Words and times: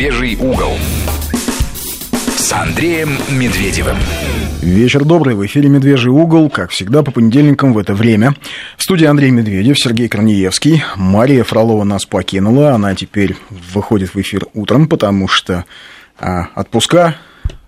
«Медвежий 0.00 0.34
угол» 0.36 0.72
с 2.38 2.50
Андреем 2.54 3.18
Медведевым. 3.28 3.98
Вечер 4.62 5.04
добрый. 5.04 5.34
В 5.34 5.44
эфире 5.44 5.68
«Медвежий 5.68 6.10
угол», 6.10 6.48
как 6.48 6.70
всегда, 6.70 7.02
по 7.02 7.10
понедельникам 7.10 7.74
в 7.74 7.78
это 7.78 7.92
время. 7.92 8.34
В 8.78 8.82
студии 8.82 9.04
Андрей 9.04 9.30
Медведев, 9.30 9.78
Сергей 9.78 10.08
Корнеевский. 10.08 10.82
Мария 10.96 11.44
Фролова 11.44 11.84
нас 11.84 12.06
покинула. 12.06 12.72
Она 12.72 12.94
теперь 12.94 13.36
выходит 13.50 14.14
в 14.14 14.18
эфир 14.18 14.46
утром, 14.54 14.88
потому 14.88 15.28
что 15.28 15.66
а, 16.18 16.46
отпуска 16.54 17.16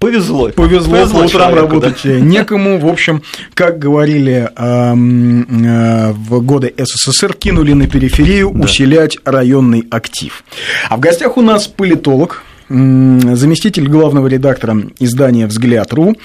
Повезло. 0.03 0.49
Повезло, 0.49 0.97
Повезло 0.97 1.21
по 1.21 1.25
утрам 1.27 1.55
работать 1.55 2.01
да? 2.03 2.11
некому. 2.21 2.79
В 2.79 2.89
общем, 2.89 3.23
как 3.55 3.79
говорили 3.79 4.51
э, 4.57 6.13
в 6.13 6.41
годы 6.41 6.75
СССР, 6.77 7.35
кинули 7.35 7.73
на 7.73 7.87
периферию 7.87 8.51
да. 8.53 8.65
усилять 8.65 9.19
районный 9.25 9.87
актив. 9.93 10.43
А 10.91 10.97
в 10.97 11.01
гостях 11.01 11.37
у 11.37 11.41
нас 11.41 11.69
политолог, 11.69 12.43
заместитель 12.69 13.87
главного 13.87 14.27
редактора 14.27 14.77
издания 14.99 15.47
«Взгляд.ру» 15.47 16.17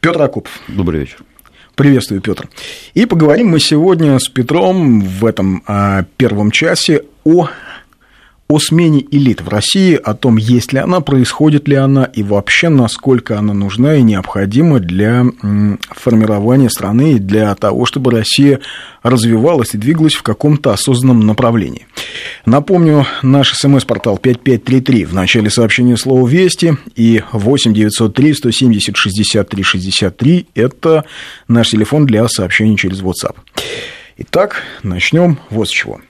Петр 0.00 0.22
Акупов. 0.22 0.52
Добрый 0.66 1.00
вечер. 1.00 1.18
Приветствую, 1.74 2.22
Петр. 2.22 2.48
И 2.94 3.04
поговорим 3.04 3.48
мы 3.48 3.60
сегодня 3.60 4.18
с 4.18 4.28
Петром 4.28 5.00
в 5.00 5.26
этом 5.26 5.62
а, 5.66 6.04
первом 6.16 6.50
часе 6.50 7.02
о 7.24 7.50
о 8.48 8.58
смене 8.58 9.04
элит 9.10 9.42
в 9.42 9.48
России, 9.48 9.94
о 9.94 10.14
том, 10.14 10.38
есть 10.38 10.72
ли 10.72 10.78
она, 10.78 11.00
происходит 11.00 11.68
ли 11.68 11.76
она 11.76 12.04
и 12.04 12.22
вообще 12.22 12.70
насколько 12.70 13.38
она 13.38 13.52
нужна 13.52 13.96
и 13.96 14.02
необходима 14.02 14.80
для 14.80 15.26
формирования 15.90 16.70
страны 16.70 17.12
и 17.12 17.18
для 17.18 17.54
того, 17.54 17.84
чтобы 17.84 18.10
Россия 18.10 18.60
развивалась 19.02 19.74
и 19.74 19.78
двигалась 19.78 20.14
в 20.14 20.22
каком-то 20.22 20.72
осознанном 20.72 21.26
направлении. 21.26 21.86
Напомню, 22.46 23.06
наш 23.22 23.52
смс-портал 23.52 24.16
5533 24.16 25.04
в 25.04 25.12
начале 25.12 25.50
сообщения 25.50 25.98
слова 25.98 26.26
«Вести» 26.26 26.78
и 26.96 27.22
8 27.32 27.74
903 27.74 28.32
170 28.32 28.96
63 28.96 29.62
63– 29.62 30.46
это 30.54 31.04
наш 31.48 31.68
телефон 31.68 32.06
для 32.06 32.26
сообщений 32.28 32.78
через 32.78 33.02
WhatsApp. 33.02 33.36
Итак, 34.16 34.62
начнем 34.82 35.38
вот 35.50 35.68
с 35.68 35.70
чего– 35.70 36.00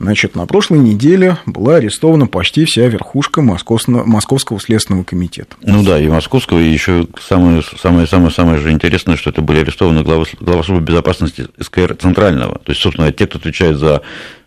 Значит, 0.00 0.34
на 0.34 0.46
прошлой 0.46 0.78
неделе 0.78 1.36
была 1.44 1.76
арестована 1.76 2.26
почти 2.26 2.64
вся 2.64 2.86
верхушка 2.86 3.42
Московского, 3.42 4.02
Московского 4.04 4.58
следственного 4.58 5.04
комитета. 5.04 5.56
Ну 5.60 5.84
да, 5.84 6.00
и 6.00 6.08
Московского, 6.08 6.58
и 6.58 6.72
еще 6.72 7.06
самое, 7.20 7.62
самое, 7.78 8.06
самое, 8.06 8.30
самое 8.30 8.58
же 8.60 8.70
интересное, 8.70 9.16
что 9.16 9.28
это 9.28 9.42
были 9.42 9.58
арестованы 9.58 10.02
главы, 10.02 10.24
глава 10.40 10.62
службы 10.62 10.86
безопасности 10.86 11.48
СКР 11.60 11.96
Центрального. 12.00 12.58
То 12.60 12.72
есть, 12.72 12.80
собственно, 12.80 13.12
те, 13.12 13.26
кто 13.26 13.36
отвечает 13.36 13.76
за 13.76 14.00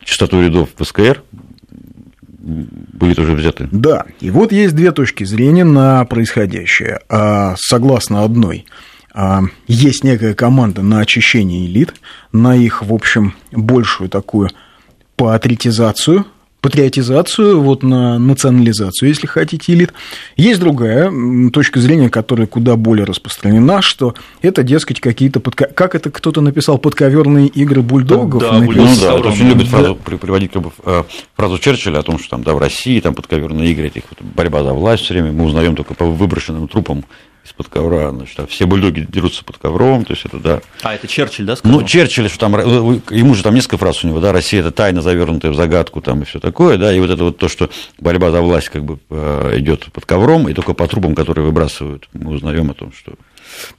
частоту 0.04 0.42
рядов 0.42 0.70
в 0.76 0.84
СКР, 0.84 1.22
были 2.40 3.14
тоже 3.14 3.34
взяты. 3.34 3.70
Да, 3.72 4.06
и 4.22 4.32
вот 4.32 4.52
есть 4.52 4.76
две 4.76 4.92
точки 4.92 5.24
зрения 5.24 5.66
на 5.66 6.04
происходящее. 6.06 7.02
А, 7.10 7.54
согласно 7.60 8.24
одной, 8.24 8.66
а, 9.14 9.44
есть 9.68 10.04
некая 10.04 10.34
команда 10.34 10.82
на 10.82 11.02
очищение 11.02 11.68
элит, 11.68 11.94
на 12.32 12.56
их, 12.56 12.82
в 12.82 12.92
общем, 12.92 13.36
большую 13.52 14.10
такую 14.10 14.50
патриотизацию, 15.16 16.26
патриотизацию, 16.64 17.62
вот 17.62 17.84
на 17.84 18.18
национализацию, 18.18 19.10
если 19.10 19.28
хотите, 19.28 19.74
элит. 19.74 19.94
Есть 20.38 20.62
другая 20.62 21.12
точка 21.52 21.82
зрения, 21.82 22.10
которая 22.10 22.48
куда 22.48 22.78
более 22.78 23.06
распространена, 23.06 23.82
что 23.82 24.16
это, 24.42 24.64
дескать, 24.64 25.02
какие-то, 25.02 25.42
подко... 25.42 25.66
как 25.66 25.94
это 25.94 26.10
кто-то 26.10 26.40
написал, 26.40 26.78
подковерные 26.78 27.48
игры 27.48 27.82
бульдогов. 27.82 28.42
Да, 28.42 28.54
ну, 28.54 28.74
да, 28.74 28.90
это 29.18 29.28
очень 29.28 29.50
любит 29.50 29.68
фразу, 29.68 29.96
приводить 29.96 30.54
как 30.54 30.62
бы, 30.62 30.72
э, 30.86 31.04
фразу 31.36 31.60
Черчилля 31.60 32.00
о 32.00 32.04
том, 32.04 32.18
что 32.18 32.30
там, 32.30 32.44
да, 32.44 32.54
в 32.54 32.60
России 32.60 33.02
там 33.02 33.14
подковерные 33.14 33.70
игры, 33.74 33.88
этих, 33.88 34.04
вот, 34.10 34.22
борьба 34.22 34.64
за 34.64 34.74
власть 34.74 35.04
все 35.04 35.16
время, 35.16 35.34
мы 35.34 35.44
узнаем 35.44 35.76
только 35.76 35.94
по 35.96 36.06
выброшенным 36.06 36.70
трупам 36.70 37.04
из-под 37.46 37.68
ковра, 37.68 38.12
значит, 38.12 38.40
а 38.40 38.48
все 38.48 38.66
бульдоги 38.66 39.06
дерутся 39.10 39.44
под 39.44 39.58
ковром, 39.58 40.06
то 40.06 40.14
есть 40.14 40.26
это 40.26 40.38
да. 40.38 40.62
А 40.82 40.96
это 40.96 41.08
Черчилль, 41.08 41.46
да, 41.46 41.56
сказал? 41.56 41.80
Ну, 41.80 41.86
Черчилль, 41.86 42.30
что 42.30 42.40
там, 42.40 42.54
ему 42.56 43.36
же 43.36 43.44
там 43.44 43.54
несколько 43.54 43.78
фраз 43.78 44.04
у 44.04 44.08
него, 44.08 44.20
да, 44.20 44.32
Россия 44.32 44.62
это 44.62 44.72
тайна, 44.72 45.02
завернутая 45.02 45.52
в 45.52 45.56
загадку, 45.56 46.02
там 46.02 46.22
и 46.22 46.26
все 46.26 46.40
такое, 46.40 46.78
да, 46.78 46.94
и 46.94 47.00
вот 47.00 47.10
это 47.10 47.24
вот 47.26 47.38
то, 47.38 47.50
что 47.50 47.70
борьба 48.00 48.32
за 48.32 48.42
власть 48.42 48.70
как 48.70 48.86
бы 48.86 49.00
э, 49.10 49.56
идет 49.58 49.92
под 49.92 50.06
ковром, 50.06 50.48
и 50.48 50.54
только 50.54 50.74
по 50.74 50.88
трубам, 50.88 51.16
которые 51.16 51.46
выбрасывают, 51.46 52.08
мы 52.14 52.32
узнаем 52.32 52.72
о 52.72 52.74
том, 52.74 52.94
что 52.94 53.14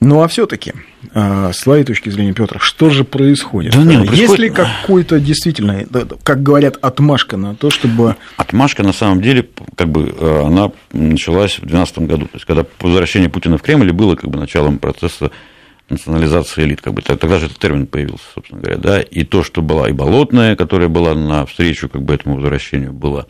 ну 0.01 0.23
а 0.23 0.29
все-таки, 0.29 0.73
а, 1.13 1.53
с 1.53 1.61
твоей 1.63 1.85
точки 1.85 2.09
зрения, 2.09 2.33
Петр, 2.33 2.59
что 2.61 2.91
же 2.91 3.05
происходит? 3.05 3.73
Да 3.73 3.83
нет, 3.83 4.01
ну, 4.01 4.07
происходит... 4.07 4.21
Есть 4.21 4.39
ли 4.39 4.51
какой-то 4.51 5.21
действительно, 5.21 5.85
как 6.23 6.43
говорят, 6.43 6.79
отмашка 6.81 7.37
на 7.37 7.55
то, 7.55 7.71
чтобы. 7.71 8.17
Отмашка 8.37 8.83
на 8.83 8.93
самом 8.93 9.21
деле, 9.23 9.49
как 9.77 9.89
бы, 9.89 10.15
э, 10.19 10.43
она 10.47 10.73
началась 10.93 11.55
в 11.55 11.67
2012 11.67 11.99
году. 12.01 12.27
То 12.27 12.35
есть, 12.35 12.45
когда 12.45 12.65
возвращение 12.81 13.29
Путина 13.29 13.59
в 13.59 13.63
Кремль 13.63 13.93
было 13.93 14.17
как 14.17 14.31
бы 14.31 14.39
началом 14.39 14.79
процесса 14.79 15.31
национализации 15.89 16.65
элит, 16.65 16.81
как 16.81 16.95
бы 16.95 17.03
тогда 17.03 17.39
же 17.39 17.47
этот 17.47 17.59
термин 17.59 17.87
появился, 17.87 18.25
собственно 18.35 18.61
говоря, 18.61 18.79
да, 18.79 19.01
и 19.01 19.25
то, 19.25 19.43
что 19.43 19.61
была 19.61 19.89
и 19.89 19.93
Болотная, 19.93 20.57
которая 20.57 20.89
была 20.89 21.15
на 21.15 21.45
встречу 21.45 21.89
как 21.89 22.03
бы 22.03 22.15
этому 22.15 22.37
возвращению, 22.37 22.93
была 22.93 23.27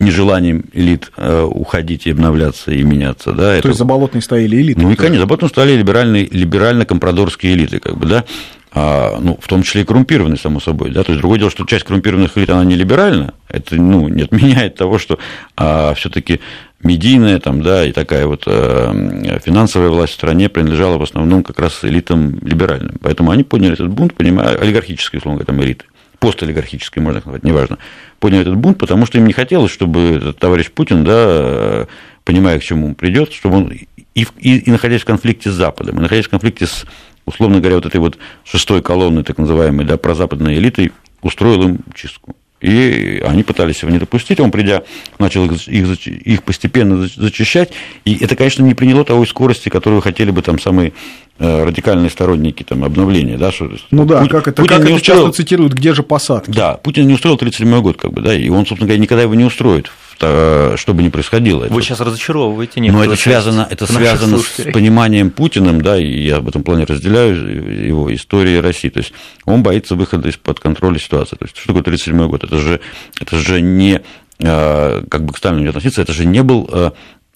нежеланием 0.00 0.64
элит 0.72 1.10
э, 1.16 1.42
уходить 1.42 2.06
и 2.06 2.12
обновляться 2.12 2.70
и 2.70 2.82
меняться. 2.82 3.32
Да, 3.32 3.52
То 3.52 3.58
это... 3.58 3.68
есть 3.68 3.78
за 3.78 3.84
болотной 3.84 4.22
стояли 4.22 4.56
элиты? 4.56 4.80
Ну 4.80 4.92
и, 4.92 4.94
конечно, 4.94 5.20
за 5.20 5.26
болотной 5.26 5.48
стояли 5.48 5.78
либеральные, 5.78 6.26
либерально-компрадорские 6.26 7.54
элиты, 7.54 7.80
как 7.80 7.96
бы, 7.96 8.06
да, 8.06 8.24
а, 8.70 9.18
ну, 9.20 9.38
в 9.40 9.48
том 9.48 9.62
числе 9.62 9.82
и 9.82 9.84
коррумпированные, 9.84 10.38
само 10.38 10.60
собой, 10.60 10.90
да, 10.90 11.02
то 11.02 11.10
есть 11.10 11.20
другое 11.20 11.38
дело, 11.38 11.50
что 11.50 11.64
часть 11.64 11.84
коррумпированных 11.84 12.36
элит, 12.38 12.50
она 12.50 12.64
не 12.64 12.76
либеральна, 12.76 13.34
это, 13.48 13.74
ну, 13.76 14.08
не 14.08 14.22
отменяет 14.22 14.76
того, 14.76 14.98
что 14.98 15.18
а, 15.56 15.94
все 15.94 16.10
таки 16.10 16.40
медийная 16.82 17.40
там, 17.40 17.62
да, 17.62 17.84
и 17.84 17.92
такая 17.92 18.26
вот 18.26 18.44
а, 18.46 19.40
финансовая 19.44 19.88
власть 19.88 20.12
в 20.12 20.16
стране 20.16 20.48
принадлежала 20.48 20.98
в 20.98 21.02
основном 21.02 21.42
как 21.42 21.58
раз 21.58 21.80
элитам 21.82 22.38
либеральным, 22.42 22.96
поэтому 23.00 23.32
они 23.32 23.42
подняли 23.42 23.72
этот 23.72 23.88
бунт, 23.88 24.14
понимая, 24.14 24.56
олигархические, 24.56 25.18
условно 25.18 25.38
говоря, 25.38 25.46
там 25.46 25.64
элиты 25.64 25.84
постолигархической, 26.18 27.02
можно 27.02 27.20
сказать, 27.20 27.44
неважно, 27.44 27.78
подняли 28.18 28.42
этот 28.42 28.56
бунт, 28.56 28.78
потому 28.78 29.06
что 29.06 29.18
им 29.18 29.26
не 29.26 29.32
хотелось, 29.32 29.70
чтобы 29.70 30.34
товарищ 30.38 30.70
Путин, 30.70 31.04
да, 31.04 31.86
понимая, 32.24 32.58
к 32.58 32.62
чему 32.62 32.88
он 32.88 32.94
придет, 32.94 33.32
чтобы 33.32 33.56
он 33.56 33.68
и, 33.70 33.86
и, 34.14 34.58
и 34.58 34.70
находясь 34.70 35.02
в 35.02 35.06
конфликте 35.06 35.50
с 35.50 35.54
Западом, 35.54 35.98
и 35.98 36.02
находясь 36.02 36.26
в 36.26 36.30
конфликте 36.30 36.66
с, 36.66 36.84
условно 37.24 37.60
говоря, 37.60 37.76
вот 37.76 37.86
этой 37.86 38.00
вот 38.00 38.18
шестой 38.44 38.82
колонной, 38.82 39.22
так 39.22 39.38
называемой, 39.38 39.86
да, 39.86 39.96
прозападной 39.96 40.56
элитой, 40.56 40.92
устроил 41.22 41.62
им 41.62 41.78
чистку. 41.94 42.34
И 42.60 43.22
они 43.24 43.44
пытались 43.44 43.82
его 43.82 43.92
не 43.92 43.98
допустить, 43.98 44.40
он, 44.40 44.50
придя, 44.50 44.82
начал 45.18 45.44
их, 45.44 45.68
их, 45.68 46.06
их 46.06 46.42
постепенно 46.42 47.06
зачищать, 47.06 47.70
и 48.04 48.16
это, 48.16 48.34
конечно, 48.34 48.64
не 48.64 48.74
приняло 48.74 49.04
того 49.04 49.24
скорости, 49.26 49.68
которую 49.68 50.00
хотели 50.00 50.30
бы 50.32 50.42
там 50.42 50.58
самые 50.58 50.92
Э, 51.40 51.62
радикальные 51.62 52.10
сторонники 52.10 52.64
там, 52.64 52.82
обновления. 52.82 53.38
Да, 53.38 53.52
что, 53.52 53.70
ну 53.92 54.04
да, 54.04 54.18
Путин, 54.18 54.32
как 54.32 54.48
это, 54.48 54.60
Путин 54.60 54.76
как 54.76 54.84
не 54.84 54.90
это 54.90 55.00
устроил, 55.00 55.26
часто 55.26 55.36
цитируют, 55.42 55.72
где 55.72 55.94
же 55.94 56.02
посадки. 56.02 56.50
Да, 56.50 56.74
Путин 56.74 57.06
не 57.06 57.14
устроил 57.14 57.36
37 57.36 57.80
год, 57.80 57.96
как 57.96 58.12
бы, 58.12 58.22
да, 58.22 58.34
и 58.34 58.48
он, 58.48 58.66
собственно 58.66 58.88
говоря, 58.88 59.00
никогда 59.00 59.22
его 59.22 59.36
не 59.36 59.44
устроит, 59.44 59.88
что 60.18 60.94
бы 60.94 61.02
ни 61.02 61.08
происходило. 61.08 61.60
Вы 61.60 61.66
это, 61.66 61.82
сейчас 61.82 62.00
разочаровываете 62.00 62.80
Но 62.80 63.04
это 63.04 63.16
связано, 63.16 63.66
это 63.70 63.86
связано 63.86 64.38
с 64.38 64.72
пониманием 64.72 65.30
Путиным, 65.30 65.80
да, 65.80 65.96
и 65.96 66.24
я 66.24 66.40
в 66.40 66.48
этом 66.48 66.62
плане 66.62 66.84
разделяю 66.84 67.86
его 67.86 68.14
истории 68.14 68.56
России. 68.56 68.88
То 68.88 68.98
есть 68.98 69.12
он 69.44 69.62
боится 69.62 69.94
выхода 69.94 70.28
из-под 70.28 70.60
контроля 70.60 70.98
ситуации. 70.98 71.36
То 71.36 71.44
есть 71.44 71.56
что 71.56 71.68
такое 71.68 71.82
37 71.82 72.28
год? 72.28 72.44
Это 72.44 72.58
же, 72.58 72.80
это 73.20 73.36
же 73.36 73.60
не 73.60 74.00
э, 74.40 75.02
как 75.08 75.24
бы 75.24 75.32
к 75.32 75.38
Сталину 75.38 75.62
не 75.62 75.68
относиться, 75.68 76.02
это 76.02 76.12
же 76.12 76.26
не 76.26 76.42
был 76.42 76.68
э, 76.72 76.90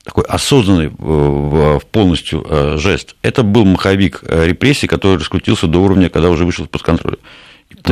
такой 0.05 0.25
осознанный 0.25 0.91
полностью 1.93 2.45
э, 2.49 2.77
жест. 2.79 3.15
Это 3.23 3.43
был 3.43 3.65
маховик 3.65 4.23
э, 4.27 4.47
репрессий, 4.47 4.87
который 4.87 5.19
раскрутился 5.19 5.67
до 5.67 5.79
уровня, 5.79 6.09
когда 6.09 6.31
уже 6.31 6.45
вышел 6.45 6.65
из-под 6.65 6.83
контроля. 6.83 7.19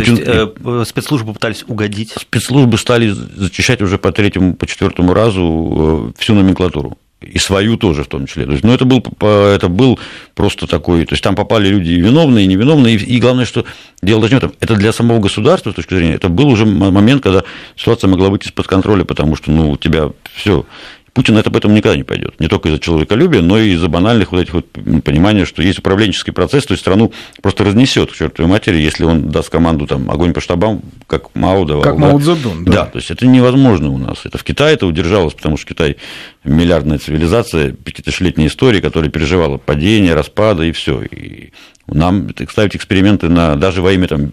То 0.04 0.12
Путин... 0.12 0.16
есть 0.16 0.56
э, 0.64 0.84
спецслужбы 0.86 1.32
пытались 1.32 1.64
угодить? 1.66 2.12
Спецслужбы 2.18 2.78
стали 2.78 3.10
зачищать 3.10 3.82
уже 3.82 3.98
по 3.98 4.12
третьему, 4.12 4.54
по 4.54 4.66
четвертому 4.66 5.14
разу 5.14 6.12
всю 6.18 6.34
номенклатуру. 6.34 6.98
И 7.20 7.38
свою 7.38 7.76
тоже 7.76 8.04
в 8.04 8.06
том 8.06 8.26
числе. 8.26 8.46
То 8.46 8.52
есть, 8.52 8.64
ну, 8.64 8.72
это 8.72 8.86
был, 8.86 9.04
это 9.20 9.68
был 9.68 9.98
просто 10.34 10.66
такой... 10.66 11.04
То 11.04 11.12
есть, 11.12 11.22
там 11.22 11.34
попали 11.34 11.68
люди 11.68 11.90
и 11.90 12.00
виновные, 12.00 12.46
и 12.46 12.48
невиновные. 12.48 12.96
И, 12.96 13.16
и 13.16 13.20
главное, 13.20 13.44
что 13.44 13.66
дело 14.00 14.22
даже 14.22 14.34
не 14.34 14.40
в 14.40 14.44
этом. 14.44 14.56
Это 14.58 14.74
для 14.74 14.90
самого 14.90 15.18
государства, 15.18 15.70
с 15.70 15.74
точки 15.74 15.92
зрения, 15.92 16.14
это 16.14 16.30
был 16.30 16.48
уже 16.48 16.64
момент, 16.64 17.22
когда 17.22 17.44
ситуация 17.76 18.08
могла 18.08 18.30
выйти 18.30 18.46
из-под 18.46 18.66
контроля, 18.66 19.04
потому 19.04 19.36
что, 19.36 19.50
ну, 19.50 19.72
у 19.72 19.76
тебя 19.76 20.10
все 20.34 20.64
Путин 21.12 21.36
это 21.36 21.50
об 21.50 21.56
этом 21.56 21.74
никогда 21.74 21.96
не 21.96 22.04
пойдет. 22.04 22.38
Не 22.38 22.48
только 22.48 22.68
из-за 22.68 22.78
человеколюбия, 22.78 23.42
но 23.42 23.58
и 23.58 23.70
из-за 23.70 23.88
банальных 23.88 24.32
вот 24.32 24.40
этих 24.40 24.54
вот 24.54 24.70
понимания, 24.70 25.44
что 25.44 25.62
есть 25.62 25.78
управленческий 25.80 26.32
процесс, 26.32 26.66
то 26.66 26.72
есть 26.72 26.82
страну 26.82 27.12
просто 27.42 27.64
разнесет 27.64 28.12
к 28.12 28.14
чертовой 28.14 28.50
матери, 28.50 28.76
если 28.78 29.04
он 29.04 29.28
даст 29.30 29.50
команду 29.50 29.86
там 29.86 30.10
огонь 30.10 30.32
по 30.32 30.40
штабам, 30.40 30.82
как 31.06 31.34
Мао 31.34 31.64
давал. 31.64 31.82
Как 31.82 31.94
да? 31.94 32.00
Мао 32.00 32.18
Цзэдун, 32.18 32.64
да. 32.64 32.72
Да, 32.72 32.86
то 32.86 32.98
есть 32.98 33.10
это 33.10 33.26
невозможно 33.26 33.90
у 33.90 33.98
нас. 33.98 34.24
Это 34.24 34.38
в 34.38 34.44
Китае 34.44 34.74
это 34.74 34.86
удержалось, 34.86 35.34
потому 35.34 35.56
что 35.56 35.66
Китай 35.66 35.96
миллиардная 36.44 36.98
цивилизация, 36.98 37.72
пятитысячелетняя 37.72 38.48
история, 38.48 38.80
которая 38.80 39.10
переживала 39.10 39.58
падение, 39.58 40.14
распады 40.14 40.68
и 40.68 40.72
все. 40.72 41.02
И 41.02 41.52
нам 41.86 42.28
ставить 42.48 42.76
эксперименты 42.76 43.28
на 43.28 43.56
даже 43.56 43.82
во 43.82 43.92
имя 43.92 44.06
там 44.06 44.30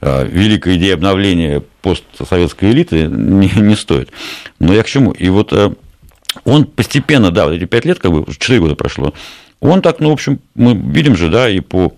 а, 0.00 0.24
великой 0.24 0.76
идеи 0.76 0.92
обновления 0.92 1.62
постсоветской 1.82 2.70
элиты 2.70 3.06
не, 3.06 3.50
не 3.56 3.76
стоит. 3.76 4.10
Но 4.58 4.72
я 4.72 4.82
к 4.82 4.86
чему? 4.86 5.10
И 5.12 5.28
вот 5.28 5.52
а, 5.52 5.74
он 6.44 6.64
постепенно, 6.64 7.30
да, 7.30 7.46
вот 7.46 7.52
эти 7.52 7.64
пять 7.64 7.84
лет, 7.84 7.98
как 7.98 8.12
бы, 8.12 8.24
четыре 8.32 8.60
года 8.60 8.74
прошло, 8.74 9.14
он 9.60 9.82
так, 9.82 10.00
ну, 10.00 10.10
в 10.10 10.12
общем, 10.12 10.40
мы 10.54 10.74
видим 10.74 11.16
же, 11.16 11.28
да, 11.28 11.48
и 11.48 11.60
по 11.60 11.92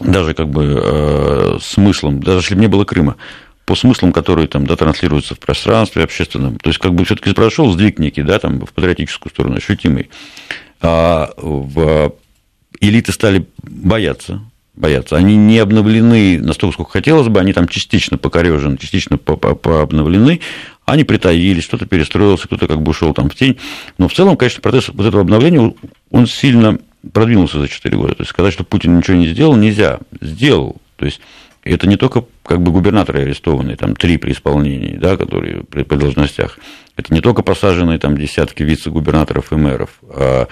даже 0.00 0.34
как 0.34 0.48
бы 0.48 0.78
э, 0.82 1.58
смыслам, 1.60 2.22
даже 2.22 2.40
если 2.40 2.54
бы 2.54 2.60
не 2.60 2.66
было 2.66 2.84
Крыма, 2.84 3.16
по 3.64 3.74
смыслам, 3.74 4.12
которые 4.12 4.46
там, 4.46 4.66
да, 4.66 4.76
транслируются 4.76 5.34
в 5.34 5.40
пространстве 5.40 6.04
общественном. 6.04 6.56
То 6.58 6.70
есть, 6.70 6.78
как 6.78 6.94
бы 6.94 7.04
все-таки 7.04 7.32
произошел 7.32 7.72
сдвиг 7.72 7.98
некий, 7.98 8.22
да, 8.22 8.38
там, 8.38 8.60
в 8.64 8.72
патриотическую 8.72 9.30
сторону, 9.30 9.56
ощутимый. 9.56 10.08
А 10.80 11.30
в 11.36 12.14
элиты 12.80 13.10
стали 13.10 13.46
бояться, 13.62 14.40
бояться. 14.74 15.16
Они 15.16 15.36
не 15.36 15.58
обновлены 15.58 16.38
настолько, 16.38 16.74
сколько 16.74 16.92
хотелось 16.92 17.26
бы, 17.26 17.40
они 17.40 17.52
там 17.52 17.66
частично 17.66 18.18
покорежены, 18.18 18.78
частично 18.78 19.18
пообновлены, 19.18 20.40
они 20.86 21.04
притаились, 21.04 21.66
кто-то 21.66 21.84
перестроился, 21.84 22.46
кто-то 22.46 22.68
как 22.68 22.80
бы 22.80 22.90
ушел 22.90 23.12
там 23.12 23.28
в 23.28 23.34
тень. 23.34 23.58
Но 23.98 24.08
в 24.08 24.14
целом, 24.14 24.36
конечно, 24.36 24.62
процесс 24.62 24.88
вот 24.88 25.04
этого 25.04 25.22
обновления, 25.22 25.74
он 26.10 26.26
сильно 26.26 26.78
продвинулся 27.12 27.58
за 27.58 27.68
4 27.68 27.96
года. 27.96 28.14
То 28.14 28.22
есть 28.22 28.30
сказать, 28.30 28.52
что 28.52 28.64
Путин 28.64 28.96
ничего 28.96 29.16
не 29.16 29.26
сделал, 29.26 29.56
нельзя. 29.56 29.98
Сделал. 30.20 30.76
То 30.96 31.04
есть 31.04 31.20
это 31.64 31.88
не 31.88 31.96
только 31.96 32.24
как 32.44 32.62
бы 32.62 32.70
губернаторы 32.70 33.22
арестованные, 33.22 33.76
там 33.76 33.96
три 33.96 34.16
при 34.16 34.32
исполнении, 34.32 34.96
да, 34.96 35.16
которые 35.16 35.64
при, 35.64 35.82
при 35.82 35.96
должностях. 35.96 36.58
Это 36.96 37.12
не 37.12 37.20
только 37.20 37.42
посаженные 37.42 37.98
там 37.98 38.16
десятки 38.16 38.62
вице-губернаторов 38.62 39.52
и 39.52 39.56
мэров, 39.56 39.90
а 40.08 40.46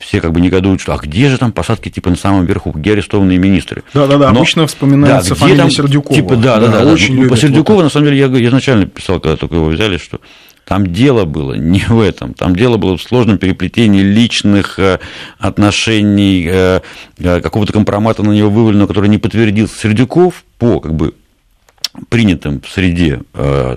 все 0.00 0.20
как 0.20 0.32
бы 0.32 0.40
негодуют, 0.40 0.80
что 0.80 0.94
а 0.94 0.98
где 0.98 1.28
же 1.28 1.38
там 1.38 1.52
посадки 1.52 1.88
типа 1.88 2.10
на 2.10 2.16
самом 2.16 2.46
верху, 2.46 2.70
где 2.70 2.92
арестованные 2.92 3.38
министры? 3.38 3.82
Да-да-да, 3.94 4.30
обычно 4.30 4.66
вспоминается 4.66 5.30
да, 5.30 5.36
фамилия 5.36 5.58
там, 5.58 5.70
Сердюкова. 5.70 6.14
Типа, 6.14 6.36
да, 6.36 6.58
да, 6.58 6.68
да. 6.68 6.84
да, 6.84 6.92
очень 6.92 7.22
ну, 7.22 7.28
по 7.28 7.36
Сердюкову, 7.36 7.82
на 7.82 7.88
самом 7.88 8.06
деле, 8.06 8.18
я 8.18 8.26
изначально 8.48 8.86
писал, 8.86 9.20
когда 9.20 9.36
только 9.36 9.56
его 9.56 9.66
взяли, 9.66 9.98
что 9.98 10.20
там 10.68 10.86
дело 10.86 11.24
было 11.24 11.54
не 11.54 11.80
в 11.80 11.98
этом. 11.98 12.34
Там 12.34 12.54
дело 12.54 12.76
было 12.76 12.98
в 12.98 13.02
сложном 13.02 13.38
переплетении 13.38 14.02
личных 14.02 14.78
э, 14.78 14.98
отношений, 15.38 16.46
э, 16.46 16.80
э, 17.18 17.40
какого-то 17.40 17.72
компромата 17.72 18.22
на 18.22 18.32
него 18.32 18.50
вываленного, 18.50 18.86
который 18.86 19.08
не 19.08 19.16
подтвердился. 19.16 19.78
Сердюков 19.78 20.44
по 20.58 20.78
как 20.80 20.94
бы 20.94 21.14
принятым 22.10 22.60
в 22.60 22.68
среде 22.68 23.22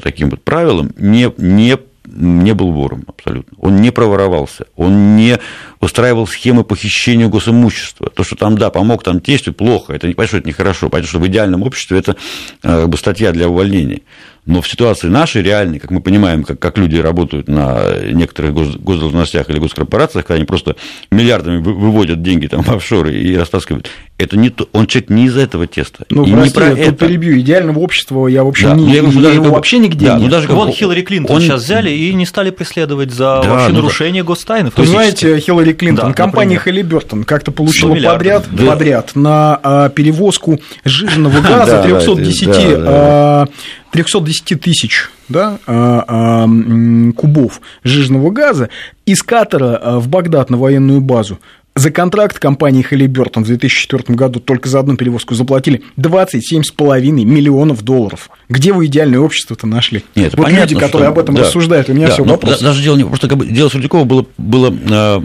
таким 0.03 0.29
вот 0.29 0.43
правилам 0.43 0.91
не, 0.97 1.31
не 1.37 1.77
не 2.11 2.53
был 2.53 2.71
вором 2.71 3.03
абсолютно. 3.07 3.57
Он 3.59 3.81
не 3.81 3.91
проворовался, 3.91 4.65
он 4.75 5.15
не 5.15 5.39
устраивал 5.79 6.27
схемы 6.27 6.63
похищения 6.63 7.27
госимущества. 7.27 8.09
То, 8.09 8.23
что 8.23 8.35
там, 8.35 8.57
да, 8.57 8.69
помог 8.69 9.03
там 9.03 9.19
тестю, 9.19 9.53
плохо, 9.53 9.93
это 9.93 10.07
не 10.07 10.13
понятно, 10.13 10.27
что 10.27 10.37
это 10.37 10.47
нехорошо, 10.47 10.89
понятно, 10.89 11.09
что 11.09 11.19
в 11.19 11.27
идеальном 11.27 11.63
обществе 11.63 11.99
это 11.99 12.15
как 12.61 12.89
бы, 12.89 12.97
статья 12.97 13.31
для 13.31 13.47
увольнения. 13.47 14.01
Но 14.45 14.61
в 14.61 14.67
ситуации 14.67 15.07
нашей 15.07 15.43
реальной, 15.43 15.77
как 15.77 15.91
мы 15.91 16.01
понимаем, 16.01 16.43
как, 16.43 16.57
как 16.57 16.77
люди 16.79 16.95
работают 16.95 17.47
на 17.47 17.83
некоторых 18.11 18.53
гос, 18.53 18.75
госдолжностях 18.75 19.49
или 19.49 19.59
госкорпорациях, 19.59 20.25
когда 20.25 20.37
они 20.37 20.45
просто 20.45 20.75
миллиардами 21.11 21.61
выводят 21.61 22.23
деньги 22.23 22.47
там 22.47 22.63
в 22.63 22.69
офшоры 22.69 23.13
и 23.13 23.37
растаскивают, 23.37 23.87
это 24.17 24.37
не 24.37 24.49
то, 24.49 24.67
он 24.73 24.87
человек 24.87 25.11
не 25.11 25.25
из 25.25 25.37
этого 25.37 25.67
теста. 25.67 26.05
Ну, 26.09 26.25
и 26.25 26.31
прости, 26.31 26.47
не 26.47 26.53
про 26.53 26.65
я 26.71 26.85
это. 26.87 27.05
перебью. 27.05 27.39
Идеального 27.39 27.79
общества 27.79 28.27
я 28.27 28.43
вообще 28.43 28.67
да, 28.67 28.75
не, 28.75 28.91
я 28.91 28.97
его 28.97 29.21
даже, 29.21 29.41
вообще 29.41 29.77
нигде 29.77 30.07
да, 30.07 30.13
нет. 30.15 30.23
Ну, 30.23 30.29
даже 30.29 30.47
Вон 30.47 30.69
он, 30.69 30.73
Хиллари 30.73 31.01
Клинтон 31.01 31.35
он... 31.35 31.41
сейчас 31.41 31.63
взяли 31.63 31.91
и 31.91 32.11
не 32.13 32.25
стали 32.25 32.49
преследовать 32.49 33.11
за 33.11 33.41
да, 33.43 33.49
вообще 33.49 33.73
ну, 33.73 33.75
нарушение 33.75 34.23
да. 34.23 34.27
гостайны. 34.27 34.71
Понимаете, 34.71 35.39
Хиллари 35.39 35.73
Клинтон, 35.73 36.09
да, 36.09 36.13
компания 36.13 36.57
Халибертон 36.57 37.25
как-то 37.25 37.51
получила 37.51 37.93
подряд, 37.93 38.45
да. 38.51 38.65
подряд 38.65 39.11
на 39.15 39.59
а, 39.61 39.89
перевозку 39.89 40.59
сжиженного 40.83 41.41
газа 41.47 41.83
310 41.83 43.49
310 43.91 44.61
тысяч 44.61 45.09
да, 45.29 45.59
а, 45.65 46.03
а, 46.07 47.13
кубов 47.13 47.61
жиженного 47.83 48.31
газа 48.31 48.69
из 49.05 49.21
Катара 49.23 49.77
а, 49.77 49.99
в 49.99 50.07
Багдад 50.07 50.49
на 50.49 50.57
военную 50.57 51.01
базу. 51.01 51.39
За 51.73 51.89
контракт 51.89 52.37
компании 52.37 52.85
Halliburton 52.89 53.43
в 53.43 53.47
2004 53.47 54.13
году 54.15 54.41
только 54.41 54.67
за 54.67 54.79
одну 54.79 54.97
перевозку 54.97 55.35
заплатили 55.35 55.81
27,5 55.97 57.01
миллионов 57.23 57.81
долларов. 57.81 58.29
Где 58.49 58.73
вы 58.73 58.87
идеальное 58.87 59.19
общество-то 59.19 59.67
нашли? 59.67 60.03
Нет, 60.15 60.35
вот 60.35 60.43
понятно, 60.43 60.73
люди, 60.73 60.75
которые 60.75 61.07
что... 61.07 61.11
об 61.13 61.19
этом 61.19 61.35
да, 61.35 61.43
рассуждают, 61.43 61.87
у 61.87 61.93
меня 61.93 62.07
да, 62.07 62.13
все 62.13 62.23
вопрос. 62.25 62.59
Даже 62.59 62.83
дело 62.83 62.97
не 62.97 63.05
просто 63.05 63.29
как 63.29 63.37
бы 63.37 63.45
дело 63.45 63.69
Сурдюкова 63.69 64.03
было, 64.03 64.25
было 64.37 65.23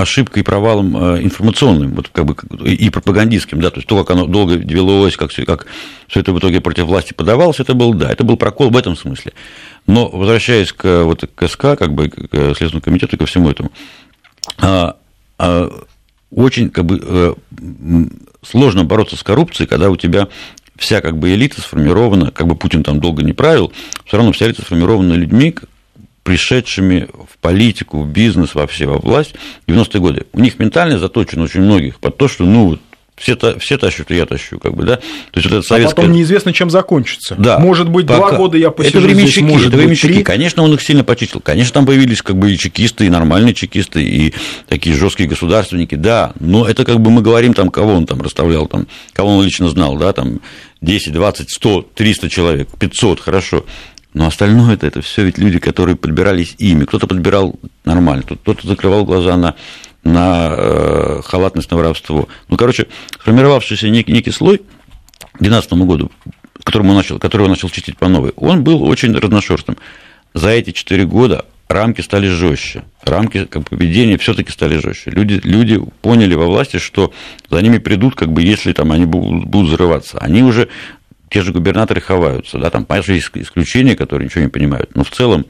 ошибкой 0.00 0.42
и 0.42 0.44
провалом 0.44 0.96
информационным, 1.20 1.94
вот 1.94 2.10
как 2.10 2.26
бы 2.26 2.36
и 2.64 2.90
пропагандистским, 2.90 3.60
да, 3.60 3.70
то 3.70 3.78
есть 3.78 3.88
то, 3.88 3.98
как 4.04 4.16
оно 4.16 4.26
долго 4.26 4.54
велось, 4.54 5.16
как 5.16 5.32
все, 5.32 5.44
как 5.44 5.66
все 6.06 6.20
это 6.20 6.32
в 6.32 6.38
итоге 6.38 6.60
против 6.60 6.84
власти 6.84 7.12
подавалось, 7.12 7.58
это 7.58 7.74
был, 7.74 7.92
да, 7.92 8.12
это 8.12 8.22
был 8.22 8.36
прокол 8.36 8.70
в 8.70 8.76
этом 8.76 8.96
смысле. 8.96 9.32
Но 9.88 10.08
возвращаясь 10.08 10.72
к, 10.72 11.02
вот, 11.02 11.28
к 11.34 11.48
СК, 11.48 11.60
как 11.76 11.92
бы 11.92 12.08
к 12.08 12.30
Следственному 12.30 12.82
комитету, 12.82 13.18
ко 13.18 13.26
всему 13.26 13.50
этому, 13.50 13.72
а, 14.58 14.96
очень 16.30 16.70
как 16.70 16.84
бы, 16.84 17.00
э, 17.02 17.34
сложно 18.42 18.84
бороться 18.84 19.16
с 19.16 19.22
коррупцией, 19.22 19.68
когда 19.68 19.90
у 19.90 19.96
тебя 19.96 20.28
вся 20.76 21.00
как 21.00 21.18
бы 21.18 21.32
элита 21.32 21.60
сформирована, 21.60 22.30
как 22.30 22.46
бы 22.46 22.54
Путин 22.54 22.82
там 22.82 23.00
долго 23.00 23.22
не 23.22 23.32
правил, 23.32 23.72
все 24.04 24.16
равно 24.16 24.32
вся 24.32 24.46
элита 24.46 24.62
сформирована 24.62 25.14
людьми, 25.14 25.54
пришедшими 26.22 27.08
в 27.12 27.38
политику, 27.38 28.02
в 28.02 28.08
бизнес, 28.08 28.54
вообще 28.54 28.86
во 28.86 28.98
власть 28.98 29.34
в 29.66 29.70
90-е 29.70 30.00
годы. 30.00 30.26
У 30.32 30.40
них 30.40 30.58
ментально 30.58 30.98
заточено 30.98 31.44
очень 31.44 31.62
многих 31.62 31.98
под 32.00 32.16
то, 32.16 32.28
что 32.28 32.44
ну 32.44 32.66
вот 32.66 32.80
все, 33.18 33.36
все 33.58 33.78
тащут, 33.78 34.10
и 34.10 34.16
я 34.16 34.26
тащу, 34.26 34.58
как 34.58 34.74
бы, 34.74 34.84
да. 34.84 34.96
То 34.96 35.02
есть, 35.36 35.48
вот 35.48 35.58
это 35.58 35.66
советское... 35.66 35.92
А 35.92 35.96
потом 35.96 36.12
неизвестно, 36.12 36.52
чем 36.52 36.70
закончится. 36.70 37.34
Да. 37.36 37.58
Может 37.58 37.88
быть, 37.88 38.06
пока... 38.06 38.18
два 38.18 38.32
года 38.32 38.56
я 38.56 38.70
посижу 38.70 38.98
это 38.98 39.06
временщики, 39.06 39.40
здесь, 39.40 39.50
может 39.50 39.68
это 39.68 39.76
быть, 39.76 39.84
временщики. 39.84 40.12
три. 40.12 40.22
Конечно, 40.22 40.62
он 40.62 40.74
их 40.74 40.82
сильно 40.82 41.04
почистил. 41.04 41.40
Конечно, 41.40 41.74
там 41.74 41.86
появились 41.86 42.22
как 42.22 42.36
бы 42.36 42.52
и 42.52 42.58
чекисты, 42.58 43.06
и 43.06 43.10
нормальные 43.10 43.54
чекисты, 43.54 44.02
и 44.02 44.34
такие 44.68 44.96
жесткие 44.96 45.28
государственники, 45.28 45.94
да. 45.94 46.32
Но 46.40 46.66
это 46.66 46.84
как 46.84 47.00
бы 47.00 47.10
мы 47.10 47.22
говорим, 47.22 47.54
там, 47.54 47.70
кого 47.70 47.94
он 47.94 48.06
там 48.06 48.20
расставлял, 48.22 48.66
там, 48.66 48.86
кого 49.12 49.36
он 49.36 49.44
лично 49.44 49.68
знал, 49.68 49.96
да, 49.96 50.12
там 50.12 50.40
10, 50.80 51.12
20, 51.12 51.50
100, 51.50 51.86
300 51.94 52.28
человек, 52.28 52.68
500, 52.78 53.20
хорошо. 53.20 53.64
Но 54.14 54.26
остальное 54.26 54.74
это, 54.74 54.86
это 54.86 55.02
все 55.02 55.24
ведь 55.24 55.38
люди, 55.38 55.58
которые 55.58 55.94
подбирались 55.94 56.54
ими. 56.58 56.84
Кто-то 56.84 57.06
подбирал 57.06 57.54
нормально, 57.84 58.24
кто-то 58.24 58.66
закрывал 58.66 59.04
глаза 59.04 59.36
на 59.36 59.54
на 60.04 60.54
э, 60.56 61.20
халатность, 61.24 61.70
на 61.70 61.76
воровство. 61.76 62.28
Ну, 62.48 62.56
короче, 62.56 62.86
сформировавшийся 63.20 63.88
некий, 63.88 64.12
некий 64.12 64.30
слой 64.30 64.58
к 64.58 65.40
2012 65.40 65.72
году, 65.72 66.10
которому 66.64 66.94
начал, 66.94 67.18
которого 67.18 67.48
начал 67.48 67.68
чистить 67.68 67.96
по 67.98 68.08
новой, 68.08 68.32
он 68.36 68.64
был 68.64 68.82
очень 68.82 69.14
разношерстным. 69.14 69.76
За 70.34 70.50
эти 70.50 70.72
4 70.72 71.06
года 71.06 71.46
рамки 71.68 72.00
стали 72.00 72.28
жестче, 72.28 72.84
рамки 73.02 73.44
как 73.44 73.68
поведения 73.68 74.18
все-таки 74.18 74.50
стали 74.50 74.78
жестче. 74.78 75.10
Люди, 75.10 75.40
люди 75.44 75.80
поняли 76.02 76.34
во 76.34 76.46
власти, 76.46 76.78
что 76.78 77.12
за 77.50 77.60
ними 77.60 77.78
придут, 77.78 78.14
как 78.14 78.32
бы, 78.32 78.42
если 78.42 78.72
там 78.72 78.92
они 78.92 79.06
будут, 79.06 79.68
взрываться. 79.68 80.18
Они 80.18 80.42
уже 80.42 80.68
те 81.30 81.42
же 81.42 81.52
губернаторы 81.52 82.00
ховаются, 82.00 82.58
да, 82.58 82.70
там, 82.70 82.86
понятно, 82.86 83.12
есть 83.12 83.30
исключения, 83.34 83.96
которые 83.96 84.26
ничего 84.26 84.44
не 84.44 84.50
понимают, 84.50 84.94
но 84.94 85.04
в 85.04 85.10
целом 85.10 85.44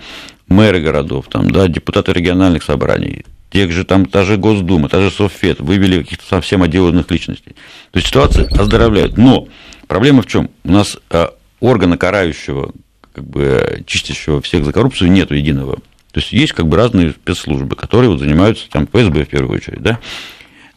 мэры 0.49 0.80
городов, 0.80 1.26
там, 1.30 1.50
да, 1.50 1.68
депутаты 1.68 2.12
региональных 2.12 2.64
собраний, 2.64 3.25
тех 3.50 3.72
же 3.72 3.84
там, 3.84 4.06
та 4.06 4.24
же 4.24 4.36
Госдума, 4.36 4.88
та 4.88 5.00
же 5.00 5.10
Совфед, 5.10 5.60
вывели 5.60 6.02
каких-то 6.02 6.26
совсем 6.26 6.62
отделанных 6.62 7.10
личностей. 7.10 7.52
То 7.90 7.98
есть 7.98 8.08
ситуация 8.08 8.46
оздоровляет. 8.48 9.16
Но 9.16 9.48
проблема 9.86 10.22
в 10.22 10.26
чем? 10.26 10.50
У 10.64 10.70
нас 10.70 10.98
э, 11.10 11.28
органа 11.60 11.96
карающего, 11.96 12.72
как 13.12 13.24
бы 13.24 13.82
чистящего 13.86 14.42
всех 14.42 14.64
за 14.64 14.72
коррупцию 14.72 15.10
нету 15.10 15.34
единого. 15.34 15.76
То 16.12 16.20
есть 16.20 16.32
есть 16.32 16.52
как 16.52 16.66
бы 16.66 16.76
разные 16.76 17.10
спецслужбы, 17.10 17.76
которые 17.76 18.10
вот 18.10 18.20
занимаются 18.20 18.68
там 18.70 18.86
ФСБ 18.86 19.24
в 19.24 19.28
первую 19.28 19.56
очередь, 19.56 19.82
да, 19.82 19.98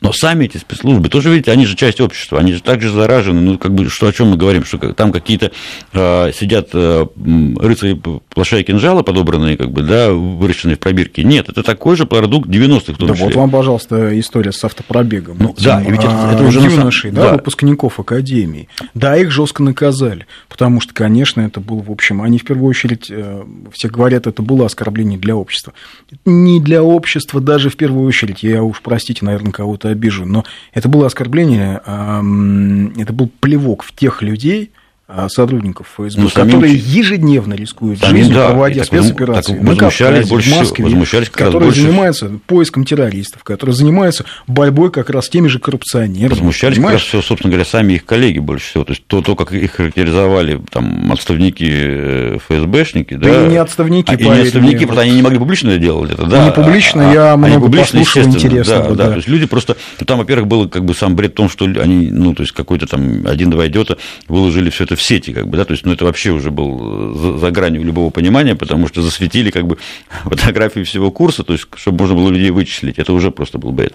но 0.01 0.11
сами 0.11 0.45
эти 0.45 0.57
спецслужбы, 0.57 1.09
тоже, 1.09 1.29
видите, 1.29 1.51
они 1.51 1.67
же 1.67 1.75
часть 1.75 2.01
общества, 2.01 2.39
они 2.39 2.53
же 2.53 2.63
также 2.63 2.91
заражены. 2.91 3.39
Ну, 3.39 3.59
как 3.59 3.75
бы, 3.75 3.87
что, 3.87 4.07
о 4.07 4.11
чем 4.11 4.29
мы 4.29 4.37
говорим, 4.37 4.65
что 4.65 4.79
там 4.93 5.11
какие-то 5.11 5.51
э, 5.93 6.31
сидят 6.33 6.69
э, 6.73 7.05
рыцари 7.57 8.01
плаша 8.33 8.57
и 8.57 8.63
кинжала 8.63 9.03
подобранные, 9.03 9.57
как 9.57 9.71
бы, 9.71 9.83
да, 9.83 10.11
выращенные 10.11 10.75
в 10.75 10.79
пробирке. 10.79 11.23
Нет, 11.23 11.49
это 11.49 11.61
такой 11.61 11.95
же 11.95 12.07
продукт 12.07 12.49
90-х, 12.49 12.93
в 12.93 12.97
том 12.97 13.09
да 13.09 13.13
числе. 13.13 13.27
вот 13.27 13.35
вам, 13.35 13.51
пожалуйста, 13.51 14.19
история 14.19 14.51
с 14.51 14.63
автопробегом. 14.63 15.37
Ну, 15.39 15.55
да, 15.59 15.79
и 15.83 15.91
ведь 15.91 16.03
это, 16.03 16.31
это 16.33 16.43
уже 16.45 16.61
юношей, 16.61 17.11
да, 17.11 17.21
да, 17.21 17.33
выпускников 17.33 17.99
академии. 17.99 18.69
Да, 18.95 19.15
их 19.15 19.29
жестко 19.29 19.61
наказали, 19.61 20.25
потому 20.49 20.81
что, 20.81 20.95
конечно, 20.95 21.41
это 21.41 21.59
было, 21.59 21.83
в 21.83 21.91
общем, 21.91 22.23
они 22.23 22.39
в 22.39 22.43
первую 22.43 22.71
очередь, 22.71 23.11
э, 23.11 23.43
все 23.71 23.87
говорят, 23.87 24.25
это 24.25 24.41
было 24.41 24.65
оскорбление 24.65 25.19
для 25.19 25.35
общества. 25.35 25.73
Не 26.25 26.59
для 26.59 26.81
общества 26.81 27.39
даже 27.39 27.69
в 27.69 27.77
первую 27.77 28.07
очередь, 28.07 28.41
я 28.41 28.63
уж, 28.63 28.81
простите, 28.81 29.23
наверное, 29.23 29.51
кого-то 29.51 29.90
обижу, 29.91 30.25
но 30.25 30.43
это 30.73 30.89
было 30.89 31.07
оскорбление, 31.07 31.81
это 31.85 33.13
был 33.13 33.29
плевок 33.39 33.83
в 33.83 33.93
тех 33.95 34.21
людей, 34.21 34.71
сотрудников 35.29 35.87
ФСБ, 35.95 36.21
ну, 36.21 36.29
которые 36.29 36.79
самим... 36.79 36.85
ежедневно 36.85 37.53
рискуют 37.53 37.99
самим, 37.99 38.17
жизнью, 38.17 38.35
да, 38.35 38.49
проводя 38.49 38.83
спецоперации 38.83 39.53
так, 39.53 39.61
на 39.61 39.75
Кавказе, 39.75 40.29
больше, 40.29 40.49
в 40.49 40.57
Москве, 40.57 40.85
возмущались 40.85 41.29
которые 41.29 41.67
больше... 41.69 41.81
занимаются 41.81 42.31
поиском 42.47 42.85
террористов, 42.85 43.43
которые 43.43 43.75
занимаются 43.75 44.25
борьбой 44.47 44.91
как 44.91 45.09
раз 45.09 45.25
с 45.25 45.29
теми 45.29 45.47
же 45.47 45.59
коррупционерами. 45.59 46.29
Возмущались 46.29 46.77
понимаешь? 46.77 47.01
как 47.01 47.13
раз, 47.13 47.21
все, 47.21 47.27
собственно 47.27 47.51
говоря, 47.51 47.65
сами 47.65 47.93
их 47.93 48.05
коллеги 48.05 48.39
больше 48.39 48.69
всего. 48.69 48.83
То 48.83 48.93
есть 48.93 49.05
то, 49.07 49.21
то 49.21 49.35
как 49.35 49.51
их 49.51 49.71
характеризовали 49.71 50.61
там, 50.69 51.11
отставники 51.11 51.67
э, 51.67 52.37
ФСБшники. 52.47 53.15
Да, 53.15 53.27
да 53.27 53.45
и 53.45 53.49
не 53.49 53.57
отставники, 53.57 54.11
а, 54.11 54.15
и 54.15 54.23
не 54.23 54.41
отставники, 54.41 54.85
просто 54.85 55.01
они 55.01 55.11
не 55.13 55.21
могли 55.21 55.39
публично 55.39 55.77
делать 55.77 56.11
это. 56.11 56.25
Да, 56.25 56.45
не 56.45 56.51
публично, 56.51 57.09
а, 57.09 57.13
я 57.13 57.33
а, 57.33 57.37
много 57.37 57.65
публично, 57.65 57.99
послушал, 57.99 58.31
интересно. 58.31 58.79
Да, 58.79 58.89
да, 58.89 58.95
да. 58.95 59.09
То 59.09 59.15
есть 59.17 59.27
люди 59.27 59.45
просто... 59.45 59.77
Ну, 59.99 60.05
там, 60.05 60.19
во-первых, 60.19 60.47
был 60.47 60.69
как 60.69 60.85
бы 60.85 60.93
сам 60.93 61.15
бред 61.15 61.31
в 61.31 61.35
том, 61.35 61.49
что 61.49 61.65
они, 61.65 62.09
ну, 62.11 62.33
то 62.33 62.43
есть 62.43 62.53
какой-то 62.53 62.87
там 62.87 63.25
один-два 63.25 63.67
идиота 63.67 63.97
выложили 64.27 64.69
все 64.69 64.85
это 64.85 64.95
в 65.01 65.03
сети, 65.03 65.33
как 65.33 65.47
бы, 65.47 65.57
да, 65.57 65.65
то 65.65 65.71
есть, 65.71 65.85
ну, 65.85 65.93
это 65.93 66.05
вообще 66.05 66.31
уже 66.31 66.51
был 66.51 67.15
за, 67.15 67.37
за 67.37 67.51
гранью 67.51 67.83
любого 67.83 68.11
понимания, 68.11 68.55
потому 68.55 68.87
что 68.87 69.01
засветили 69.01 69.49
как 69.49 69.65
бы 69.65 69.77
фотографии 70.23 70.83
всего 70.83 71.11
курса, 71.11 71.43
то 71.43 71.53
есть, 71.53 71.65
чтобы 71.75 71.99
можно 71.99 72.15
было 72.15 72.29
людей 72.29 72.51
вычислить, 72.51 72.99
это 72.99 73.11
уже 73.13 73.31
просто 73.31 73.57
был 73.57 73.71
бред. 73.71 73.93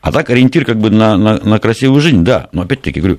А 0.00 0.10
так 0.10 0.30
ориентир 0.30 0.64
как 0.64 0.78
бы 0.78 0.90
на, 0.90 1.16
на, 1.16 1.38
на 1.38 1.58
красивую 1.58 2.00
жизнь, 2.00 2.24
да, 2.24 2.48
но 2.52 2.62
опять-таки 2.62 3.00
говорю, 3.00 3.18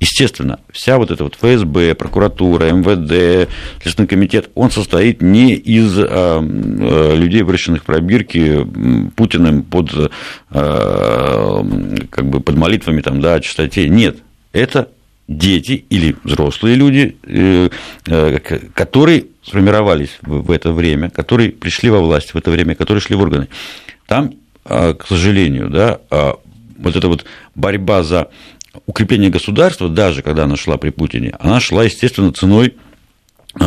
Естественно, 0.00 0.58
вся 0.72 0.98
вот 0.98 1.12
эта 1.12 1.22
вот 1.22 1.36
ФСБ, 1.36 1.94
прокуратура, 1.94 2.64
МВД, 2.72 3.48
Следственный 3.80 4.08
комитет, 4.08 4.50
он 4.54 4.70
состоит 4.72 5.22
не 5.22 5.54
из 5.54 5.96
а, 5.96 6.40
а, 6.42 7.14
людей, 7.14 7.42
выращенных 7.42 7.82
в 7.82 7.86
пробирке 7.86 8.66
Путиным 9.14 9.62
под, 9.62 10.12
а, 10.50 11.64
как 12.10 12.26
бы 12.26 12.40
под 12.40 12.56
молитвами 12.56 13.00
там, 13.02 13.20
да, 13.20 13.34
о 13.34 13.40
чистоте. 13.40 13.88
Нет, 13.88 14.16
это 14.52 14.88
дети 15.28 15.84
или 15.88 16.16
взрослые 16.24 16.76
люди, 16.76 17.16
э, 17.22 17.68
э, 18.06 18.38
которые 18.74 19.26
сформировались 19.42 20.18
в 20.22 20.50
это 20.50 20.72
время, 20.72 21.10
которые 21.10 21.50
пришли 21.50 21.90
во 21.90 22.00
власть 22.00 22.34
в 22.34 22.36
это 22.36 22.50
время, 22.50 22.74
которые 22.74 23.00
шли 23.00 23.16
в 23.16 23.20
органы. 23.20 23.48
Там, 24.06 24.34
к 24.64 25.04
сожалению, 25.06 25.68
да, 25.68 26.00
вот 26.78 26.96
эта 26.96 27.08
вот 27.08 27.26
борьба 27.54 28.02
за 28.02 28.28
укрепление 28.86 29.28
государства, 29.28 29.90
даже 29.90 30.22
когда 30.22 30.44
она 30.44 30.56
шла 30.56 30.78
при 30.78 30.88
Путине, 30.90 31.34
она 31.40 31.60
шла, 31.60 31.84
естественно, 31.84 32.32
ценой 32.32 32.74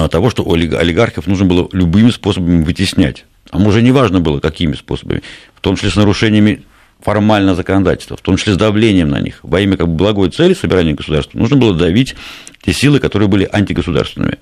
того, 0.10 0.32
что 0.32 0.50
олигархов 0.52 1.28
нужно 1.28 1.46
было 1.46 1.70
любыми 1.72 2.10
способами 2.10 2.64
вытеснять. 2.64 3.26
А 3.52 3.60
уже 3.60 3.82
не 3.84 3.92
важно 3.92 4.20
было, 4.20 4.40
какими 4.40 4.74
способами, 4.74 5.22
в 5.56 5.62
том 5.62 5.76
числе 5.76 5.92
с 5.92 5.96
нарушениями 5.96 6.64
формально 7.02 7.56
законодательства, 7.56 8.18
в 8.18 8.22
том 8.22 8.38
числе 8.38 8.54
с 8.54 8.58
давлением 8.58 9.10
на 9.10 9.20
них. 9.20 9.40
Во 9.44 9.60
имя 9.62 9.78
как 9.78 9.88
бы 9.88 9.96
благой 9.96 10.30
цели 10.30 10.54
собирания 10.54 10.94
государства 10.94 11.38
нужно 11.38 11.58
было 11.58 11.74
давить 11.74 12.16
те 12.64 12.74
силы, 12.74 13.00
которые 13.00 13.30
были 13.30 13.48
антигосударственными. 13.52 14.38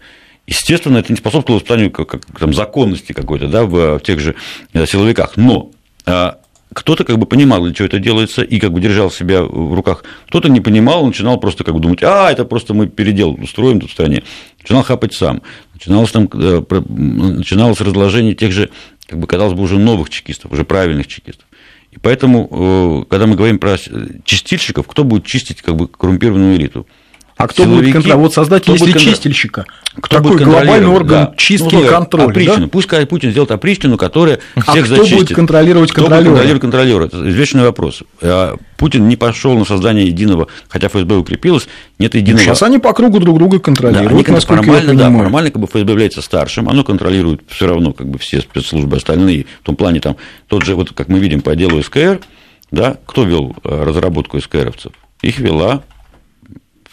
Естественно, 0.47 0.97
это 0.99 1.11
не 1.11 1.17
способствовало 1.17 1.59
воспитанию 1.59 1.91
как, 1.91 2.09
как, 2.09 2.39
там, 2.39 2.53
законности 2.53 3.13
какой-то 3.13 3.47
да, 3.47 3.65
в, 3.65 3.97
в 3.97 3.99
тех 4.01 4.19
же 4.19 4.35
э, 4.73 4.85
силовиках. 4.85 5.37
Но 5.37 5.71
а, 6.05 6.37
кто-то 6.75 7.03
как 7.03 7.17
бы 7.17 7.25
понимал, 7.25 7.63
для 7.63 7.73
чего 7.73 7.87
это 7.87 7.99
делается, 7.99 8.43
и 8.43 8.59
как 8.59 8.71
бы 8.71 8.81
держал 8.81 9.09
себя 9.09 9.41
в 9.43 9.73
руках. 9.73 10.03
Кто-то 10.27 10.49
не 10.49 10.61
понимал, 10.61 11.05
начинал 11.05 11.39
просто 11.39 11.63
как 11.63 11.73
бы 11.73 11.79
думать, 11.79 12.03
а, 12.03 12.31
это 12.31 12.45
просто 12.45 12.73
мы 12.73 12.87
передел 12.87 13.31
устроим 13.31 13.79
тут 13.79 13.89
в 13.89 13.93
стране. 13.93 14.23
Начинал 14.61 14.83
хапать 14.83 15.13
сам. 15.13 15.41
Начиналось, 15.73 16.11
там, 16.11 16.29
э, 16.33 16.63
начиналось 16.89 17.81
разложение 17.81 18.35
тех 18.35 18.51
же, 18.51 18.69
как 19.07 19.19
бы, 19.19 19.25
казалось 19.25 19.53
бы, 19.53 19.63
уже 19.63 19.79
новых 19.79 20.09
чекистов, 20.09 20.51
уже 20.51 20.63
правильных 20.63 21.07
чекистов. 21.07 21.45
И 21.95 21.99
поэтому, 21.99 22.49
э, 22.51 23.09
когда 23.09 23.25
мы 23.25 23.35
говорим 23.35 23.57
про 23.57 23.77
чистильщиков, 24.25 24.87
кто 24.87 25.03
будет 25.03 25.25
чистить 25.25 25.61
как 25.61 25.75
бы 25.75 25.87
коррумпированную 25.87 26.57
элиту? 26.57 26.85
А 27.37 27.47
кто 27.49 27.63
Силовики, 27.63 27.81
будет 27.81 27.93
контролировать? 27.93 28.23
Вот 28.23 28.33
создать, 28.33 28.63
кто 28.63 28.73
если 28.73 28.97
чистильщика, 28.97 29.65
кто 29.99 30.17
такой 30.17 30.31
будет 30.31 30.47
глобальный 30.47 30.87
орган 30.87 31.25
да. 31.25 31.33
чистки 31.35 31.75
ну, 31.75 31.83
и 31.83 31.87
контроля. 31.87 32.29
Опричнину. 32.29 32.61
Да? 32.61 32.67
Пусть 32.69 33.09
Путин 33.09 33.31
сделает 33.31 33.51
опричнину, 33.51 33.97
которая 33.97 34.39
всех 34.55 34.67
а 34.67 34.71
кто 34.71 34.95
зачистит. 34.95 35.17
будет 35.17 35.35
контролировать 35.35 35.91
кто 35.91 36.03
контролера? 36.03 36.29
Будет 36.29 36.61
контролировать 36.61 36.61
контролера? 36.61 37.05
Это 37.05 37.29
извечный 37.29 37.63
вопрос. 37.63 38.03
А 38.21 38.55
Путин 38.77 39.09
не 39.09 39.17
пошел 39.17 39.57
на 39.57 39.65
создание 39.65 40.07
единого, 40.07 40.47
хотя 40.69 40.87
ФСБ 40.87 41.15
укрепилось, 41.17 41.67
нет 41.99 42.15
единого. 42.15 42.41
Сейчас 42.41 42.63
они 42.63 42.79
по 42.79 42.93
кругу 42.93 43.19
друг 43.19 43.37
друга 43.37 43.59
контролируют. 43.59 44.25
Да, 44.25 44.33
они 44.33 44.39
формально, 44.39 44.95
да, 44.95 45.11
формально 45.11 45.51
как 45.51 45.61
бы 45.61 45.67
ФСБ 45.67 45.91
является 45.91 46.21
старшим, 46.21 46.69
оно 46.69 46.85
контролирует 46.85 47.41
все 47.49 47.67
равно 47.67 47.91
как 47.91 48.07
бы 48.07 48.17
все 48.17 48.39
спецслужбы 48.39 48.95
остальные. 48.95 49.45
В 49.61 49.65
том 49.65 49.75
плане 49.75 49.99
там 49.99 50.15
тот 50.47 50.63
же, 50.63 50.75
вот 50.75 50.93
как 50.93 51.09
мы 51.09 51.19
видим 51.19 51.41
по 51.41 51.53
делу 51.57 51.83
СКР, 51.83 52.21
да, 52.71 52.95
кто 53.05 53.25
вел 53.25 53.57
э, 53.65 53.83
разработку 53.83 54.39
СКРовцев? 54.39 54.93
Их 55.21 55.39
вела 55.39 55.83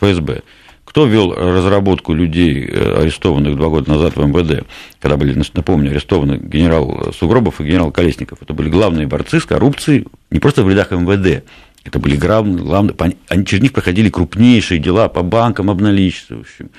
ФСБ. 0.03 0.43
Кто 0.85 1.07
вел 1.07 1.33
разработку 1.33 2.13
людей, 2.13 2.67
э, 2.67 3.01
арестованных 3.01 3.57
два 3.57 3.69
года 3.69 3.91
назад 3.91 4.17
в 4.17 4.27
МВД, 4.27 4.67
когда 5.01 5.17
были, 5.17 5.41
напомню, 5.55 5.91
арестованы 5.91 6.37
генерал 6.37 7.13
Сугробов 7.19 7.61
и 7.61 7.65
генерал 7.65 7.93
Колесников? 7.93 8.39
Это 8.43 8.53
были 8.53 8.69
главные 8.69 9.07
борцы 9.07 9.41
с 9.41 9.45
коррупцией 9.45 10.07
не 10.33 10.39
просто 10.39 10.65
в 10.65 10.71
рядах 10.71 10.91
МВД, 10.91 11.45
это 11.85 11.99
были 11.99 12.17
главные, 12.17 12.65
главные, 12.65 12.95
они 13.29 13.45
через 13.45 13.63
них 13.63 13.73
проходили 13.73 14.09
крупнейшие 14.09 14.79
дела 14.79 15.09
по 15.09 15.23
банкам 15.23 15.69
обналичивающим, 15.69 16.71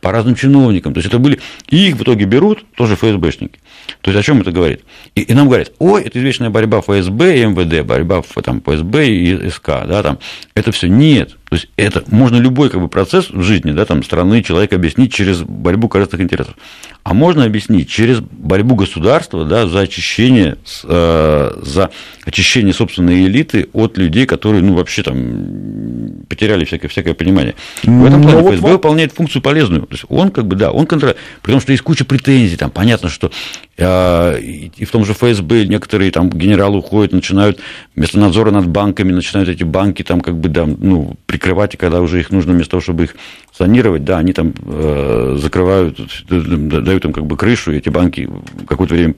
по 0.00 0.12
разным 0.12 0.34
чиновникам. 0.34 0.94
То 0.94 0.98
есть 0.98 1.08
это 1.08 1.18
были, 1.18 1.40
и 1.68 1.88
их 1.88 1.96
в 1.96 2.02
итоге 2.02 2.24
берут 2.24 2.64
тоже 2.76 2.96
ФСБшники. 2.96 3.58
То 4.00 4.10
есть 4.10 4.20
о 4.20 4.22
чем 4.22 4.40
это 4.40 4.52
говорит? 4.52 4.82
И, 5.14 5.22
и 5.22 5.34
нам 5.34 5.48
говорят, 5.48 5.72
ой, 5.78 6.02
это 6.02 6.18
извечная 6.18 6.50
борьба 6.50 6.80
ФСБ 6.80 7.40
и 7.40 7.44
МВД, 7.46 7.84
борьба 7.84 8.22
там, 8.42 8.60
ФСБ 8.60 9.08
и 9.08 9.50
СК, 9.50 9.66
да, 9.86 10.02
там, 10.02 10.18
это 10.54 10.70
все 10.72 10.88
нет. 10.88 11.36
То 11.52 11.56
есть 11.56 11.68
это 11.76 12.02
можно 12.06 12.38
любой 12.38 12.70
как 12.70 12.80
бы, 12.80 12.88
процесс 12.88 13.28
в 13.28 13.42
жизни 13.42 13.72
да, 13.72 13.84
там, 13.84 14.02
страны 14.02 14.42
человека 14.42 14.76
объяснить 14.76 15.12
через 15.12 15.42
борьбу 15.42 15.86
корыстных 15.86 16.22
интересов. 16.22 16.54
А 17.02 17.12
можно 17.12 17.44
объяснить 17.44 17.90
через 17.90 18.20
борьбу 18.20 18.74
государства 18.74 19.44
да, 19.44 19.66
за 19.66 19.80
очищение, 19.80 20.56
э, 20.84 21.50
за 21.60 21.90
очищение 22.24 22.72
собственной 22.72 23.26
элиты 23.26 23.68
от 23.74 23.98
людей, 23.98 24.24
которые 24.24 24.62
ну, 24.62 24.72
вообще 24.72 25.02
там 25.02 26.24
потеряли 26.26 26.64
всякое, 26.64 26.88
всякое 26.88 27.12
понимание. 27.12 27.54
В 27.82 28.06
этом 28.06 28.22
плане 28.22 28.38
ФСБ 28.38 28.56
вот... 28.56 28.72
выполняет 28.72 29.12
функцию 29.12 29.42
полезную. 29.42 29.82
То 29.82 29.92
есть 29.92 30.04
он 30.08 30.30
как 30.30 30.46
бы, 30.46 30.56
да, 30.56 30.70
он 30.70 30.86
контролирует, 30.86 31.22
при 31.42 31.50
том, 31.50 31.60
что 31.60 31.72
есть 31.72 31.82
куча 31.82 32.06
претензий, 32.06 32.56
там 32.56 32.70
понятно, 32.70 33.10
что 33.10 33.30
э, 33.76 34.40
и 34.40 34.84
в 34.86 34.90
том 34.90 35.04
же 35.04 35.12
ФСБ 35.12 35.66
некоторые 35.66 36.10
там 36.12 36.30
генералы 36.30 36.78
уходят, 36.78 37.12
начинают 37.12 37.60
вместо 37.94 38.18
надзора 38.18 38.52
над 38.52 38.68
банками, 38.68 39.12
начинают 39.12 39.50
эти 39.50 39.64
банки 39.64 40.02
там 40.02 40.22
как 40.22 40.38
бы, 40.38 40.48
да, 40.48 40.64
ну, 40.64 41.16
прикрывать, 41.42 41.74
и 41.74 41.76
когда 41.76 42.00
уже 42.00 42.20
их 42.20 42.30
нужно 42.30 42.52
вместо 42.52 42.72
того, 42.72 42.80
чтобы 42.80 43.04
их 43.04 43.16
санировать, 43.52 44.04
да, 44.04 44.18
они 44.18 44.32
там 44.32 44.54
э, 44.64 45.38
закрывают, 45.40 45.98
дают 46.28 47.04
им 47.04 47.12
как 47.12 47.26
бы 47.26 47.36
крышу, 47.36 47.72
и 47.72 47.78
эти 47.78 47.88
банки 47.88 48.28
какое-то 48.68 48.94
время 48.94 49.14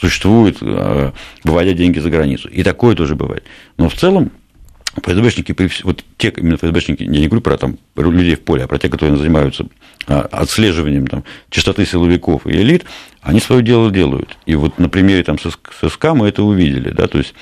существуют, 0.00 0.58
э, 0.60 1.12
выводя 1.42 1.72
деньги 1.72 1.98
за 1.98 2.10
границу. 2.10 2.48
И 2.48 2.62
такое 2.62 2.94
тоже 2.94 3.14
бывает. 3.14 3.44
Но 3.78 3.88
в 3.88 3.94
целом 3.94 4.30
ФСБшники, 5.02 5.56
вот 5.84 6.04
те 6.18 6.32
именно 6.36 6.56
ФСБшники, 6.56 7.04
я 7.04 7.08
не 7.08 7.26
говорю 7.26 7.40
про 7.40 7.56
там, 7.56 7.78
людей 7.96 8.34
в 8.34 8.40
поле, 8.40 8.64
а 8.64 8.68
про 8.68 8.78
те, 8.78 8.90
которые 8.90 9.16
занимаются 9.16 9.66
а, 10.06 10.20
отслеживанием 10.32 11.06
там, 11.06 11.24
частоты 11.48 11.86
силовиков 11.86 12.46
и 12.46 12.50
элит, 12.50 12.84
они 13.22 13.40
свое 13.40 13.62
дело 13.62 13.90
делают. 13.90 14.36
И 14.44 14.54
вот 14.56 14.78
на 14.78 14.90
примере 14.90 15.22
там, 15.22 15.38
с 15.38 15.88
СК 15.88 16.04
мы 16.12 16.28
это 16.28 16.42
увидели. 16.42 16.90
Да, 16.90 17.06
то 17.06 17.18
есть 17.18 17.34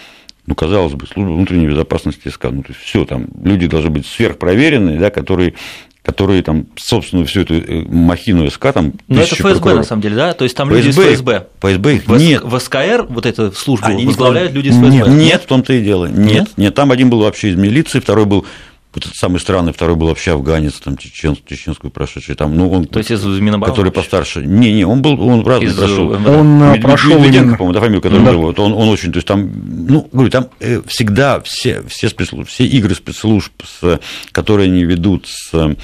ну, 0.49 0.55
казалось 0.55 0.95
бы, 0.95 1.07
служба 1.07 1.33
внутренней 1.33 1.67
безопасности 1.67 2.29
СК, 2.29 2.45
ну, 2.45 2.63
то 2.63 2.73
есть 2.73 2.81
все, 2.81 3.05
там 3.05 3.27
люди 3.43 3.67
должны 3.67 3.91
быть 3.91 4.07
сверхпроверенные, 4.07 4.99
да, 4.99 5.11
которые 5.11 5.55
которые 6.03 6.43
там, 6.43 6.69
собственно, 6.77 7.27
всю 7.27 7.43
эту 7.43 7.57
э, 7.57 7.85
махину 7.85 8.49
СК 8.51 8.73
там. 8.73 8.95
Но 9.09 9.21
это 9.21 9.35
ФСБ 9.35 9.53
прокуроров. 9.53 9.79
на 9.81 9.85
самом 9.85 10.01
деле, 10.01 10.17
да? 10.17 10.33
То 10.33 10.45
есть 10.45 10.57
там 10.57 10.71
ФСБ, 10.71 10.81
люди 10.81 10.89
из 10.89 10.97
ФСБ. 10.97 11.47
ФСБ 11.61 11.95
их 11.97 12.07
в, 12.07 12.17
нет. 12.17 12.43
В 12.45 12.59
СКР, 12.59 13.07
вот 13.11 13.27
эту 13.27 13.53
службу, 13.53 13.89
Они 13.89 14.07
возглавляют 14.07 14.53
люди 14.55 14.69
из 14.69 14.77
ФСБ. 14.77 14.89
Нет, 14.89 15.07
нет, 15.09 15.43
в 15.43 15.47
том-то 15.47 15.75
и 15.75 15.85
дело. 15.85 16.07
Нет, 16.07 16.33
нет, 16.33 16.49
нет, 16.57 16.75
там 16.75 16.93
один 16.93 17.11
был 17.11 17.21
вообще 17.21 17.51
из 17.51 17.57
милиции, 17.57 18.01
второй 18.01 18.25
был 18.25 18.47
вот 18.95 19.05
этот 19.05 19.17
самый 19.17 19.39
странный, 19.39 19.73
второй 19.73 19.97
был 19.97 20.09
вообще 20.09 20.33
афганец, 20.33 20.75
там, 20.81 20.97
чечен, 20.97 21.37
чеченскую 21.47 21.91
прошедший, 21.91 22.35
там, 22.35 22.57
ну, 22.57 22.71
он, 22.71 22.87
То 22.87 22.99
есть 22.99 23.11
из 23.11 23.23
Минобороны? 23.25 23.67
Который 23.67 23.93
постарше. 23.93 24.45
Не, 24.45 24.73
не, 24.73 24.85
он 24.85 25.03
был, 25.03 25.21
он 25.21 25.47
разный 25.47 25.69
из 25.69 25.75
прошел. 25.75 26.11
Он 26.11 26.73
Мед, 26.73 26.83
прошел 26.83 27.19
Медведенко, 27.19 27.57
по-моему, 27.57 27.75
да, 27.75 27.81
фамилию, 27.81 28.03
который 28.03 28.25
да. 28.25 28.33
был, 28.33 28.43
вот 28.43 28.59
он, 28.59 28.73
он 28.73 28.89
очень, 28.89 29.13
то 29.13 29.19
есть 29.19 29.29
там, 29.29 29.51
ну, 29.89 30.09
говорю, 30.11 30.31
там 30.31 30.49
э, 30.61 30.81
всегда 30.87 31.41
все, 31.41 31.83
все 31.83 32.09
спецслужбы, 32.09 32.49
все 32.49 32.65
игры 32.65 32.95
спецслужб, 32.95 33.53
с, 33.63 34.01
которые 34.33 34.67
они 34.67 34.85
ведут 34.85 35.27
с 35.27 35.77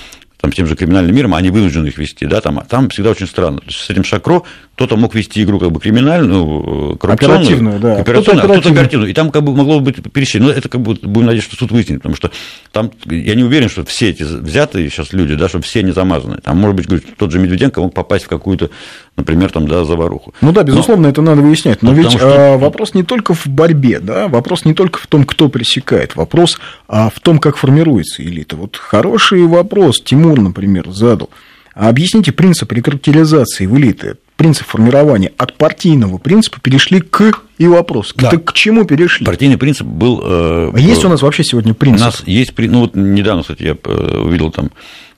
там, 0.45 0.53
тем 0.53 0.67
же 0.67 0.77
криминальным 0.77 1.17
миром, 1.17 1.35
они 1.35 1.49
вынуждены 1.49 1.87
их 1.87 1.97
вести, 1.97 2.27
да, 2.27 2.43
там, 2.43 2.63
там 2.69 2.91
всегда 2.91 3.11
очень 3.11 3.27
странно. 3.27 3.61
То 3.61 3.67
есть 3.67 3.79
с 3.79 3.89
этим 3.89 4.05
Шакро 4.05 4.45
кто-то 4.75 4.97
мог 4.97 5.15
вести 5.15 5.43
игру 5.45 5.61
как 5.61 5.71
бы 5.71 5.79
криминальную, 5.79 6.97
коррупционную, 6.97 7.41
оперативную, 7.41 7.81
да. 7.81 7.97
оперативную, 7.97 8.45
кто-то, 8.45 8.69
оперативную. 8.71 9.11
И 9.11 9.15
там 9.15 9.31
как 9.31 9.45
бы 9.45 9.55
могло 9.55 9.79
быть 9.79 10.03
пересечение. 10.13 10.49
Но 10.49 10.55
это 10.55 10.69
как 10.69 10.81
бы 10.81 10.95
будем 10.95 11.27
надеяться, 11.27 11.51
что 11.51 11.59
суд 11.59 11.71
выяснит, 11.71 11.99
потому 11.99 12.17
что 12.17 12.33
там 12.73 12.91
я 13.07 13.37
не 13.37 13.45
уверен, 13.45 13.69
что 13.69 13.85
все 13.85 14.11
эти 14.11 14.25
взятые 14.25 14.91
сейчас 14.91 15.13
люди, 15.13 15.37
да, 15.37 15.49
что 15.49 15.61
все 15.61 15.83
не 15.85 15.93
замазаны. 15.93 16.39
Там, 16.39 16.59
может 16.59 16.77
быть, 16.77 16.87
говорит, 16.89 17.07
тот 17.17 17.31
же 17.31 17.39
Медведенко 17.39 17.81
мог 17.81 17.95
попасть 17.95 18.25
в 18.25 18.29
какую-то, 18.29 18.71
например, 19.17 19.53
там, 19.53 19.69
да, 19.69 19.85
заваруху. 19.85 20.35
Ну 20.41 20.51
да, 20.51 20.65
безусловно, 20.65 21.05
но, 21.05 21.09
это 21.11 21.23
надо 21.23 21.43
выяснять. 21.43 21.83
Но 21.83 21.93
ну, 21.93 21.97
ведь 21.97 22.11
что... 22.11 22.55
А, 22.55 22.59
вопрос 22.59 22.95
не 22.95 23.05
только 23.05 23.35
в 23.35 23.47
борьбе, 23.47 24.01
да, 24.01 24.27
вопрос 24.27 24.65
не 24.65 24.75
только 24.75 24.99
в 24.99 25.07
том, 25.07 25.25
кто 25.25 25.49
пресекает, 25.49 26.17
вопрос 26.17 26.59
а 26.89 27.11
в 27.11 27.21
том, 27.21 27.39
как 27.39 27.57
формируется 27.57 28.25
элита. 28.25 28.57
Вот 28.57 28.77
хороший 28.77 29.45
вопрос 29.45 30.01
Тимур, 30.01 30.41
например, 30.41 30.91
задал. 30.91 31.31
А 31.75 31.89
объясните 31.89 32.33
принцип 32.33 32.71
рекрутилизации 32.73 33.67
в 33.67 33.77
элиты, 33.77 34.17
принцип 34.37 34.67
формирования. 34.67 35.33
От 35.39 35.55
партийного 35.55 36.19
принципа 36.19 36.61
перешли 36.61 37.01
к 37.01 37.43
и 37.59 37.67
вопрос. 37.67 38.13
Да. 38.17 38.31
к 38.31 38.53
чему 38.53 38.85
перешли? 38.85 39.25
Партийный 39.25 39.59
принцип 39.59 39.87
был... 39.87 40.21
Э, 40.25 40.73
а 40.75 40.79
есть 40.79 41.05
у 41.05 41.09
нас 41.09 41.23
вообще 41.23 41.45
сегодня 41.45 41.73
принцип? 41.75 42.03
У 42.03 42.05
нас 42.05 42.23
есть... 42.27 42.53
Ну, 42.57 42.81
вот 42.81 42.97
недавно, 42.97 43.43
кстати, 43.43 43.63
я 43.63 43.77
э, 43.83 44.19
увидел 44.19 44.51
там 44.51 44.71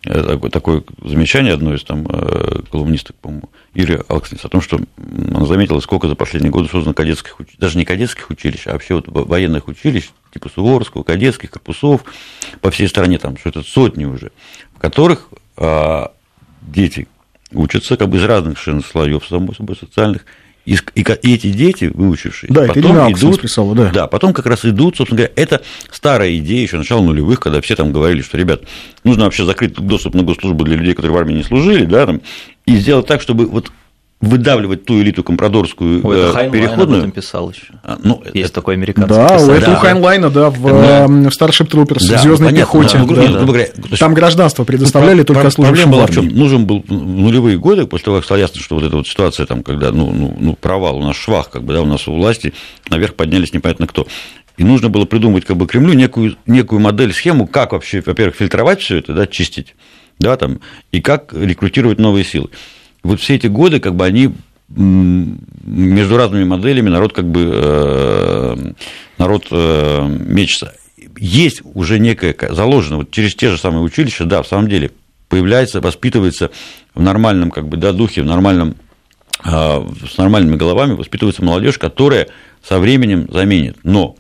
э, 0.05 0.39
такое, 0.53 0.85
замечание 1.03 1.55
одной 1.55 1.77
из 1.77 1.85
там 1.85 2.07
э, 2.09 2.61
колумнисток, 2.71 3.17
по-моему, 3.17 3.49
Иры 3.73 4.05
Алкснис, 4.09 4.45
о 4.45 4.49
том, 4.49 4.61
что 4.61 4.81
она 4.99 5.47
заметила, 5.47 5.81
сколько 5.81 6.09
за 6.09 6.15
последние 6.15 6.53
годы 6.53 6.69
создано 6.69 6.93
кадетских 6.93 7.37
даже 7.59 7.79
не 7.79 7.87
кадетских 7.87 8.29
училищ, 8.29 8.67
а 8.67 8.73
вообще 8.73 8.95
вот 8.95 9.07
военных 9.09 9.69
училищ, 9.69 10.11
типа 10.33 10.51
Суворовского, 10.55 11.05
кадетских 11.05 11.51
корпусов 11.51 12.05
по 12.61 12.71
всей 12.71 12.89
стране, 12.89 13.19
там, 13.19 13.39
что 13.39 13.49
это 13.49 13.63
сотни 13.63 14.05
уже, 14.05 14.31
в 14.75 14.79
которых 14.79 15.29
а, 15.57 16.13
дети 16.61 17.09
учатся 17.53 17.97
как 17.97 18.09
бы 18.09 18.19
из 18.19 18.25
разных 18.25 18.59
слоев, 18.59 19.27
само 19.29 19.53
собой, 19.55 19.77
социальных, 19.77 20.25
и, 20.67 20.75
и, 20.97 21.01
и 21.01 21.35
эти 21.35 21.53
дети, 21.53 21.91
выучившие, 21.95 22.53
да, 22.53 22.67
потом 22.67 23.13
идут, 23.13 23.41
писала, 23.41 23.75
да. 23.77 23.91
да, 23.91 24.07
потом 24.09 24.33
как 24.33 24.47
раз 24.47 24.65
идут, 24.65 24.97
собственно 24.97 25.19
говоря, 25.19 25.33
это 25.37 25.63
старая 25.93 26.37
идея 26.39 26.63
еще 26.63 26.77
начала 26.77 27.01
нулевых, 27.03 27.39
когда 27.39 27.61
все 27.61 27.77
там 27.77 27.93
говорили, 27.93 28.21
что, 28.21 28.37
ребят, 28.37 28.63
нужно 29.05 29.25
вообще 29.25 29.45
закрыть 29.45 29.75
доступ 29.75 30.15
на 30.15 30.25
госслужбу 30.25 30.65
для 30.65 30.77
людей, 30.77 30.95
которые 30.95 31.15
в 31.15 31.19
армии 31.19 31.35
не 31.35 31.45
служили, 31.45 31.85
да, 31.85 32.07
там, 32.07 32.21
и 32.67 32.77
сделать 32.77 33.07
так, 33.07 33.23
чтобы 33.23 33.47
вот 33.47 33.71
выдавливать 34.21 34.87
ту 34.87 35.01
элиту 35.01 35.23
компрадорскую 35.23 36.05
Ой, 36.07 36.19
это 36.19 36.41
э, 36.41 36.51
переходную. 36.51 36.85
об 36.85 37.09
этом 37.09 37.11
писал 37.11 37.51
еще. 37.51 37.75
А, 37.83 37.99
ну, 38.03 38.23
Есть 38.33 38.47
это... 38.47 38.55
такой 38.55 38.75
американский 38.75 39.15
Да, 39.15 39.29
писатель. 39.35 39.53
это 39.53 39.67
да. 39.67 39.73
у 39.73 39.77
Хайнлайна, 39.77 40.31
да, 40.31 40.51
в, 40.51 40.63
да. 40.63 41.07
в 41.07 41.29
Starship 41.29 41.69
Troopers, 41.69 42.09
да, 42.09 42.17
в 42.17 42.23
Звездной 42.23 42.53
ну, 42.53 42.57
пехоте. 42.57 42.99
Да, 42.99 43.05
да. 43.05 43.23
Нет, 43.23 43.45
говоря, 43.45 43.67
Там 43.99 44.15
гражданство 44.15 44.65
предоставляли 44.65 45.19
ну, 45.19 45.25
только 45.25 45.51
служащим 45.51 45.91
Проблема 45.91 45.93
была 45.93 46.07
в 46.07 46.15
чем? 46.15 46.29
Нужен 46.29 46.67
был 46.67 46.83
нулевые 46.89 47.59
годы, 47.59 47.87
после 47.87 48.07
того, 48.07 48.17
как 48.17 48.25
стало 48.25 48.39
ясно, 48.39 48.61
что 48.61 48.77
вот 48.77 48.85
эта 48.85 48.97
вот 48.97 49.07
ситуация, 49.07 49.45
там, 49.45 49.63
когда 49.63 49.93
ну, 49.93 50.11
ну, 50.11 50.35
ну, 50.41 50.55
провал, 50.55 50.97
у 50.97 51.03
нас 51.03 51.15
швах, 51.17 51.51
как 51.51 51.65
бы, 51.65 51.75
да, 51.75 51.83
у 51.83 51.87
нас 51.87 52.09
у 52.09 52.15
власти, 52.15 52.55
наверх 52.89 53.15
поднялись 53.15 53.53
непонятно 53.53 53.87
кто. 53.87 54.07
И 54.57 54.65
нужно 54.65 54.89
было 54.89 55.05
придумать 55.05 55.45
как 55.45 55.59
бы 55.59 55.67
Кремлю 55.67 55.93
некую, 55.93 56.37
некую 56.47 56.81
модель, 56.81 57.13
схему, 57.13 57.47
как 57.47 57.73
вообще, 57.73 58.03
во-первых, 58.05 58.37
фильтровать 58.37 58.81
все 58.81 58.97
это, 58.97 59.13
да, 59.13 59.27
чистить, 59.27 59.75
да, 60.19 60.39
там, 60.39 60.61
и 60.91 61.03
как 61.03 61.35
рекрутировать 61.35 61.99
новые 61.99 62.25
силы 62.25 62.49
вот 63.03 63.21
все 63.21 63.37
эти 63.37 63.47
годы, 63.47 63.81
как 63.81 63.95
бы 63.95 64.05
они 64.05 64.33
между 64.69 66.17
разными 66.17 66.45
моделями 66.45 66.89
народ 66.89 67.13
как 67.13 67.27
бы 67.27 67.51
э, 67.53 68.73
народ 69.19 69.47
э, 69.51 70.09
мечется. 70.09 70.75
Есть 71.19 71.63
уже 71.75 71.99
некое 71.99 72.35
заложено 72.51 72.99
вот 72.99 73.11
через 73.11 73.35
те 73.35 73.49
же 73.49 73.59
самые 73.59 73.83
училища, 73.83 74.25
да, 74.25 74.43
в 74.43 74.49
самом 74.49 74.69
деле 74.69 74.91
появляется, 75.29 75.81
воспитывается 75.81 76.51
в 76.95 77.03
нормальном 77.03 77.51
как 77.51 77.69
бы 77.69 77.77
да, 77.77 77.93
духе, 77.93 78.23
в 78.23 78.27
нормальном 78.27 78.77
э, 79.45 79.87
с 80.11 80.19
нормальными 80.19 80.57
головами 80.57 80.95
воспитывается 80.95 81.45
молодежь, 81.45 81.79
которая 81.79 82.29
со 82.63 82.79
временем 82.79 83.29
заменит. 83.31 83.79
Но 83.85 84.17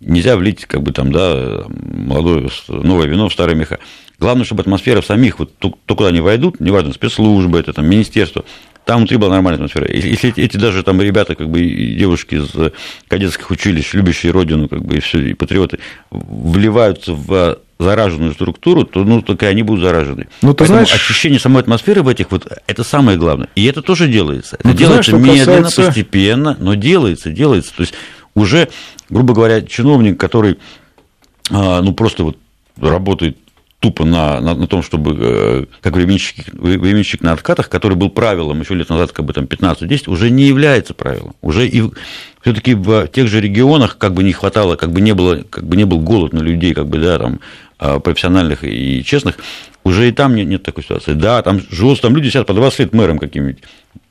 нельзя 0.00 0.36
влить 0.36 0.66
как 0.66 0.82
бы 0.82 0.92
там 0.92 1.12
да 1.12 1.64
молодое 1.68 2.50
новое 2.68 3.06
вино 3.06 3.28
в 3.28 3.32
старые 3.32 3.56
меха. 3.56 3.78
Главное, 4.18 4.44
чтобы 4.44 4.60
атмосфера 4.60 5.00
в 5.00 5.06
самих, 5.06 5.38
вот 5.38 5.56
то, 5.58 5.70
куда 5.70 6.08
они 6.08 6.20
войдут, 6.20 6.60
неважно, 6.60 6.92
спецслужбы, 6.92 7.58
это 7.58 7.72
там 7.72 7.86
министерство, 7.86 8.44
там 8.84 8.98
внутри 8.98 9.16
была 9.16 9.30
нормальная 9.30 9.56
атмосфера. 9.56 9.90
Если 9.90 10.30
эти, 10.30 10.40
эти 10.40 10.56
даже 10.56 10.82
там 10.82 11.00
ребята, 11.00 11.34
как 11.34 11.48
бы 11.48 11.60
и 11.60 11.94
девушки 11.94 12.36
из 12.36 12.72
кадетских 13.08 13.50
училищ, 13.50 13.94
любящие 13.94 14.32
родину, 14.32 14.68
как 14.68 14.84
бы 14.84 14.96
и 14.96 15.00
все, 15.00 15.20
и 15.20 15.34
патриоты, 15.34 15.78
вливаются 16.10 17.12
в 17.12 17.58
зараженную 17.78 18.34
структуру, 18.34 18.84
то 18.84 19.04
ну, 19.04 19.22
только 19.22 19.46
они 19.46 19.62
будут 19.62 19.84
заражены. 19.84 20.28
Ну, 20.42 20.52
ты 20.52 20.58
Поэтому 20.58 20.84
знаешь... 20.84 20.94
очищение 20.94 21.40
самой 21.40 21.62
атмосферы 21.62 22.02
в 22.02 22.08
этих 22.08 22.30
вот 22.30 22.46
это 22.66 22.84
самое 22.84 23.18
главное. 23.18 23.48
И 23.56 23.64
это 23.64 23.82
тоже 23.82 24.06
делается. 24.06 24.56
Это 24.56 24.68
ну, 24.68 24.74
делается 24.74 25.10
знаешь, 25.10 25.38
медленно, 25.38 25.62
касается... 25.64 25.86
постепенно, 25.86 26.56
но 26.60 26.74
делается, 26.74 27.30
делается. 27.30 27.74
То 27.74 27.80
есть 27.82 27.94
уже, 28.34 28.68
грубо 29.08 29.34
говоря, 29.34 29.62
чиновник, 29.62 30.20
который 30.20 30.58
а, 31.50 31.80
ну 31.82 31.94
просто 31.94 32.24
вот 32.24 32.38
работает 32.76 33.38
тупо 33.84 34.06
на, 34.06 34.40
на, 34.40 34.54
на 34.54 34.66
том, 34.66 34.82
чтобы 34.82 35.14
э, 35.20 35.64
как 35.82 35.94
временщик, 35.94 36.46
временщик 36.54 37.20
на 37.20 37.32
откатах, 37.32 37.68
который 37.68 37.98
был 37.98 38.08
правилом 38.08 38.62
еще 38.62 38.74
лет 38.74 38.88
назад, 38.88 39.12
как 39.12 39.26
бы 39.26 39.34
там 39.34 39.44
15-10, 39.44 40.08
уже 40.08 40.30
не 40.30 40.44
является 40.44 40.94
правилом. 40.94 41.34
Уже 41.42 41.68
и 41.68 41.82
все-таки 42.40 42.72
в 42.72 43.08
тех 43.08 43.28
же 43.28 43.42
регионах 43.42 43.98
как 43.98 44.14
бы 44.14 44.22
не 44.22 44.32
хватало, 44.32 44.76
как 44.76 44.90
бы 44.90 45.02
не 45.02 45.12
было, 45.12 45.42
как 45.50 45.66
бы 45.66 45.76
не 45.76 45.84
был 45.84 46.00
голод 46.00 46.32
на 46.32 46.40
людей, 46.40 46.72
как 46.72 46.86
бы, 46.86 46.96
да, 46.96 47.18
там, 47.18 47.40
а, 47.78 48.00
профессиональных 48.00 48.64
и 48.64 49.04
честных, 49.04 49.36
уже 49.84 50.08
и 50.08 50.12
там 50.12 50.34
нет, 50.34 50.48
нет 50.48 50.62
такой 50.62 50.82
ситуации. 50.82 51.12
Да, 51.12 51.42
там 51.42 51.60
живут, 51.70 52.00
там 52.00 52.16
люди 52.16 52.28
сидят 52.28 52.46
по 52.46 52.54
20 52.54 52.78
лет 52.80 52.92
мэром 52.94 53.18
каким-нибудь. 53.18 53.62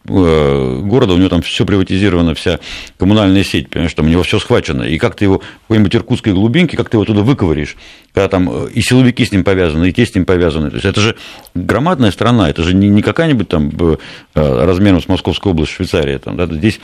Э, 0.05 0.81
города, 0.83 1.13
у 1.13 1.17
него 1.17 1.29
там 1.29 1.41
все 1.41 1.65
приватизировано, 1.65 2.35
вся 2.35 2.59
коммунальная 2.97 3.43
сеть, 3.43 3.69
понимаешь, 3.69 3.93
там 3.93 4.05
у 4.05 4.09
него 4.09 4.23
все 4.23 4.37
схвачено, 4.37 4.83
и 4.83 4.97
как 4.97 5.15
ты 5.15 5.25
его 5.25 5.39
в 5.39 5.61
какой-нибудь 5.67 5.95
иркутской 5.95 6.33
глубинке, 6.33 6.75
как 6.75 6.89
ты 6.89 6.97
его 6.97 7.05
туда 7.05 7.21
выковыришь, 7.21 7.77
когда 8.13 8.27
там 8.27 8.49
э, 8.51 8.69
и 8.73 8.81
силовики 8.81 9.25
с 9.25 9.31
ним 9.31 9.45
повязаны, 9.45 9.89
и 9.89 9.93
те 9.93 10.05
с 10.05 10.13
ним 10.13 10.25
повязаны, 10.25 10.71
то 10.71 10.75
есть 10.75 10.85
это 10.85 10.99
же 10.99 11.15
громадная 11.55 12.11
страна, 12.11 12.49
это 12.49 12.63
же 12.63 12.75
не 12.75 13.01
какая-нибудь 13.01 13.47
там 13.47 13.71
э, 13.79 13.95
размером 14.35 15.01
с 15.01 15.07
Московской 15.07 15.53
области, 15.53 15.73
Швейцария, 15.73 16.19
там, 16.19 16.35
да, 16.35 16.47
здесь 16.47 16.81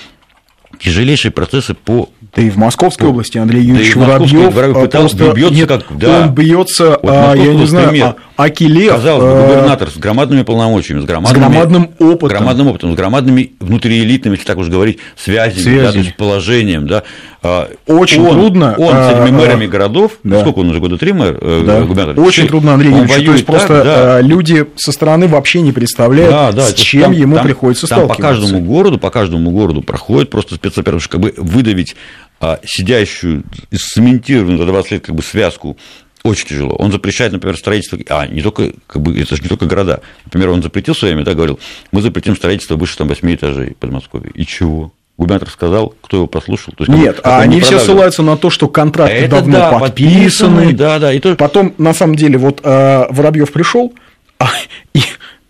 тяжелейшие 0.77 1.31
процессы 1.31 1.73
по 1.73 2.09
да 2.35 2.43
и 2.43 2.49
в 2.51 2.57
Московской 2.57 3.05
ну, 3.05 3.11
области 3.11 3.39
Андрей 3.39 3.63
Юрьевич 3.63 3.95
да 3.95 4.01
Воробьев 4.01 4.55
а, 4.55 4.87
просто 4.87 5.33
бьется 5.33 5.55
нет, 5.55 5.67
как, 5.67 5.85
да. 5.97 6.21
он 6.21 6.35
бьется, 6.35 6.99
вот 7.01 7.11
а, 7.11 7.33
я 7.33 7.55
не 7.55 7.65
знаю, 7.65 7.89
пример. 7.89 8.15
а, 8.37 8.43
Акилев. 8.43 8.91
Казалось 8.91 9.23
бы, 9.23 9.47
губернатор 9.47 9.89
с 9.89 9.97
громадными 9.97 10.43
полномочиями, 10.43 11.01
с 11.01 11.05
громадными, 11.05 11.43
с 11.43 11.49
громадным 11.49 11.89
опытом. 11.97 12.29
Громадным 12.29 12.67
опытом, 12.67 12.93
с 12.93 12.95
громадными 12.95 13.53
внутриэлитными, 13.59 14.35
если 14.35 14.45
так 14.45 14.59
уж 14.59 14.67
говорить, 14.67 14.99
связями, 15.17 15.59
связями. 15.59 15.85
Да, 15.85 15.91
то 15.91 15.97
есть 15.97 16.15
положением, 16.17 16.87
да. 16.87 17.03
А, 17.41 17.67
очень 17.87 18.21
он, 18.21 18.33
трудно. 18.33 18.75
Он 18.77 18.93
с 18.93 19.11
этими 19.11 19.31
мэрами 19.35 19.65
городов, 19.65 20.19
да. 20.23 20.41
сколько 20.41 20.59
он 20.59 20.69
уже 20.69 20.79
года 20.79 20.97
три 20.99 21.13
мэр, 21.13 21.35
э, 21.41 21.63
да. 21.65 21.81
губернатор? 21.81 22.23
Очень 22.23 22.47
трудно, 22.47 22.75
Андрей 22.75 22.91
Юрьевич, 22.91 23.25
то 23.25 23.31
есть 23.31 23.45
просто 23.45 23.83
да. 23.83 24.21
люди 24.21 24.67
со 24.75 24.91
стороны 24.91 25.27
вообще 25.27 25.61
не 25.61 25.71
представляют, 25.71 26.31
да, 26.31 26.51
да, 26.51 26.67
с 26.67 26.73
чем 26.75 27.03
там, 27.03 27.11
ему 27.13 27.35
там, 27.37 27.45
приходится 27.45 27.87
там 27.87 27.99
сталкиваться. 27.99 28.21
по 28.21 28.27
каждому 28.27 28.61
городу, 28.61 28.99
по 28.99 29.09
каждому 29.09 29.51
городу 29.51 29.81
проходит 29.81 30.29
просто 30.29 30.58
спецоперация, 30.59 31.09
как 31.09 31.19
бы 31.21 31.33
выдавить 31.37 31.95
а 32.41 32.59
сидящую, 32.63 33.43
цементированную 33.75 34.57
за 34.57 34.65
20 34.65 34.91
лет 34.91 35.05
как 35.05 35.15
бы 35.15 35.21
связку 35.21 35.77
очень 36.23 36.47
тяжело. 36.47 36.75
Он 36.75 36.91
запрещает, 36.91 37.31
например, 37.31 37.57
строительство, 37.57 37.97
а 38.09 38.27
не 38.27 38.41
только, 38.41 38.71
как 38.87 39.01
бы, 39.01 39.17
это 39.19 39.35
же 39.35 39.41
не 39.41 39.49
только 39.49 39.65
города. 39.65 40.01
Например, 40.25 40.49
он 40.49 40.61
запретил 40.61 40.93
в 40.93 40.97
свое 40.97 41.13
время, 41.13 41.25
да, 41.25 41.33
говорил, 41.33 41.59
мы 41.91 42.01
запретим 42.01 42.35
строительство 42.35 42.75
выше 42.75 42.97
там 42.97 43.07
8 43.07 43.35
этажей 43.35 43.75
Подмосковья. 43.79 44.31
И 44.33 44.45
чего? 44.45 44.91
Губернатор 45.17 45.49
сказал, 45.49 45.95
кто 46.01 46.17
его 46.17 46.27
послушал. 46.27 46.73
То 46.77 46.85
есть, 46.85 46.97
Нет, 46.97 47.19
а 47.23 47.41
они 47.41 47.59
все 47.59 47.77
ссылаются 47.77 48.23
на 48.23 48.37
то, 48.37 48.49
что 48.49 48.69
контракты 48.69 49.15
это 49.15 49.37
давно 49.37 49.57
да, 49.57 49.79
подписаны. 49.79 50.71
Да, 50.71 50.97
да. 50.97 51.11
И 51.11 51.19
то... 51.19 51.35
Потом, 51.35 51.73
на 51.77 51.93
самом 51.93 52.15
деле, 52.15 52.37
вот 52.37 52.61
э, 52.63 53.05
Воробьев 53.09 53.51
пришел, 53.51 53.93
а, 54.39 54.47
и 54.93 55.01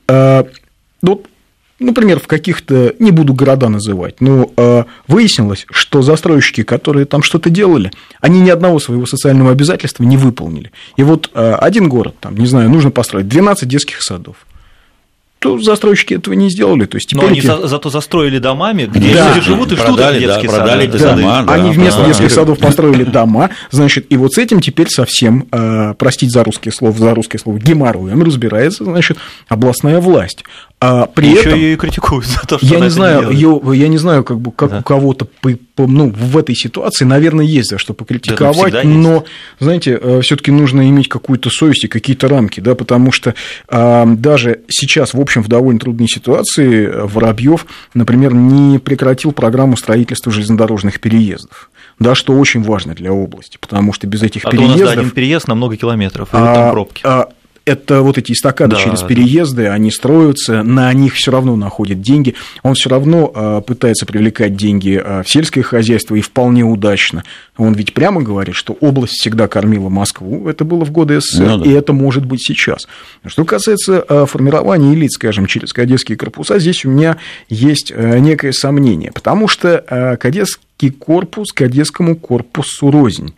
э, 0.07 0.43
ну, 1.03 1.23
например, 1.79 2.19
в 2.19 2.27
каких-то, 2.27 2.93
не 2.99 3.11
буду 3.11 3.33
города 3.33 3.69
называть, 3.69 4.21
но 4.21 4.51
э, 4.55 4.83
выяснилось, 5.07 5.65
что 5.71 6.01
застройщики, 6.01 6.63
которые 6.63 7.05
там 7.05 7.23
что-то 7.23 7.49
делали, 7.49 7.91
они 8.21 8.41
ни 8.41 8.49
одного 8.49 8.79
своего 8.79 9.05
социального 9.05 9.51
обязательства 9.51 10.03
не 10.03 10.17
выполнили. 10.17 10.71
И 10.97 11.03
вот 11.03 11.31
э, 11.33 11.53
один 11.59 11.89
город, 11.89 12.15
там, 12.19 12.35
не 12.35 12.45
знаю, 12.45 12.69
нужно 12.69 12.91
построить 12.91 13.27
12 13.27 13.67
детских 13.67 14.01
садов 14.01 14.45
то 15.39 15.57
застройщики 15.57 16.13
этого 16.13 16.33
не 16.33 16.49
сделали. 16.49 16.85
То 16.85 16.97
есть 16.97 17.09
теперь 17.09 17.23
Но 17.23 17.29
они 17.29 17.39
эти... 17.39 17.67
зато 17.67 17.89
застроили 17.89 18.39
домами, 18.39 18.89
где 18.91 19.13
да. 19.13 19.29
люди 19.29 19.45
живут 19.45 19.71
и 19.71 19.75
продали, 19.75 20.19
ждут 20.19 20.27
детские 20.27 20.51
да, 20.51 20.57
продали 20.57 20.91
сады. 20.91 20.99
Да. 20.99 21.15
Дома, 21.15 21.43
да, 21.43 21.53
они 21.53 21.71
вместо 21.71 22.01
да, 22.01 22.07
детских 22.07 22.27
да. 22.27 22.35
садов 22.35 22.59
построили 22.59 23.03
дома, 23.05 23.49
значит, 23.71 24.05
и 24.09 24.17
вот 24.17 24.33
с 24.33 24.37
этим 24.37 24.59
теперь 24.59 24.89
совсем, 24.89 25.47
э, 25.51 25.93
простить 25.97 26.31
за 26.31 26.43
русские 26.43 26.73
слова, 26.73 26.97
за 26.97 27.15
русские 27.15 27.39
слова, 27.39 27.57
геморроем 27.57 28.21
разбирается, 28.21 28.83
значит, 28.83 29.17
областная 29.47 30.01
власть. 30.01 30.43
А 30.81 31.07
при 31.07 31.27
Еще 31.31 31.41
этом 31.41 31.59
ее 31.59 31.73
и 31.73 31.75
критикуют 31.75 32.25
за 32.25 32.39
то, 32.47 32.57
что 32.57 32.65
я 32.65 32.79
не 32.79 32.89
знаю, 32.89 33.33
делает. 33.33 33.65
ее, 33.73 33.79
я 33.81 33.87
не 33.89 33.97
знаю, 33.97 34.23
как 34.23 34.39
бы 34.39 34.53
как 34.53 34.69
Да. 34.69 34.79
у 34.79 34.81
кого-то 34.83 35.25
по- 35.25 35.49
по- 35.75 35.87
ну, 35.87 36.09
в 36.09 36.37
этой 36.37 36.55
ситуации, 36.55 37.03
наверное, 37.03 37.43
есть 37.43 37.69
за 37.71 37.77
что 37.77 37.93
покритиковать, 37.93 38.73
есть. 38.73 38.85
но, 38.85 39.25
знаете, 39.59 40.21
все-таки 40.21 40.51
нужно 40.51 40.87
иметь 40.89 41.09
какую-то 41.09 41.49
совесть 41.49 41.83
и 41.83 41.87
какие-то 41.89 42.29
рамки, 42.29 42.61
да, 42.61 42.75
потому 42.75 43.11
что 43.11 43.35
а, 43.67 44.05
даже 44.05 44.61
сейчас, 44.69 45.13
в 45.13 45.19
общем, 45.19 45.43
в 45.43 45.49
довольно 45.49 45.81
трудной 45.81 46.07
ситуации 46.07 46.85
Воробьев, 46.89 47.65
например, 47.93 48.33
не 48.33 48.79
прекратил 48.79 49.33
программу 49.33 49.75
строительства 49.75 50.31
железнодорожных 50.31 51.01
переездов. 51.01 51.69
Да, 51.99 52.15
что 52.15 52.31
очень 52.39 52.63
важно 52.63 52.93
для 52.95 53.11
области, 53.11 53.57
потому 53.59 53.91
что 53.91 54.07
без 54.07 54.23
этих 54.23 54.45
А 54.45 54.51
то 54.51 54.55
у 54.55 54.61
нас 54.61 54.69
да, 54.69 54.73
переездов 54.75 54.97
один 54.99 55.11
переезд 55.11 55.47
на 55.49 55.55
много 55.55 55.75
километров, 55.75 56.29
и 56.33 56.37
а, 56.37 56.55
там 56.55 56.71
пробки. 56.71 57.01
а, 57.03 57.27
это 57.69 58.01
вот 58.01 58.17
эти 58.17 58.31
эстакады 58.31 58.75
Да, 58.75 58.81
через 58.81 59.01
да. 59.01 59.07
переезды, 59.07 59.67
они 59.67 59.91
строятся, 59.91 60.63
на 60.63 60.91
них 60.93 61.13
все 61.13 61.31
равно 61.31 61.55
находят 61.55 62.01
деньги. 62.01 62.35
Он 62.63 62.73
все 62.73 62.89
равно 62.89 63.31
а, 63.33 63.61
пытается 63.61 64.05
привлекать 64.05 64.55
деньги 64.55 64.99
а, 65.03 65.21
в 65.23 65.29
сельское 65.29 65.61
хозяйство 65.61 66.15
и 66.15 66.21
вполне 66.21 66.63
удачно. 66.63 67.23
Он 67.57 67.73
ведь 67.73 67.93
прямо 67.93 68.21
говорит, 68.21 68.55
что 68.55 68.73
область 68.79 69.13
всегда 69.19 69.47
кормила 69.47 69.89
Москву. 69.89 70.49
Это 70.49 70.63
было 70.65 70.83
в 70.83 70.91
годы 70.91 71.21
СССР, 71.21 71.43
Ну 71.45 71.57
да. 71.59 71.69
и 71.69 71.73
это 71.73 71.93
может 71.93 72.25
быть 72.25 72.41
сейчас. 72.43 72.87
Что 73.25 73.45
касается 73.45 74.03
а, 74.07 74.25
формирования 74.25 74.93
элит, 74.93 75.11
скажем, 75.11 75.45
через 75.45 75.71
кадетские 75.71 76.17
корпуса, 76.17 76.59
здесь 76.59 76.85
у 76.85 76.89
меня 76.89 77.17
есть 77.49 77.93
некое 77.95 78.51
сомнение, 78.51 79.11
потому 79.13 79.47
что 79.47 80.17
кадетский 80.19 80.89
корпус 80.91 81.51
кадетскому 81.51 82.15
корпусу 82.15 82.89
рознь. 82.91 83.33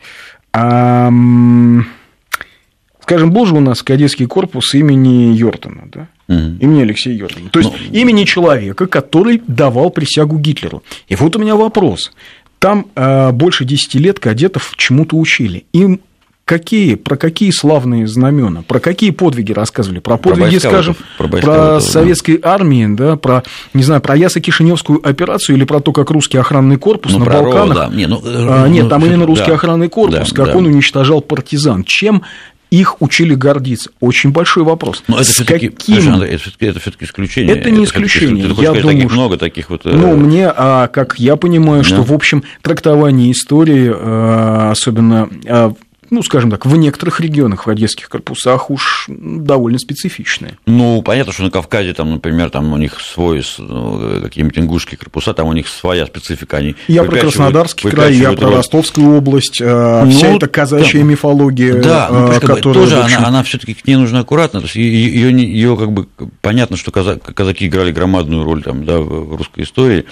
А, 3.01 3.03
Скажем, 3.03 3.31
был 3.31 3.45
же 3.45 3.55
у 3.55 3.59
нас 3.59 3.81
кадетский 3.83 4.25
корпус 4.25 4.73
имени 4.73 5.35
Йортона, 5.35 5.83
да? 5.91 6.07
Мгм. 6.27 6.57
Имени 6.59 6.81
Алексея 6.83 7.15
Йортона. 7.15 7.49
То 7.49 7.59
есть 7.59 7.71
Ну. 7.71 7.99
имени 7.99 8.23
человека, 8.23 8.87
который 8.87 9.41
давал 9.47 9.89
присягу 9.89 10.37
Гитлеру. 10.37 10.83
И 11.07 11.15
вот 11.15 11.35
у 11.35 11.39
меня 11.39 11.55
вопрос. 11.55 12.11
Там 12.59 12.85
э, 12.95 13.31
больше 13.31 13.65
10 13.65 13.95
лет 13.95 14.19
кадетов 14.19 14.73
чему-то 14.77 15.17
учили. 15.17 15.65
Им 15.73 15.99
какие, 16.45 16.95
про 16.95 17.15
какие 17.15 17.49
славные 17.51 18.07
знамена, 18.07 18.61
про 18.67 18.79
какие 18.79 19.11
подвиги 19.11 19.53
рассказывали? 19.53 19.99
Про 19.99 20.17
подвиги, 20.17 20.49
бойскаутов, 20.51 20.71
скажем, 20.71 20.95
про 21.17 21.23
про, 21.23 21.27
бойскаутов, 21.29 21.65
да. 21.65 21.79
советской 21.79 22.39
армии, 22.43 22.87
да, 22.93 23.15
про, 23.15 23.43
не 23.73 23.83
знаю, 23.83 24.01
про 24.01 24.17
Ясо-Кишиневскую 24.17 24.99
операцию 25.01 25.55
или 25.55 25.63
про 25.63 25.79
то, 25.79 25.93
как 25.93 26.11
русский 26.11 26.37
охранный 26.37 26.75
корпус 26.77 27.13
Ну, 27.13 27.19
на 27.19 27.25
про 27.25 27.41
Балканах... 27.41 27.77
РО, 27.77 27.83
да. 27.89 27.95
Не, 27.95 28.05
ну, 28.05 28.21
А, 28.23 28.65
э, 28.65 28.69
нет, 28.69 28.83
ну, 28.83 28.89
там 28.89 28.99
именно 29.05 29.13
всё-таки, 29.19 29.27
русский 29.29 29.47
да. 29.47 29.55
охранный 29.55 29.87
корпус, 29.89 30.29
Да, 30.29 30.35
как 30.35 30.51
да. 30.51 30.57
он 30.57 30.65
уничтожал 30.65 31.21
партизан. 31.21 31.83
Чем 31.85 32.23
их 32.71 33.01
учили 33.01 33.35
гордиться? 33.35 33.91
Очень 33.99 34.31
большой 34.31 34.63
вопрос. 34.63 35.03
Но 35.07 35.17
это 35.17 35.25
все-таки, 35.31 35.69
каким... 35.69 36.13
это 36.21 36.37
все-таки 36.39 36.65
это 36.65 36.79
все-таки 36.79 37.05
исключение. 37.05 37.55
Это 37.57 37.69
не 37.69 37.85
всё-таки 37.85 38.05
исключение. 38.07 38.43
Ты 38.45 38.49
Я 38.49 38.55
сказать, 38.55 38.81
думаю, 38.81 38.95
таких 38.97 39.09
что- 39.11 39.19
много 39.19 39.37
таких 39.37 39.69
вот. 39.69 39.85
э, 39.85 39.89
Ну, 39.93 40.15
мне, 40.15 40.47
а, 40.47 40.87
как 40.87 41.19
я 41.19 41.35
понимаю, 41.35 41.83
что, 41.83 41.97
Да. 41.97 42.01
в 42.03 42.13
общем, 42.13 42.43
трактование 42.61 43.31
истории, 43.31 43.91
а, 43.93 44.71
особенно, 44.71 45.29
а, 45.47 45.73
ну, 46.11 46.21
скажем 46.23 46.51
так, 46.51 46.65
в 46.65 46.75
некоторых 46.75 47.21
регионах, 47.21 47.65
в 47.65 47.69
одесских 47.69 48.09
корпусах 48.09 48.69
уж 48.69 49.05
довольно 49.07 49.79
специфичное. 49.79 50.57
Ну, 50.65 51.01
понятно, 51.01 51.31
что 51.31 51.43
на 51.43 51.51
Кавказе, 51.51 51.93
там, 51.93 52.11
например, 52.11 52.49
там 52.49 52.71
у 52.73 52.77
них 52.77 52.99
свой, 52.99 53.41
ну, 53.57 54.21
какие-нибудь 54.21 54.59
ингушские 54.59 54.97
корпуса, 54.97 55.33
там 55.33 55.47
у 55.47 55.53
них 55.53 55.69
своя 55.69 56.05
специфика. 56.05 56.57
Они 56.57 56.75
Я 56.89 57.03
про 57.05 57.15
Краснодарский 57.17 57.89
край, 57.89 58.13
я 58.15 58.33
про. 58.33 58.51
Ростовскую 58.57 59.15
область, 59.15 59.61
а, 59.63 60.03
Ну, 60.03 60.11
вся 60.11 60.35
эта 60.35 60.47
казачья 60.47 60.99
там- 60.99 61.07
мифология, 61.07 61.81
Да, 61.81 62.09
ну, 62.11 62.27
бы 62.27 62.33
которая, 62.39 62.61
тоже 62.61 63.01
общем, 63.01 63.17
она, 63.19 63.27
она 63.29 63.43
все-таки 63.43 63.73
к 63.73 63.87
ней 63.87 63.95
нужно 63.95 64.19
аккуратно. 64.19 64.59
То 64.59 64.65
есть 64.65 64.75
ее, 64.75 65.31
ее 65.31 65.77
как 65.77 65.93
бы 65.93 66.07
понятно, 66.41 66.75
что 66.75 66.91
каза- 66.91 67.17
казаки 67.19 67.67
играли 67.67 67.93
громадную 67.93 68.43
роль 68.43 68.61
там, 68.63 68.83
да, 68.85 68.99
в 68.99 69.37
русской 69.37 69.63
истории. 69.63 70.05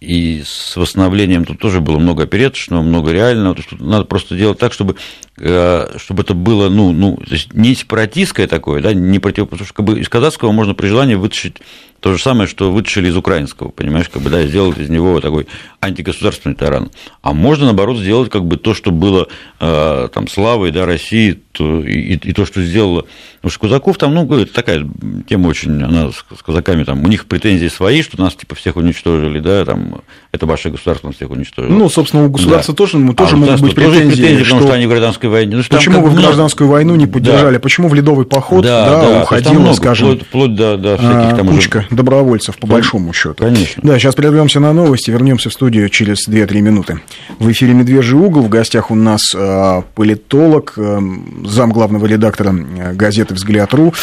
И 0.00 0.42
с 0.46 0.76
восстановлением 0.78 1.44
тут 1.44 1.58
тоже 1.58 1.80
было 1.80 1.98
много 1.98 2.22
опереточного, 2.22 2.80
много 2.80 3.12
реального. 3.12 3.54
То 3.54 3.58
есть 3.60 3.68
тут 3.70 3.80
надо 3.82 4.04
просто 4.04 4.34
делать 4.34 4.58
так, 4.58 4.72
чтобы, 4.72 4.94
э, 4.94 4.96
чтобы 5.40 6.22
это 6.22 6.34
было 6.34 6.68
ну, 6.68 6.92
ну, 6.92 7.16
то 7.16 7.32
есть 7.32 7.54
не 7.54 7.74
сепаратистское 7.74 8.46
такое, 8.46 8.82
да, 8.82 8.92
не 8.92 9.18
против... 9.18 9.48
Потому 9.48 9.66
что 9.66 9.74
как 9.74 9.86
бы, 9.86 9.98
из 9.98 10.08
казахского 10.08 10.52
можно 10.52 10.74
при 10.74 10.88
желании 10.88 11.14
вытащить 11.14 11.56
то 12.00 12.14
же 12.14 12.22
самое, 12.22 12.48
что 12.48 12.72
вытащили 12.72 13.08
из 13.08 13.16
украинского, 13.16 13.68
понимаешь, 13.68 14.08
как 14.08 14.22
бы, 14.22 14.30
да, 14.30 14.42
сделать 14.46 14.78
из 14.78 14.88
него 14.88 15.20
такой 15.20 15.46
антигосударственный 15.80 16.54
таран. 16.54 16.90
А 17.22 17.34
можно, 17.34 17.66
наоборот, 17.66 17.98
сделать 17.98 18.30
как 18.30 18.44
бы 18.46 18.56
то, 18.56 18.74
что 18.74 18.90
было 18.90 19.28
э, 19.60 20.08
там 20.12 20.26
славой 20.28 20.72
да, 20.72 20.86
России, 20.86 21.40
то, 21.52 21.82
и, 21.82 22.16
и 22.16 22.32
то, 22.32 22.46
что 22.46 22.62
сделала. 22.62 23.06
Потому 23.36 23.50
что 23.50 23.60
Кузаков 23.60 23.98
там, 23.98 24.14
ну, 24.14 24.38
это 24.38 24.52
такая 24.52 24.86
тема 25.28 25.48
очень, 25.48 25.82
она 25.82 26.10
с, 26.10 26.24
с 26.38 26.42
казаками, 26.42 26.84
там, 26.84 27.04
у 27.04 27.08
них 27.08 27.26
претензии 27.26 27.68
свои, 27.68 28.02
что 28.02 28.20
нас 28.20 28.34
типа 28.34 28.54
всех 28.54 28.76
уничтожили, 28.76 29.40
да, 29.40 29.64
там, 29.64 30.02
это 30.32 30.46
ваше 30.46 30.70
государство 30.70 31.08
нас 31.08 31.16
всех 31.16 31.30
уничтожило. 31.30 31.72
Ну, 31.74 31.88
собственно, 31.88 32.24
у 32.24 32.30
государства 32.30 32.72
Да. 32.72 32.76
тоже, 32.76 32.98
ну, 32.98 33.14
тоже 33.14 33.34
А 33.34 33.36
могут 33.36 33.60
быть 33.60 33.74
государства 33.74 34.00
тоже 34.00 34.10
претензии, 34.10 34.42
потому 34.42 34.60
что 34.60 34.68
что 34.68 34.72
они 34.74 34.86
в 34.86 34.88
гражданской 34.88 35.29
войне. 35.30 35.56
Ну, 35.56 35.62
там 35.62 35.78
почему 35.78 35.96
как 35.96 36.04
вы 36.04 36.10
в 36.10 36.14
гражданскую 36.14 36.68
войну 36.68 36.94
не 36.96 37.06
поддержали, 37.06 37.58
почему 37.58 37.88
в 37.88 37.94
ледовый 37.94 38.26
поход 38.26 38.64
да, 38.64 38.84
да, 38.84 39.00
да, 39.00 39.08
там 39.10 39.22
уходила, 39.22 39.52
много, 39.54 39.74
скажем, 39.74 40.08
вплоть, 40.08 40.26
вплоть 40.26 40.54
до, 40.54 40.76
до 40.76 40.94
а, 40.94 40.98
всяких 40.98 41.36
там 41.36 41.46
уже- 41.48 41.56
кучка 41.56 41.86
добровольцев, 41.90 42.58
по 42.58 42.66
большому 42.66 43.12
счету. 43.12 43.36
Конечно. 43.44 43.82
Да, 43.84 43.98
сейчас 43.98 44.14
прервемся 44.14 44.60
на 44.60 44.72
новости, 44.72 45.10
вернемся 45.10 45.50
в 45.50 45.52
студию 45.52 45.88
через 45.88 46.28
2-3 46.28 46.60
минуты. 46.60 47.00
В 47.38 47.50
эфире 47.50 47.72
«Медвежий 47.74 48.18
угол», 48.18 48.42
в 48.42 48.48
гостях 48.48 48.90
у 48.90 48.94
нас 48.94 49.34
э, 49.34 49.82
политолог, 49.94 50.74
э, 50.76 51.00
зам 51.46 51.72
главного 51.72 52.06
редактора 52.06 52.54
газеты 52.94 53.34
«Взгляд.ру» 53.34 53.94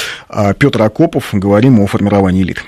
Петр 0.59 0.81
Акопов. 0.81 1.29
Говорим 1.33 1.79
о 1.79 1.87
формировании 1.87 2.43
элит. 2.43 2.63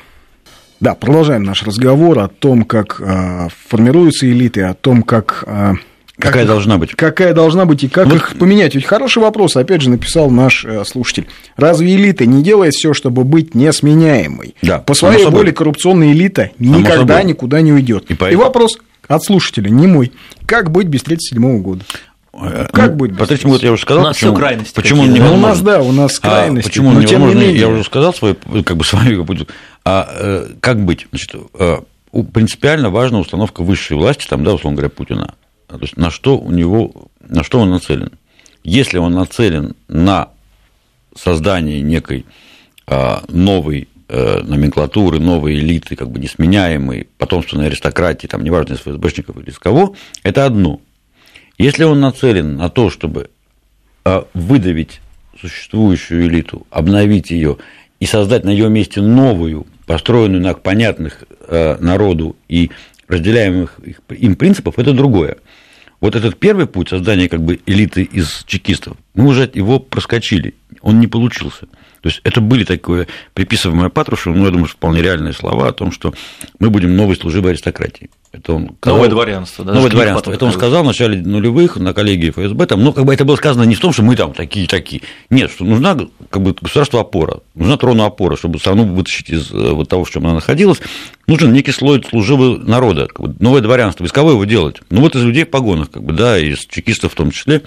Да, 0.80 0.96
продолжаем 0.96 1.44
наш 1.44 1.64
разговор 1.64 2.20
о 2.20 2.28
том, 2.30 2.64
как 2.64 3.02
э, 3.02 3.48
формируются 3.68 4.30
элиты, 4.30 4.64
о 4.64 4.74
том, 4.74 5.04
как... 5.04 5.44
э, 5.46 5.74
Какая 6.20 6.44
их- 6.44 6.48
должна 6.50 6.78
быть? 6.78 6.92
Какая 6.96 7.34
должна 7.34 7.66
быть 7.66 7.84
и 7.84 7.88
как 7.88 8.08
Вот- 8.08 8.16
их 8.16 8.38
поменять? 8.38 8.76
Ведь 8.76 8.86
хороший 8.86 9.20
вопрос, 9.24 9.56
опять 9.56 9.82
же, 9.82 9.90
написал 9.90 10.30
наш 10.30 10.66
э, 10.66 10.84
слушатель. 10.86 11.28
Разве 11.58 11.96
элита 11.96 12.26
не 12.26 12.44
делает 12.44 12.74
все, 12.74 12.94
чтобы 12.94 13.24
быть 13.24 13.56
несменяемой? 13.56 14.56
Да, 14.62 14.80
По 14.80 14.94
само 14.94 15.12
своей 15.14 15.24
собой. 15.26 15.40
воле 15.42 15.52
коррупционная 15.54 16.12
элита 16.12 16.52
никогда 16.60 17.24
никуда 17.24 17.62
не 17.62 17.72
уйдет. 17.74 18.06
И 18.10 18.14
И, 18.14 18.16
поэтому- 18.16 18.44
вопрос 18.44 18.78
от 19.08 19.24
слушателя, 19.24 19.70
не 19.70 19.88
мой. 19.88 20.12
Как 20.46 20.72
быть 20.72 20.88
без 20.88 21.04
37 21.04 21.62
года? 21.62 21.84
Как 22.72 22.96
быть 22.96 23.12
без 23.12 23.18
По 23.18 23.26
третьему 23.28 23.54
году 23.54 23.66
я 23.66 23.72
уже 23.74 23.82
сказал, 23.82 24.04
У 24.04 24.06
нас 24.06 24.16
почему, 24.16 24.36
крайности 24.36 24.74
почему 24.76 25.02
он 25.02 25.08
какие-то. 25.10 25.30
Ну, 25.30 25.36
у 25.36 25.40
нас, 25.42 25.62
да, 25.62 25.82
у 25.82 25.92
нас 25.92 26.20
А 26.22 26.30
крайности. 26.30 26.70
почему 26.70 26.90
он 26.90 26.96
но 26.96 27.02
тем 27.04 27.10
не 27.22 27.26
невозможен, 27.26 27.40
менее. 27.48 27.60
я 27.62 27.68
уже 27.70 27.84
сказал 27.84 28.14
свою, 28.16 28.36
как 28.64 28.78
бы 28.78 28.84
свою 28.86 29.26
позицию. 29.26 29.50
А 29.84 30.08
э, 30.10 30.48
как 30.62 30.80
быть? 30.86 31.08
Значит, 31.10 31.32
э, 31.60 31.78
принципиально 32.32 32.90
важна 32.92 33.20
установка 33.20 33.62
высшей 33.64 33.98
власти, 33.98 34.26
там, 34.30 34.44
да, 34.46 34.54
условно 34.54 34.78
говоря, 34.78 34.90
Путина. 34.90 35.34
То 35.78 35.80
есть 35.82 35.98
на 35.98 36.10
что 36.10 36.38
у 36.38 36.52
него, 36.52 37.10
на 37.22 37.44
что 37.44 37.60
он 37.60 37.70
нацелен? 37.70 38.12
Если 38.64 38.98
он 38.98 39.14
нацелен 39.14 39.76
на 39.88 40.30
создание 41.16 41.82
некой 41.82 42.26
а, 42.88 43.24
новой 43.30 43.88
э, 44.08 44.42
номенклатуры, 44.42 45.20
новой 45.20 45.56
элиты, 45.60 45.96
как 45.96 46.10
бы 46.10 46.20
несменяемой, 46.20 47.08
потомственной 47.18 47.68
аристократии, 47.68 48.28
там, 48.28 48.44
неважно, 48.44 48.74
из 48.74 48.80
ФСБшников 48.80 49.38
или 49.38 49.52
из 49.52 49.60
кого, 49.60 49.96
это 50.24 50.46
одно. 50.46 50.82
Если 51.58 51.84
он 51.84 52.00
нацелен 52.00 52.56
на 52.58 52.70
то, 52.70 52.90
чтобы 52.90 53.30
а, 54.04 54.26
выдавить 54.34 55.02
существующую 55.40 56.26
элиту, 56.28 56.66
обновить 56.72 57.32
ее 57.32 57.58
и 58.00 58.06
создать 58.06 58.44
на 58.44 58.50
ее 58.50 58.70
месте 58.70 59.02
новую, 59.02 59.68
построенную 59.86 60.42
на 60.42 60.54
понятных 60.54 61.24
э, 61.48 61.78
народу 61.80 62.36
и 62.48 62.72
разделяемых 63.08 63.80
им 64.10 64.36
принципов, 64.36 64.80
это 64.80 64.94
другое. 64.94 65.38
Вот 66.02 66.16
этот 66.16 66.40
первый 66.40 66.66
путь 66.66 66.90
создания 66.90 67.28
как 67.28 67.42
бы 67.42 67.60
элиты 67.66 68.04
из 68.04 68.44
чекистов, 68.46 68.98
мы 69.14 69.28
уже 69.28 69.50
его 69.54 69.80
проскочили, 69.80 70.56
он 70.82 71.00
не 71.00 71.08
получился. 71.08 71.68
То 72.02 72.08
есть 72.08 72.22
это 72.24 72.40
были 72.40 72.64
такое 72.64 73.08
приписываемое 73.34 73.90
Патрушеву, 73.90 74.36
ну, 74.36 74.46
я 74.46 74.52
думаю, 74.52 74.68
что 74.68 74.78
вполне 74.78 75.02
реальные 75.02 75.34
слова 75.34 75.68
о 75.68 75.74
том, 75.74 75.92
что 75.92 76.14
мы 76.60 76.70
будем 76.70 76.96
новой 76.96 77.18
служебой 77.18 77.52
аристократии. 77.52 78.10
Это 78.32 78.54
он 78.54 78.62
Новое 78.62 78.76
сказал- 79.06 79.10
дворянство. 79.10 79.66
да, 79.66 79.74
Новое 79.74 79.90
дворянство. 79.90 80.32
Это 80.32 80.46
он 80.46 80.52
сказал 80.52 80.84
в 80.84 80.86
начале 80.86 81.20
нулевых 81.20 81.78
на 81.78 81.94
коллегии 81.94 82.30
ФСБ. 82.30 82.68
Там, 82.68 82.84
ну, 82.84 82.94
как 82.94 83.06
бы 83.06 83.14
это 83.14 83.26
было 83.26 83.36
сказано 83.36 83.64
не 83.64 83.74
в 83.74 83.80
том, 83.80 83.92
что 83.92 84.04
мы 84.04 84.16
там 84.16 84.34
такие-такие. 84.34 85.02
Нет, 85.32 85.50
что 85.52 85.66
нужна 85.66 85.98
как 86.30 86.42
бы 86.44 86.54
государство 86.62 87.02
опора, 87.02 87.40
нужна 87.56 87.78
трону 87.78 88.04
опора, 88.04 88.36
чтобы 88.38 88.60
страну 88.60 88.84
вытащить 88.86 89.32
из 89.32 89.52
э, 89.52 89.72
вот 89.72 89.90
того, 89.90 90.04
в 90.04 90.12
чем 90.12 90.26
она 90.26 90.36
находилась. 90.36 90.80
Нужен 91.26 91.52
некий 91.54 91.72
слой 91.72 92.04
служивого 92.08 92.58
народа, 92.58 93.08
как 93.08 93.20
бы, 93.20 93.36
новое 93.40 93.62
дворянство. 93.62 94.06
Из 94.06 94.12
кого 94.12 94.32
его 94.32 94.46
делать? 94.46 94.78
Ну, 94.92 95.02
вот 95.02 95.16
из 95.16 95.24
людей 95.24 95.46
в 95.46 95.50
погонах, 95.50 95.90
как 95.90 96.04
бы, 96.04 96.14
да, 96.14 96.38
из 96.38 96.60
чекистов 96.68 97.14
в 97.14 97.16
том 97.16 97.32
числе, 97.32 97.64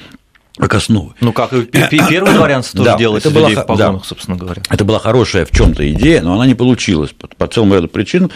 как 0.59 0.75
основы. 0.77 1.15
Ну, 1.21 1.33
как 1.33 1.53
и 1.55 1.63
пе- 1.63 1.89
пе- 1.91 2.07
первое 2.09 2.35
дворянство 2.35 2.79
тоже 2.79 2.91
Да, 2.93 2.99
делать 2.99 3.25
это 3.25 3.35
была 3.35 3.49
в 3.49 3.67
погонах, 3.67 4.03
да. 4.03 4.09
собственно 4.09 4.37
говоря. 4.37 4.63
Это 4.71 4.85
была 4.85 5.01
хорошая 5.01 5.45
в 5.45 5.51
чем-то 5.51 5.91
идея, 5.93 6.23
но 6.23 6.35
она 6.35 6.47
не 6.47 6.55
получилась 6.55 7.11
по, 7.11 7.27
по 7.27 7.49
целому 7.49 7.75
ряду 7.75 7.89
причин. 7.89 8.31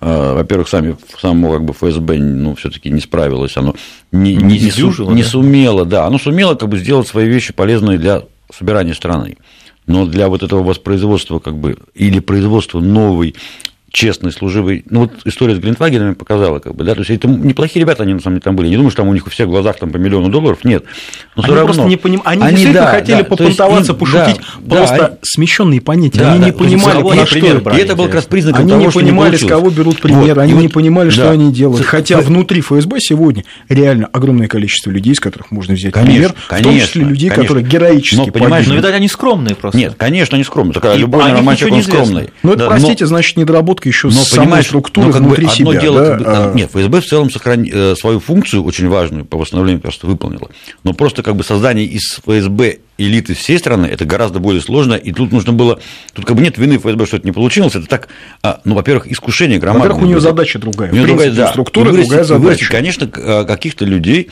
Э, 0.00 0.34
Во-первых, 0.34 0.68
сами, 0.68 0.96
само 1.20 1.52
как 1.52 1.64
бы 1.64 1.72
ФСБ 1.74 2.16
ну, 2.18 2.54
все-таки 2.54 2.90
не 2.90 3.00
справилось, 3.00 3.56
оно 3.56 3.74
не, 4.12 4.34
не, 4.34 4.58
не, 4.58 4.70
сдюжило, 4.70 5.10
не 5.12 5.22
да? 5.22 5.28
сумело, 5.28 5.84
да, 5.84 6.06
оно 6.06 6.18
сумело 6.18 6.54
как 6.54 6.68
бы 6.68 6.78
сделать 6.78 7.06
свои 7.06 7.28
вещи 7.28 7.52
полезные 7.52 7.98
для 7.98 8.22
собирания 8.52 8.94
страны. 8.94 9.36
но 9.86 10.06
для 10.06 10.28
вот 10.28 10.42
этого 10.42 10.62
воспроизводства 10.62 11.38
как 11.38 11.56
бы, 11.56 11.76
или 11.94 12.18
производства 12.20 12.80
новой 12.80 13.34
честный, 13.92 14.32
служивый. 14.32 14.84
Ну, 14.88 15.00
вот 15.00 15.12
история 15.24 15.54
с 15.54 15.58
Гринтвагенами 15.58 16.14
показала, 16.14 16.58
как 16.60 16.74
бы, 16.74 16.84
да, 16.84 16.94
то 16.94 17.00
есть 17.00 17.10
это 17.10 17.28
неплохие 17.28 17.82
ребята 17.82 18.04
они 18.04 18.14
на 18.14 18.20
самом 18.20 18.36
деле 18.36 18.42
там 18.42 18.56
были. 18.56 18.68
Не 18.68 18.76
думаю, 18.76 18.90
что 18.90 19.02
там 19.02 19.08
у 19.08 19.14
них 19.14 19.26
у 19.26 19.30
всех 19.30 19.48
в 19.48 19.50
глазах 19.50 19.78
там 19.78 19.90
по 19.90 19.96
миллиону 19.96 20.28
долларов, 20.28 20.64
нет. 20.64 20.84
Но 21.36 21.42
они 21.44 21.54
просто 21.54 21.84
не 21.84 21.96
понимали, 21.96 22.26
они, 22.26 22.42
они 22.42 22.50
действительно 22.56 22.86
да, 22.86 22.90
хотели 22.90 23.18
да, 23.18 23.24
попонтоваться, 23.24 23.94
пошутить, 23.94 24.40
да, 24.60 24.76
просто 24.76 24.96
да, 24.96 25.18
смещенные 25.22 25.80
понятия. 25.80 26.20
Да, 26.20 26.32
они 26.32 26.40
да, 26.40 26.46
не 26.46 26.52
понимали, 26.52 27.02
про 27.02 27.26
что 27.26 27.34
пример 27.34 27.60
брали, 27.60 27.78
И 27.78 27.82
это 27.82 27.96
был 27.96 28.04
как 28.04 28.14
раз 28.14 28.24
признак 28.26 28.58
они 28.58 28.70
того, 28.70 28.82
не 28.82 28.90
что 28.90 29.00
понимали, 29.00 29.36
с 29.36 29.44
кого 29.44 29.70
берут 29.70 30.00
пример, 30.00 30.34
вот, 30.34 30.38
они 30.38 30.54
вот, 30.54 30.60
не 30.62 30.68
понимали, 30.68 31.10
что 31.10 31.24
да. 31.24 31.30
они 31.32 31.52
делают. 31.52 31.84
Хотя 31.84 32.20
внутри 32.20 32.60
ФСБ 32.60 33.00
сегодня 33.00 33.44
реально 33.68 34.08
огромное 34.12 34.48
количество 34.48 34.90
людей, 34.90 35.12
из 35.12 35.20
которых 35.20 35.50
можно 35.50 35.74
взять 35.74 35.94
пример, 35.94 36.34
в 36.48 36.62
том 36.62 36.78
числе 36.78 37.04
людей, 37.04 37.30
которые 37.30 37.66
героически 37.66 38.30
погибли. 38.30 38.68
Но, 38.68 38.74
видать, 38.74 38.94
они 38.94 39.08
скромные 39.08 39.56
просто. 39.56 39.78
Нет, 39.78 39.94
конечно, 39.96 40.36
они 40.36 40.44
скромные. 40.44 40.74
Любой 40.96 41.24
нормальный 41.24 41.58
человек, 41.58 41.78
он 41.78 41.92
скромный. 41.92 42.30
Ну, 42.42 42.52
это, 42.52 42.66
простите, 42.68 43.06
значит, 43.06 43.36
недоработка 43.36 43.79
еще 43.86 44.10
с 44.10 44.28
самой 44.28 44.62
структуры 44.62 45.12
как 45.12 45.22
внутри 45.22 45.46
бы 45.46 45.52
одно 45.52 45.72
себя. 45.72 45.80
Дело, 45.80 46.00
да? 46.00 46.10
как 46.10 46.18
бы, 46.18 46.24
а... 46.26 46.52
Нет, 46.54 46.70
ФСБ 46.70 47.00
в 47.00 47.06
целом 47.06 47.30
сохрани... 47.30 47.70
Э, 47.72 47.94
свою 47.98 48.20
функцию 48.20 48.64
очень 48.64 48.88
важную 48.88 49.24
по 49.24 49.38
восстановлению 49.38 49.80
просто 49.80 50.06
выполнила. 50.06 50.50
Но 50.84 50.92
просто 50.92 51.22
как 51.22 51.36
бы 51.36 51.44
создание 51.44 51.86
из 51.86 52.20
ФСБ 52.24 52.78
элиты 52.98 53.34
всей 53.34 53.58
страны, 53.58 53.86
это 53.86 54.04
гораздо 54.04 54.40
более 54.40 54.60
сложно, 54.60 54.94
и 54.94 55.12
тут 55.12 55.32
нужно 55.32 55.52
было, 55.52 55.80
тут 56.12 56.26
как 56.26 56.36
бы 56.36 56.42
нет 56.42 56.58
вины 56.58 56.76
ФСБ, 56.76 57.06
что 57.06 57.16
это 57.16 57.26
не 57.26 57.32
получилось, 57.32 57.74
это 57.74 57.86
так, 57.86 58.08
а, 58.42 58.60
ну, 58.64 58.74
во-первых, 58.74 59.10
искушение 59.10 59.58
громадное. 59.58 59.88
Во-первых, 59.88 60.04
у 60.04 60.06
нее 60.06 60.20
задача 60.20 60.58
другая, 60.58 60.90
у 60.90 60.94
нее 60.94 61.06
другая, 61.06 61.30
да. 61.30 61.48
структура, 61.48 61.86
вырастить, 61.86 62.08
другая 62.08 62.24
задача. 62.24 62.42
Вырастить, 62.42 62.68
конечно, 62.68 63.10
а, 63.16 63.44
каких-то 63.44 63.84
людей, 63.84 64.28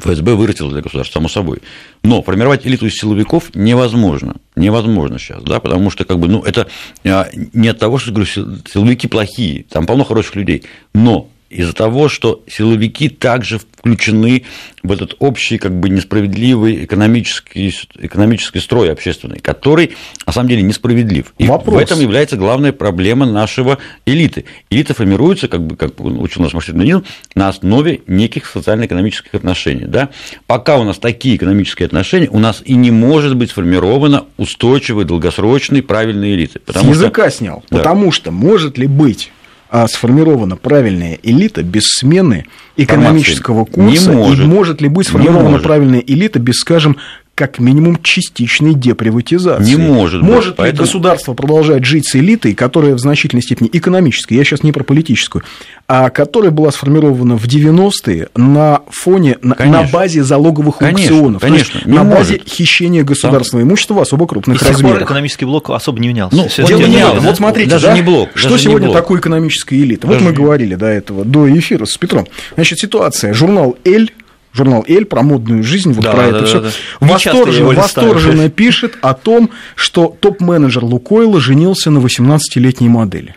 ФСБ 0.00 0.34
вырастил 0.34 0.70
для 0.70 0.82
государства, 0.82 1.14
само 1.14 1.28
собой. 1.28 1.58
Но 2.02 2.22
формировать 2.22 2.66
элиту 2.66 2.86
из 2.86 2.94
силовиков 2.94 3.54
невозможно. 3.54 4.36
Невозможно 4.56 5.18
сейчас, 5.18 5.42
да, 5.42 5.60
потому 5.60 5.90
что, 5.90 6.04
как 6.04 6.18
бы, 6.18 6.28
ну, 6.28 6.42
это 6.42 6.66
а, 7.04 7.28
не 7.52 7.68
от 7.68 7.78
того, 7.78 7.98
что, 7.98 8.10
говорю, 8.10 8.26
силовики 8.26 9.08
плохие, 9.08 9.64
там 9.64 9.86
полно 9.86 10.04
хороших 10.04 10.36
людей, 10.36 10.64
но 10.92 11.28
из-за 11.54 11.72
того, 11.72 12.08
что 12.08 12.42
силовики 12.48 13.08
также 13.08 13.58
включены 13.58 14.44
в 14.82 14.90
этот 14.90 15.14
общий, 15.18 15.58
как 15.58 15.78
бы 15.78 15.88
несправедливый 15.88 16.84
экономический, 16.84 17.72
экономический 17.98 18.60
строй 18.60 18.90
общественный, 18.90 19.38
который 19.38 19.92
на 20.26 20.32
самом 20.32 20.48
деле 20.48 20.62
несправедлив. 20.62 21.32
И 21.38 21.46
Вопрос. 21.46 21.76
в 21.76 21.78
этом 21.78 22.00
является 22.00 22.36
главная 22.36 22.72
проблема 22.72 23.26
нашего 23.26 23.78
элиты. 24.04 24.46
Элита 24.70 24.94
формируется, 24.94 25.48
как 25.48 25.64
бы, 25.64 25.76
как 25.76 26.00
учил 26.00 26.42
наш 26.42 26.54
марксизм 26.54 27.04
на 27.34 27.48
основе 27.48 28.00
неких 28.06 28.46
социально-экономических 28.46 29.34
отношений. 29.34 29.84
Да? 29.86 30.08
Пока 30.46 30.78
у 30.78 30.84
нас 30.84 30.98
такие 30.98 31.36
экономические 31.36 31.86
отношения, 31.86 32.28
у 32.30 32.38
нас 32.38 32.62
и 32.64 32.74
не 32.74 32.90
может 32.90 33.36
быть 33.36 33.50
сформирована 33.50 34.24
устойчивая, 34.38 35.04
долгосрочная, 35.04 35.82
правильная 35.82 36.34
элита. 36.34 36.60
С 36.66 36.82
языка 36.82 37.28
что... 37.28 37.38
снял. 37.38 37.64
Да. 37.70 37.78
Потому 37.78 38.10
что 38.10 38.32
может 38.32 38.76
ли 38.76 38.86
быть 38.86 39.30
а, 39.74 39.88
сформирована 39.88 40.54
правильная 40.56 41.18
элита 41.24 41.64
без 41.64 41.82
смены 41.96 42.46
экономического 42.76 43.64
курса? 43.64 44.08
Не 44.08 44.14
может. 44.14 44.44
И 44.44 44.46
может 44.46 44.80
ли 44.80 44.88
быть 44.88 45.08
сформирована 45.08 45.58
правильная 45.58 45.98
элита 45.98 46.38
без, 46.38 46.60
скажем, 46.60 46.96
как 47.34 47.58
минимум 47.58 48.00
частичной 48.02 48.74
деприватизации. 48.74 49.64
Не 49.64 49.76
может 49.76 50.20
быть. 50.20 50.30
Может 50.30 50.58
ли 50.60 50.70
государство 50.70 51.34
продолжать 51.34 51.84
жить 51.84 52.06
с 52.08 52.14
элитой, 52.14 52.54
которая 52.54 52.94
в 52.94 52.98
значительной 53.00 53.42
степени 53.42 53.68
экономическая, 53.72 54.36
я 54.36 54.44
сейчас 54.44 54.62
не 54.62 54.70
про 54.70 54.84
политическую, 54.84 55.42
а 55.88 56.10
которая 56.10 56.52
была 56.52 56.70
сформирована 56.70 57.36
в 57.36 57.46
90-е 57.46 58.28
на 58.36 58.82
фоне, 58.88 59.34
конечно. 59.34 59.66
на 59.66 59.82
базе 59.88 60.22
залоговых 60.22 60.78
конечно, 60.78 61.16
аукционов, 61.16 61.42
конечно, 61.42 61.78
есть 61.78 61.86
на 61.86 62.04
базе 62.04 62.34
может. 62.34 62.48
хищения 62.48 63.02
государственного 63.02 63.66
имущества 63.66 63.94
в 63.94 63.98
особо 64.00 64.26
крупных 64.28 64.62
и 64.62 64.64
размерах. 64.64 65.00
И 65.00 65.04
экономический 65.04 65.44
блок 65.44 65.70
особо 65.70 65.98
не 65.98 66.08
менялся. 66.08 66.36
Ну, 66.36 66.48
дело 66.66 66.80
не 66.80 66.86
менялось. 66.86 67.22
Вот 67.22 67.36
смотрите, 67.36 67.70
даже 67.70 67.86
да, 67.86 67.94
не 67.94 68.02
блок, 68.02 68.30
что 68.34 68.50
даже 68.50 68.62
сегодня 68.62 68.88
блок. 68.88 68.98
такое 68.98 69.20
экономическая 69.20 69.76
элита? 69.76 70.06
Даже 70.06 70.20
вот 70.20 70.24
мы 70.24 70.30
не... 70.30 70.36
говорили 70.36 70.76
до 70.76 70.86
этого, 70.86 71.24
до 71.24 71.52
эфира 71.58 71.84
с 71.84 71.96
Петром. 71.96 72.26
Значит, 72.54 72.78
ситуация. 72.78 73.34
Журнал 73.34 73.76
«Эль» 73.84 74.12
журнал 74.54 74.84
«Эль» 74.88 75.04
про 75.04 75.22
модную 75.22 75.62
жизнь, 75.62 75.92
вот 75.92 76.04
да, 76.04 76.12
про 76.12 76.22
да, 76.22 76.28
это 76.28 76.40
да, 76.40 76.46
все. 76.46 76.60
Да. 76.60 76.70
Восторженно, 77.00 77.74
восторженно 77.74 78.48
пишет 78.48 78.96
о 79.02 79.14
том, 79.14 79.50
что 79.74 80.16
топ-менеджер 80.20 80.84
Лукойла 80.84 81.40
женился 81.40 81.90
на 81.90 81.98
18-летней 81.98 82.88
модели. 82.88 83.34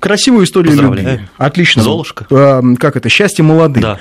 Красивая 0.00 0.44
история 0.44 0.72
любви. 0.72 1.20
Отлично. 1.38 1.82
Золушка. 1.82 2.26
А, 2.30 2.62
как 2.78 2.96
это? 2.96 3.08
Счастье 3.08 3.42
молодых. 3.44 3.82
Да. 3.82 3.98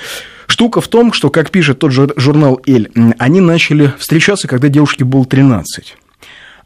Штука 0.47 0.82
в 0.82 0.88
том, 0.88 1.13
что, 1.13 1.30
как 1.30 1.49
пишет 1.51 1.80
тот 1.80 1.91
же 1.91 2.10
журнал 2.17 2.62
«Эль», 2.67 2.91
они 3.17 3.41
начали 3.41 3.93
встречаться, 3.97 4.47
когда 4.47 4.67
девушке 4.67 5.04
было 5.04 5.25
13. 5.25 5.95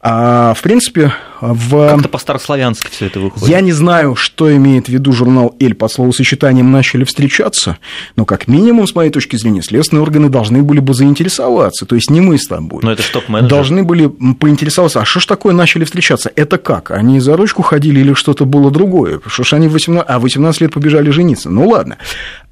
А, 0.02 0.54
в 0.54 0.62
принципе, 0.62 1.12
в... 1.42 1.90
Как-то 1.90 2.08
по-старославянски 2.08 2.90
все 2.90 3.08
это 3.08 3.20
выходит. 3.20 3.50
Я 3.50 3.60
не 3.60 3.74
знаю, 3.74 4.16
что 4.16 4.56
имеет 4.56 4.86
в 4.86 4.90
виду 4.90 5.12
журнал 5.12 5.58
«Эль» 5.60 5.74
под 5.74 5.92
словосочетанием 5.92 6.72
«начали 6.72 7.04
встречаться», 7.04 7.78
но 8.16 8.24
как 8.24 8.48
минимум, 8.48 8.88
с 8.88 8.96
моей 8.96 9.12
точки 9.12 9.36
зрения, 9.36 9.62
следственные 9.62 10.02
органы 10.02 10.30
должны 10.30 10.64
были 10.64 10.80
бы 10.80 10.94
заинтересоваться, 10.94 11.86
то 11.86 11.96
есть 11.96 12.10
не 12.10 12.22
мы 12.22 12.38
с 12.38 12.48
тобой. 12.48 12.80
Но 12.82 12.94
это 12.94 13.04
что 13.04 13.22
менеджер 13.28 13.50
Должны 13.50 13.84
были 13.84 14.08
поинтересоваться, 14.08 15.02
а 15.02 15.06
что 15.06 15.20
ж 15.20 15.26
такое 15.26 15.54
начали 15.54 15.84
встречаться? 15.84 16.32
Это 16.34 16.58
как? 16.58 16.92
Они 16.92 17.20
за 17.20 17.36
ручку 17.36 17.62
ходили 17.62 18.00
или 18.00 18.14
что-то 18.14 18.46
было 18.46 18.72
другое? 18.72 19.20
Что 19.28 19.44
ж 19.44 19.54
они 19.54 19.68
18... 19.68 20.10
А, 20.10 20.20
18 20.20 20.62
лет 20.62 20.74
побежали 20.74 21.10
жениться? 21.10 21.50
Ну, 21.50 21.68
ладно. 21.68 21.98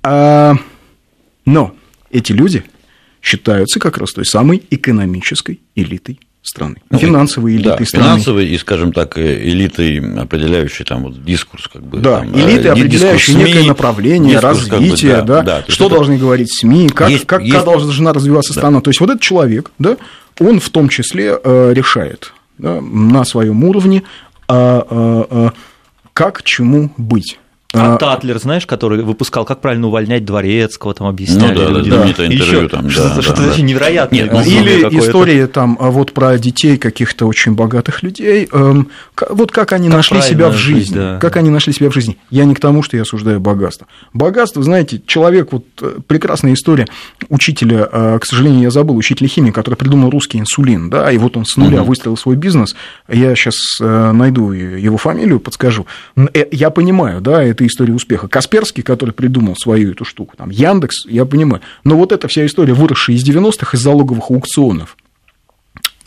А... 0.04 0.56
Но 1.46 1.74
эти 2.12 2.34
люди 2.34 2.66
считаются 3.22 3.80
как 3.80 3.98
раз 3.98 4.12
той 4.12 4.26
самой 4.26 4.64
экономической 4.70 5.62
элитой 5.76 6.20
страны, 6.48 6.78
ну, 6.90 6.98
финансовой 6.98 7.56
элитой 7.56 7.80
да, 7.80 7.86
страны. 7.86 8.06
Финансовой 8.06 8.48
и, 8.48 8.58
скажем 8.58 8.94
так, 8.94 9.18
э, 9.18 9.50
элитой, 9.50 10.00
определяющей 10.20 10.84
там 10.84 11.04
вот 11.04 11.24
дискурс, 11.24 11.68
как 11.68 11.84
бы. 11.84 12.00
Да, 12.00 12.20
там, 12.20 12.34
элиты, 12.34 12.70
определяющие 12.70 13.36
СМИ, 13.36 13.44
некое 13.44 13.68
направление, 13.68 14.40
развитие, 14.40 15.16
как 15.16 15.22
бы, 15.22 15.28
да, 15.28 15.42
да, 15.42 15.64
да 15.68 15.72
что 15.72 15.90
должны 15.90 16.14
это... 16.14 16.22
говорить 16.22 16.54
СМИ, 16.54 16.90
как, 16.90 17.10
есть, 17.10 17.26
как, 17.26 17.42
есть... 17.42 17.54
как 17.54 17.66
должна 17.66 18.14
развиваться 18.14 18.54
да. 18.54 18.60
страна. 18.60 18.82
То 18.82 18.90
есть 18.90 19.00
вот 19.00 19.10
этот 19.10 19.22
человек, 19.22 19.72
да, 19.78 19.98
он 20.40 20.60
в 20.60 20.70
том 20.70 20.90
числе 20.90 21.38
э, 21.44 21.74
решает 21.74 22.34
да, 22.58 22.80
на 22.82 23.26
своем 23.26 23.64
уровне, 23.64 24.04
а, 24.48 24.86
а, 24.90 25.54
как 26.14 26.44
чему 26.44 26.92
быть. 26.98 27.40
А, 27.78 27.96
а 27.96 27.98
Татлер, 27.98 28.40
знаешь, 28.40 28.66
который 28.66 29.04
выпускал 29.04 29.46
«Как 29.46 29.62
правильно 29.62 29.88
увольнять 29.88 30.26
дворецкого», 30.26 30.94
там 30.94 31.08
объясняли. 31.08 31.58
Ну, 31.58 31.72
да, 31.74 31.82
да, 31.82 32.04
да, 32.04 32.08
интервью 32.28 32.70
там, 32.70 32.90
Что-то 32.90 33.16
да, 33.16 33.22
что 33.22 33.36
да, 33.36 33.56
да. 33.56 33.62
невероятное. 33.62 34.24
Нет, 34.24 34.34
ну, 34.34 34.42
или 34.42 35.00
история 35.00 35.48
там 35.48 35.78
а 35.80 35.90
вот 35.92 36.14
про 36.14 36.38
детей 36.38 36.78
каких-то 36.78 37.28
очень 37.28 37.54
богатых 37.54 38.04
людей, 38.04 38.48
эм, 38.52 38.90
вот 39.30 39.52
как 39.52 39.74
они 39.74 39.88
как 39.88 39.98
нашли 39.98 40.22
себя 40.22 40.50
в 40.50 40.54
жизни, 40.54 40.80
жить, 40.80 40.94
да. 40.94 41.20
как 41.20 41.38
они 41.38 41.50
нашли 41.50 41.74
себя 41.74 41.90
в 41.90 41.94
жизни. 41.94 42.18
Я 42.30 42.46
не 42.46 42.56
к 42.56 42.60
тому, 42.60 42.84
что 42.84 42.98
я 42.98 43.04
осуждаю 43.04 43.40
богатство. 43.40 43.88
Богатство, 44.14 44.64
знаете, 44.64 45.02
человек, 45.06 45.52
вот 45.52 45.66
э, 45.82 46.00
прекрасная 46.08 46.54
история 46.54 46.88
учителя, 47.30 47.88
э, 47.92 48.20
к 48.20 48.26
сожалению, 48.26 48.62
я 48.62 48.72
забыл, 48.72 48.98
учителя 48.98 49.28
химии, 49.28 49.52
который 49.52 49.76
придумал 49.76 50.10
русский 50.10 50.40
инсулин, 50.40 50.90
да, 50.90 51.12
и 51.12 51.18
вот 51.18 51.38
он 51.38 51.46
с 51.46 51.58
нуля 51.58 51.82
угу. 51.82 51.90
выстроил 51.90 52.18
свой 52.18 52.36
бизнес. 52.36 52.76
Я 53.08 53.36
сейчас 53.36 53.56
э, 53.82 54.12
найду 54.12 54.52
его 54.52 54.98
фамилию, 54.98 55.40
подскажу. 55.40 55.86
Я 56.52 56.70
понимаю, 56.70 57.22
да, 57.22 57.44
это 57.44 57.66
история 57.68 57.94
успеха. 57.94 58.28
Касперский, 58.28 58.84
который 58.84 59.12
придумал 59.12 59.56
свою 59.56 59.92
эту 59.92 60.06
штуку, 60.06 60.36
там, 60.38 60.50
Яндекс, 60.50 61.06
я 61.06 61.26
понимаю. 61.26 61.62
Но 61.84 61.98
вот 61.98 62.12
эта 62.12 62.28
вся 62.28 62.46
история, 62.46 62.74
выросшая 62.74 63.16
из 63.16 63.28
90-х, 63.28 63.78
из 63.78 63.82
залоговых 63.82 64.32
аукционов, 64.32 64.98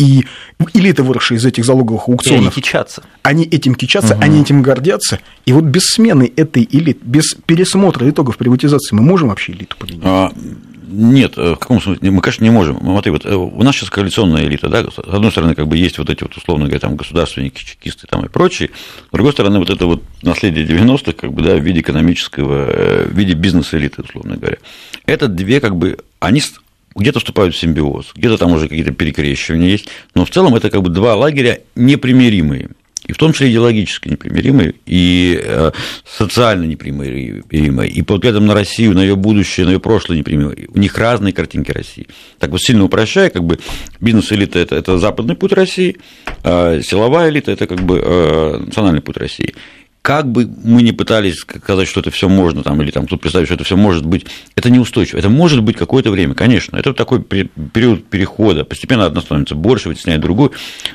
и 0.00 0.24
элиты, 0.72 1.02
выросшие 1.02 1.36
из 1.36 1.44
этих 1.44 1.64
залоговых 1.64 2.08
аукционов, 2.08 2.40
и 2.40 2.46
они 2.46 2.50
кичатся. 2.50 3.02
Они 3.22 3.44
этим 3.44 3.74
кичатся, 3.74 4.14
угу. 4.14 4.22
они 4.22 4.40
этим 4.40 4.62
гордятся. 4.62 5.20
И 5.44 5.52
вот 5.52 5.64
без 5.64 5.82
смены 5.90 6.32
этой 6.36 6.66
элиты, 6.70 7.00
без 7.02 7.34
пересмотра 7.34 8.08
итогов 8.08 8.38
приватизации 8.38 8.96
мы 8.96 9.02
можем 9.02 9.28
вообще 9.28 9.52
элиту 9.52 9.76
поменять? 9.76 10.02
А, 10.04 10.32
нет, 10.90 11.34
э, 11.36 11.54
в 11.54 11.56
каком 11.56 11.80
смысле? 11.80 12.10
Мы, 12.10 12.20
конечно, 12.20 12.44
не 12.44 12.50
можем. 12.50 12.78
Смотри, 12.80 13.12
вот 13.12 13.24
э, 13.24 13.34
у 13.34 13.62
нас 13.62 13.76
сейчас 13.76 13.90
коалиционная 13.90 14.44
элита, 14.44 14.68
да, 14.68 14.84
с 14.84 14.98
одной 14.98 15.30
стороны, 15.30 15.54
как 15.54 15.68
бы 15.68 15.76
есть 15.76 15.98
вот 15.98 16.10
эти 16.10 16.22
вот, 16.22 16.36
условно 16.36 16.64
говоря, 16.64 16.80
там, 16.80 16.96
государственники, 16.96 17.64
чекисты 17.64 18.06
там 18.06 18.24
и 18.24 18.28
прочие, 18.28 18.70
с 19.08 19.12
другой 19.12 19.32
стороны, 19.32 19.58
вот 19.58 19.70
это 19.70 19.86
вот 19.86 20.02
наследие 20.22 20.66
90-х, 20.66 21.12
как 21.12 21.32
бы, 21.32 21.42
да, 21.42 21.54
в 21.54 21.60
виде 21.60 21.80
экономического, 21.80 22.66
э, 22.68 23.04
в 23.06 23.16
виде 23.16 23.34
бизнес-элиты, 23.34 24.02
условно 24.02 24.36
говоря. 24.36 24.58
Это 25.06 25.28
две, 25.28 25.60
как 25.60 25.76
бы, 25.76 25.98
они 26.18 26.42
где-то 26.96 27.20
вступают 27.20 27.54
в 27.54 27.58
симбиоз, 27.58 28.12
где-то 28.14 28.36
там 28.36 28.52
уже 28.52 28.68
какие-то 28.68 28.92
перекрещивания 28.92 29.68
есть, 29.68 29.88
но 30.14 30.24
в 30.24 30.30
целом 30.30 30.54
это 30.56 30.70
как 30.70 30.82
бы 30.82 30.88
два 30.88 31.14
лагеря 31.14 31.60
непримиримые 31.76 32.70
и 33.10 33.12
в 33.12 33.16
том 33.16 33.32
числе 33.32 33.50
идеологически 33.50 34.08
непримиримые, 34.08 34.74
и 34.86 35.40
э, 35.42 35.72
социально 36.06 36.64
непримиримые, 36.64 37.90
и 37.90 38.02
по 38.02 38.14
взглядам 38.14 38.46
на 38.46 38.54
Россию, 38.54 38.94
на 38.94 39.00
ее 39.00 39.16
будущее, 39.16 39.66
на 39.66 39.70
ее 39.70 39.80
прошлое 39.80 40.18
непримиримые. 40.18 40.68
У 40.72 40.78
них 40.78 40.96
разные 40.96 41.32
картинки 41.32 41.72
России. 41.72 42.06
Так 42.38 42.50
вот, 42.50 42.62
сильно 42.62 42.84
упрощая, 42.84 43.30
как 43.30 43.42
бы 43.42 43.58
бизнес-элита– 44.00 44.58
это, 44.60 44.76
это 44.76 44.98
западный 44.98 45.34
путь 45.34 45.52
России, 45.52 45.96
а 46.44 46.80
силовая 46.82 47.30
элита– 47.30 47.50
это 47.52 47.66
как 47.66 47.80
бы 47.80 47.98
э, 47.98 48.58
национальный 48.58 49.02
путь 49.02 49.16
России. 49.16 49.54
Как 50.02 50.30
бы 50.30 50.48
мы 50.64 50.82
ни 50.82 50.92
пытались 50.92 51.40
сказать, 51.40 51.86
что 51.86 52.00
это 52.00 52.10
все 52.10 52.28
можно, 52.28 52.62
там, 52.62 52.80
или 52.80 52.90
там 52.90 53.06
тут 53.06 53.20
представить, 53.20 53.48
что 53.48 53.54
это 53.54 53.64
все 53.64 53.76
может 53.76 54.06
быть, 54.06 54.26
это 54.56 54.70
неустойчиво. 54.70 55.18
Это 55.18 55.28
может 55.28 55.62
быть 55.62 55.76
какое-то 55.76 56.10
время, 56.10 56.34
конечно. 56.34 56.76
Это 56.76 56.94
такой 56.94 57.22
период 57.22 58.06
перехода. 58.06 58.64
Постепенно 58.64 59.04
одно 59.04 59.20
становится 59.20 59.54
больше, 59.54 59.88
вытесняет 59.88 60.20
другую, 60.20 60.52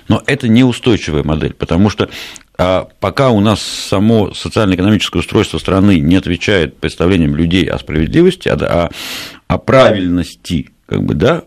но 0.08 0.24
это 0.26 0.48
неустойчивая 0.48 1.24
модель, 1.24 1.54
потому 1.54 1.90
что 1.90 2.10
а 2.58 2.88
пока 3.02 3.32
у 3.32 3.42
нас 3.42 3.62
само 3.62 4.34
социально-экономическое 4.34 5.20
устройство 5.20 5.58
страны 5.58 6.00
не 6.00 6.16
отвечает 6.16 6.78
представлениям 6.78 7.36
людей 7.36 7.66
о 7.66 7.78
справедливости, 7.78 8.48
о, 8.48 8.90
о 9.48 9.58
правильности, 9.58 10.70
как 10.86 11.04
бы, 11.04 11.16
да, 11.16 11.44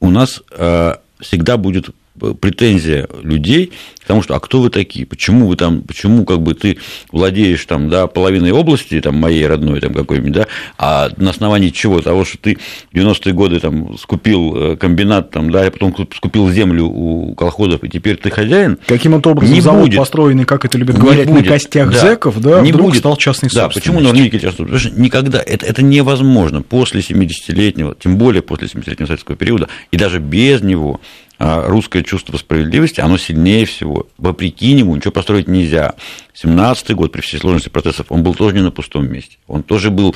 у 0.00 0.10
нас 0.10 0.42
а, 0.50 1.00
всегда 1.18 1.56
будет 1.56 1.90
претензия 2.18 3.08
людей 3.22 3.72
к 4.02 4.06
тому, 4.06 4.22
что 4.22 4.34
а 4.34 4.40
кто 4.40 4.60
вы 4.60 4.70
такие, 4.70 5.04
почему 5.04 5.48
вы 5.48 5.56
там, 5.56 5.82
почему 5.82 6.24
как 6.24 6.40
бы 6.40 6.54
ты 6.54 6.78
владеешь 7.12 7.64
там, 7.66 7.90
да, 7.90 8.06
половиной 8.06 8.52
области, 8.52 9.00
там, 9.00 9.16
моей 9.16 9.46
родной 9.46 9.80
там 9.80 9.92
какой-нибудь, 9.92 10.32
да, 10.32 10.46
а 10.78 11.10
на 11.18 11.30
основании 11.30 11.68
чего? 11.68 12.00
Того, 12.00 12.24
что 12.24 12.38
ты 12.38 12.58
в 12.90 12.96
90-е 12.96 13.32
годы 13.34 13.60
там 13.60 13.98
скупил 13.98 14.56
э, 14.56 14.76
комбинат, 14.76 15.30
там, 15.30 15.50
да, 15.50 15.66
и 15.66 15.70
потом 15.70 15.94
скупил 16.14 16.50
землю 16.50 16.86
у 16.86 17.34
колхозов, 17.34 17.84
и 17.84 17.88
теперь 17.88 18.16
ты 18.16 18.30
хозяин. 18.30 18.78
Каким-то 18.86 19.30
образом 19.30 19.54
не 19.54 19.60
завод 19.60 19.86
будет. 19.86 19.98
построенный, 19.98 20.44
как 20.44 20.64
это 20.64 20.78
любят 20.78 20.96
говорить, 20.96 21.26
не 21.26 21.32
будет. 21.32 21.44
на 21.44 21.52
костях 21.52 21.92
да. 21.92 22.00
зэков, 22.00 22.40
да, 22.40 22.60
не 22.60 22.72
вдруг 22.72 22.88
будет. 22.88 23.00
стал 23.00 23.16
частной 23.16 23.50
да, 23.52 23.68
почему 23.68 24.00
Норникель 24.00 24.40
частной 24.40 24.66
Потому 24.66 24.78
что 24.78 24.90
никогда, 25.00 25.42
это, 25.44 25.66
это 25.66 25.82
невозможно 25.82 26.62
после 26.62 27.00
70-летнего, 27.00 27.94
тем 27.98 28.16
более 28.16 28.42
после 28.42 28.68
70-летнего 28.68 29.06
советского 29.06 29.36
периода, 29.36 29.68
и 29.90 29.96
даже 29.96 30.18
без 30.18 30.62
него 30.62 30.98
а 30.98 31.27
русское 31.38 32.02
чувство 32.02 32.36
справедливости, 32.36 33.00
оно 33.00 33.16
сильнее 33.16 33.64
всего. 33.64 34.08
Вопреки 34.18 34.72
нему 34.72 34.96
ничего 34.96 35.12
построить 35.12 35.48
нельзя. 35.48 35.94
17-й 36.34 36.94
год, 36.94 37.12
при 37.12 37.20
всей 37.20 37.38
сложности 37.38 37.68
процессов, 37.68 38.06
он 38.10 38.22
был 38.22 38.34
тоже 38.34 38.54
не 38.54 38.62
на 38.62 38.70
пустом 38.70 39.10
месте. 39.10 39.38
Он 39.46 39.62
тоже 39.62 39.90
был... 39.90 40.14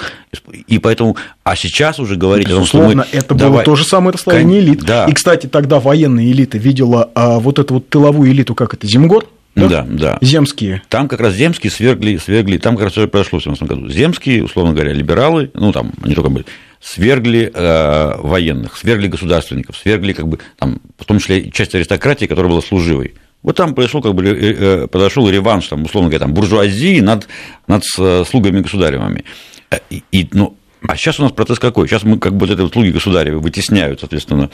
И 0.66 0.78
поэтому... 0.78 1.16
А 1.44 1.56
сейчас 1.56 1.98
уже 1.98 2.16
говорить 2.16 2.48
о 2.48 2.56
том, 2.56 2.66
что 2.66 2.82
мы... 2.82 3.04
это 3.12 3.34
Давай... 3.34 3.52
было 3.52 3.64
то 3.64 3.76
же 3.76 3.84
самое 3.84 4.12
расслоение 4.12 4.60
элит. 4.60 4.84
Да. 4.84 5.06
И, 5.06 5.12
кстати, 5.12 5.46
тогда 5.46 5.80
военная 5.80 6.24
элита 6.24 6.58
видела 6.58 7.10
а, 7.14 7.38
вот 7.38 7.58
эту 7.58 7.74
вот 7.74 7.88
тыловую 7.88 8.30
элиту, 8.30 8.54
как 8.54 8.74
это, 8.74 8.86
Зимгор, 8.86 9.26
да? 9.54 9.68
да, 9.68 9.86
да. 9.88 10.18
Земские. 10.20 10.82
Там 10.88 11.08
как 11.08 11.20
раз 11.20 11.34
земские 11.34 11.70
свергли, 11.70 12.16
свергли, 12.16 12.56
там 12.56 12.76
как 12.76 12.84
раз 12.84 12.92
все 12.92 13.06
произошло 13.06 13.38
в 13.38 13.42
17 13.42 13.68
году. 13.68 13.88
Земские, 13.88 14.44
условно 14.44 14.72
говоря, 14.72 14.92
либералы, 14.92 15.50
ну, 15.54 15.72
там, 15.72 15.92
они 16.02 16.14
только 16.14 16.30
были, 16.30 16.46
свергли 16.82 17.50
э, 17.54 18.16
военных, 18.18 18.76
свергли 18.76 19.06
государственников, 19.06 19.76
свергли, 19.76 20.12
как 20.12 20.26
бы, 20.26 20.38
там, 20.58 20.80
в 20.98 21.04
том 21.04 21.20
числе 21.20 21.50
часть 21.50 21.74
аристократии, 21.74 22.26
которая 22.26 22.50
была 22.50 22.60
служивой. 22.60 23.14
Вот 23.42 23.56
там 23.56 23.74
произошел, 23.74 24.02
как 24.02 24.14
бы, 24.14 24.24
э, 24.24 24.86
подошел 24.88 25.28
реванш, 25.28 25.68
там, 25.68 25.84
условно 25.84 26.10
говоря, 26.10 26.26
там, 26.26 26.34
буржуазии 26.34 27.00
над, 27.00 27.28
над 27.68 27.84
э, 27.98 28.24
слугами 28.28 28.60
государевыми. 28.60 29.24
Э, 29.70 29.78
и, 29.90 30.02
и, 30.10 30.28
ну, 30.32 30.56
а 30.88 30.96
сейчас 30.96 31.20
у 31.20 31.22
нас 31.22 31.30
процесс 31.30 31.60
какой? 31.60 31.86
Сейчас 31.86 32.02
мы 32.02 32.18
как 32.18 32.34
бы 32.34 32.46
вот 32.46 32.50
эти 32.52 32.60
вот 32.60 32.72
слуги 32.72 32.90
государевы 32.90 33.38
вытесняют, 33.38 34.00
соответственно, 34.00 34.50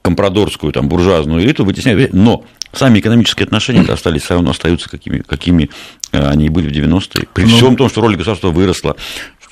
компрадорскую, 0.00 0.72
там, 0.72 0.88
буржуазную 0.88 1.42
элиту, 1.42 1.64
вытесняют, 1.64 2.12
но 2.12 2.44
сами 2.72 3.00
экономические 3.00 3.46
отношения 3.46 3.80
остались, 3.80 4.22
все 4.22 4.34
равно 4.34 4.52
остаются 4.52 4.88
какими, 4.88 5.18
какими 5.18 5.70
они 6.12 6.50
были 6.50 6.68
в 6.68 6.72
90-е. 6.72 7.26
При 7.34 7.46
ну, 7.46 7.48
всем 7.48 7.76
том, 7.76 7.88
что 7.88 8.00
роль 8.00 8.14
государства 8.14 8.50
выросла, 8.50 8.94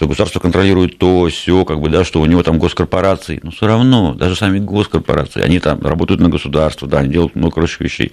что 0.01 0.09
государство 0.09 0.41
контролирует 0.41 0.97
то, 0.97 1.29
все, 1.29 1.67
как 1.67 1.79
бы, 1.79 1.91
да, 1.91 2.05
что 2.05 2.23
у 2.23 2.25
него 2.25 2.43
там 2.43 2.59
госкорпорации, 2.59 3.39
но 3.43 3.51
все 3.51 3.67
равно, 3.67 4.15
даже 4.15 4.35
сами 4.35 4.59
госкорпорации, 4.59 5.43
они 5.43 5.61
там 5.61 5.79
работают 5.83 6.23
на 6.23 6.31
государство, 6.31 6.89
да, 6.89 7.01
они 7.01 7.11
делают 7.11 7.37
много 7.37 7.57
хороших 7.57 7.83
вещей. 7.83 8.11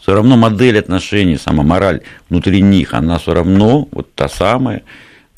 Все 0.00 0.14
равно 0.14 0.38
модель 0.38 0.78
отношений, 0.78 1.36
сама 1.36 1.62
мораль 1.62 2.00
внутри 2.30 2.62
них, 2.62 2.94
она 2.94 3.18
все 3.18 3.34
равно 3.34 3.86
вот 3.90 4.14
та 4.14 4.30
самая, 4.30 4.82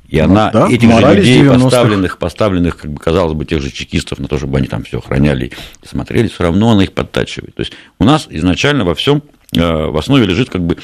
и 0.06 0.18
ну, 0.18 0.26
она 0.26 0.52
да, 0.52 0.68
этих 0.68 0.88
же 0.88 1.14
людей, 1.16 1.44
поставленных, 1.44 2.18
поставленных, 2.18 2.76
как 2.76 2.92
бы 2.92 3.00
казалось 3.00 3.32
бы, 3.32 3.44
тех 3.44 3.60
же 3.60 3.72
чекистов 3.72 4.20
на 4.20 4.28
то, 4.28 4.38
чтобы 4.38 4.58
они 4.58 4.68
там 4.68 4.84
все 4.84 4.98
охраняли 4.98 5.50
и 5.82 5.88
смотрели, 5.88 6.28
все 6.28 6.44
равно 6.44 6.70
она 6.70 6.84
их 6.84 6.92
подтачивает. 6.92 7.56
То 7.56 7.62
есть 7.62 7.72
у 7.98 8.04
нас 8.04 8.28
изначально 8.30 8.84
во 8.84 8.94
всем 8.94 9.20
э, 9.52 9.60
в 9.60 9.98
основе 9.98 10.26
лежит 10.26 10.48
как 10.48 10.62
бы 10.62 10.76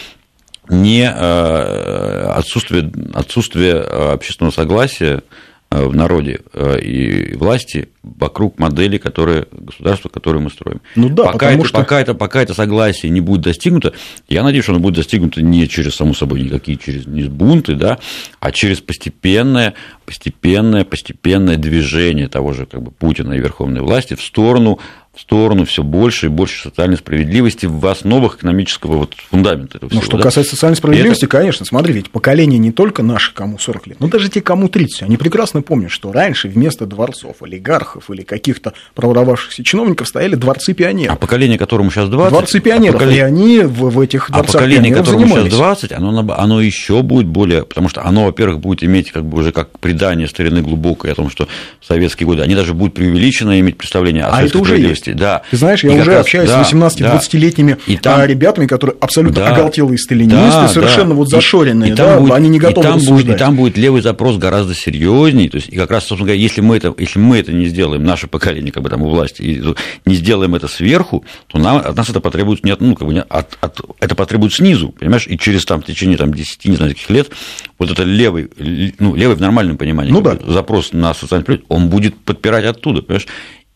не 0.68 1.02
э, 1.02 2.32
отсутствие, 2.34 2.90
отсутствие 3.12 3.74
э, 3.74 4.12
общественного 4.12 4.52
согласия 4.52 5.22
э, 5.70 5.84
в 5.84 5.94
народе 5.94 6.40
и 6.82 7.34
власти 7.36 7.88
вокруг 8.02 8.58
модели, 8.58 8.98
которые, 8.98 9.46
государства, 9.52 10.08
которое 10.08 10.38
мы 10.38 10.50
строим. 10.50 10.80
Ну 10.94 11.08
да, 11.08 11.32
пока, 11.32 11.52
это, 11.52 11.64
что... 11.64 11.78
пока, 11.78 12.00
это, 12.00 12.14
пока 12.14 12.42
это 12.42 12.54
согласие 12.54 13.10
не 13.10 13.20
будет 13.20 13.42
достигнуто, 13.42 13.92
я 14.28 14.42
надеюсь, 14.42 14.64
что 14.64 14.72
оно 14.72 14.80
будет 14.80 14.94
достигнуто 14.94 15.42
не 15.42 15.68
через, 15.68 15.96
само 15.96 16.14
собой, 16.14 16.42
никакие 16.42 16.78
через 16.78 17.06
не 17.06 17.24
бунты, 17.24 17.74
да, 17.74 17.98
а 18.40 18.52
через 18.52 18.80
постепенное, 18.80 19.74
постепенное, 20.06 20.84
постепенное 20.84 21.56
движение 21.56 22.28
того 22.28 22.52
же 22.52 22.66
как 22.66 22.82
бы, 22.82 22.90
Путина 22.90 23.34
и 23.34 23.38
верховной 23.38 23.80
власти 23.80 24.14
в 24.14 24.22
сторону 24.22 24.78
в 25.14 25.20
сторону 25.20 25.64
все 25.64 25.82
больше 25.82 26.26
и 26.26 26.28
больше 26.28 26.64
социальной 26.64 26.96
справедливости 26.96 27.66
в 27.66 27.86
основах 27.86 28.36
экономического 28.36 28.96
вот 28.96 29.14
фундамента 29.30 29.78
этого 29.78 29.88
всего. 29.90 30.00
Ну, 30.00 30.06
что 30.06 30.16
да? 30.16 30.24
касается 30.24 30.56
социальной 30.56 30.76
справедливости, 30.76 31.24
это... 31.24 31.38
конечно, 31.38 31.64
смотри, 31.64 31.92
ведь 31.92 32.10
поколение 32.10 32.58
не 32.58 32.72
только 32.72 33.02
наши, 33.02 33.32
кому 33.32 33.58
40 33.58 33.86
лет, 33.86 34.00
но 34.00 34.08
даже 34.08 34.28
те, 34.28 34.40
кому 34.40 34.68
30, 34.68 35.04
они 35.04 35.16
прекрасно 35.16 35.62
помнят, 35.62 35.92
что 35.92 36.10
раньше 36.10 36.48
вместо 36.48 36.86
дворцов, 36.86 37.42
олигархов 37.42 38.10
или 38.10 38.22
каких-то 38.22 38.72
проворовавшихся 38.94 39.62
чиновников 39.62 40.08
стояли 40.08 40.34
дворцы 40.34 40.74
пионеров. 40.74 41.14
А 41.14 41.16
поколение, 41.16 41.58
которому 41.58 41.90
сейчас 41.90 42.08
20... 42.08 42.30
Дворцы 42.30 42.60
пионеров, 42.60 42.96
а 42.96 42.98
поколение... 42.98 43.20
и 43.20 43.26
они 43.26 43.60
в, 43.60 43.90
в 43.90 44.00
этих 44.00 44.30
а 44.30 44.32
дворцах 44.32 44.54
А 44.54 44.58
поколение, 44.58 44.94
которому 44.94 45.26
занимались. 45.26 45.52
сейчас 45.52 45.58
20, 45.58 45.92
оно, 45.92 46.34
оно 46.36 46.60
еще 46.60 47.02
будет 47.02 47.26
более... 47.26 47.64
Потому 47.64 47.88
что 47.88 48.04
оно, 48.04 48.24
во-первых, 48.24 48.58
будет 48.58 48.82
иметь 48.82 49.12
как 49.12 49.24
бы 49.24 49.38
уже 49.38 49.52
как 49.52 49.78
предание 49.78 50.26
старины 50.26 50.60
глубокой 50.60 51.12
о 51.12 51.14
том, 51.14 51.30
что 51.30 51.48
в 51.80 51.86
советские 51.86 52.26
годы 52.26 52.42
они 52.42 52.54
даже 52.54 52.74
будут 52.74 52.94
преувеличенно 52.94 53.60
иметь 53.60 53.76
представление 53.76 54.24
о 54.24 54.34
а 54.34 54.42
это 54.42 54.58
уже 54.58 54.78
есть 54.78 55.03
есть. 55.10 55.20
Да. 55.20 55.42
Ты 55.50 55.56
знаешь, 55.56 55.84
я 55.84 55.96
и 55.96 56.00
уже 56.00 56.16
общаюсь 56.16 56.48
да, 56.48 56.64
с 56.64 56.72
18-20-летними 56.72 57.76
да. 57.86 57.96
там, 58.00 58.24
ребятами, 58.24 58.66
которые 58.66 58.96
абсолютно 59.00 59.44
да, 59.44 59.48
оголтелые 59.50 59.98
сталинисты, 59.98 60.36
да, 60.36 60.68
совершенно 60.68 61.10
да. 61.10 61.14
вот 61.14 61.28
зашоренные, 61.28 61.92
и, 61.92 61.94
да, 61.94 62.18
будет, 62.18 62.32
они 62.32 62.48
не 62.48 62.58
готовы 62.58 62.86
и 62.86 62.90
там, 62.90 63.00
будет, 63.00 63.34
и 63.34 63.38
там 63.38 63.56
будет 63.56 63.76
левый 63.76 64.02
запрос 64.02 64.36
гораздо 64.36 64.74
серьезнее. 64.74 65.48
То 65.50 65.56
есть, 65.56 65.68
и 65.68 65.76
как 65.76 65.90
раз, 65.90 66.04
собственно 66.04 66.26
говоря, 66.26 66.40
если 66.40 66.60
мы 66.60 66.76
это, 66.76 66.94
если 66.98 67.18
мы 67.18 67.38
это 67.38 67.52
не 67.52 67.66
сделаем, 67.66 68.04
наше 68.04 68.26
поколение, 68.26 68.72
как 68.72 68.82
бы 68.82 68.90
там 68.90 69.02
у 69.02 69.08
власти, 69.08 69.42
и 69.42 69.62
не 70.06 70.14
сделаем 70.14 70.54
это 70.54 70.68
сверху, 70.68 71.24
то 71.48 71.58
нам, 71.58 71.78
от 71.78 71.96
нас 71.96 72.08
это 72.08 72.20
потребуется 72.20 72.66
не 72.66 72.74
ну, 72.78 72.94
как 72.94 73.08
бы, 73.08 73.18
от, 73.18 73.58
от, 73.60 73.80
это 74.00 74.14
потребует 74.14 74.52
снизу, 74.52 74.90
понимаешь, 74.90 75.26
и 75.26 75.38
через 75.38 75.64
там, 75.64 75.82
в 75.82 75.86
течение 75.86 76.16
там, 76.16 76.32
10, 76.32 76.64
не 76.66 76.76
знаю, 76.76 76.92
каких 76.92 77.10
лет, 77.10 77.30
вот 77.78 77.90
это 77.90 78.02
левый, 78.02 78.50
ну, 78.98 79.14
левый 79.14 79.36
в 79.36 79.40
нормальном 79.40 79.76
понимании, 79.76 80.12
ну, 80.12 80.20
да. 80.20 80.38
запрос 80.46 80.92
на 80.92 81.14
социальный 81.14 81.44
приоритет, 81.44 81.66
он 81.68 81.88
будет 81.88 82.16
подпирать 82.16 82.64
оттуда, 82.64 83.02
понимаешь, 83.02 83.26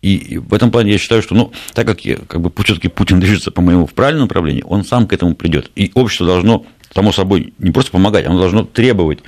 и 0.02 0.38
в 0.38 0.54
этом 0.54 0.70
плане 0.70 0.92
я 0.92 0.98
считаю, 0.98 1.22
что, 1.22 1.34
ну, 1.34 1.52
так 1.74 1.86
как, 1.86 2.04
я, 2.04 2.16
как 2.16 2.40
бы 2.40 2.52
все-таки 2.64 2.88
Путин 2.88 3.18
движется, 3.18 3.50
по-моему, 3.50 3.86
в 3.86 3.94
правильном 3.94 4.22
направлении, 4.22 4.62
он 4.66 4.84
сам 4.84 5.06
к 5.08 5.12
этому 5.12 5.34
придет. 5.34 5.70
И 5.74 5.90
общество 5.94 6.26
должно, 6.26 6.66
само 6.94 7.12
собой, 7.12 7.52
не 7.58 7.72
просто 7.72 7.90
помогать, 7.90 8.26
оно 8.26 8.38
должно 8.38 8.64
требовать 8.64 9.18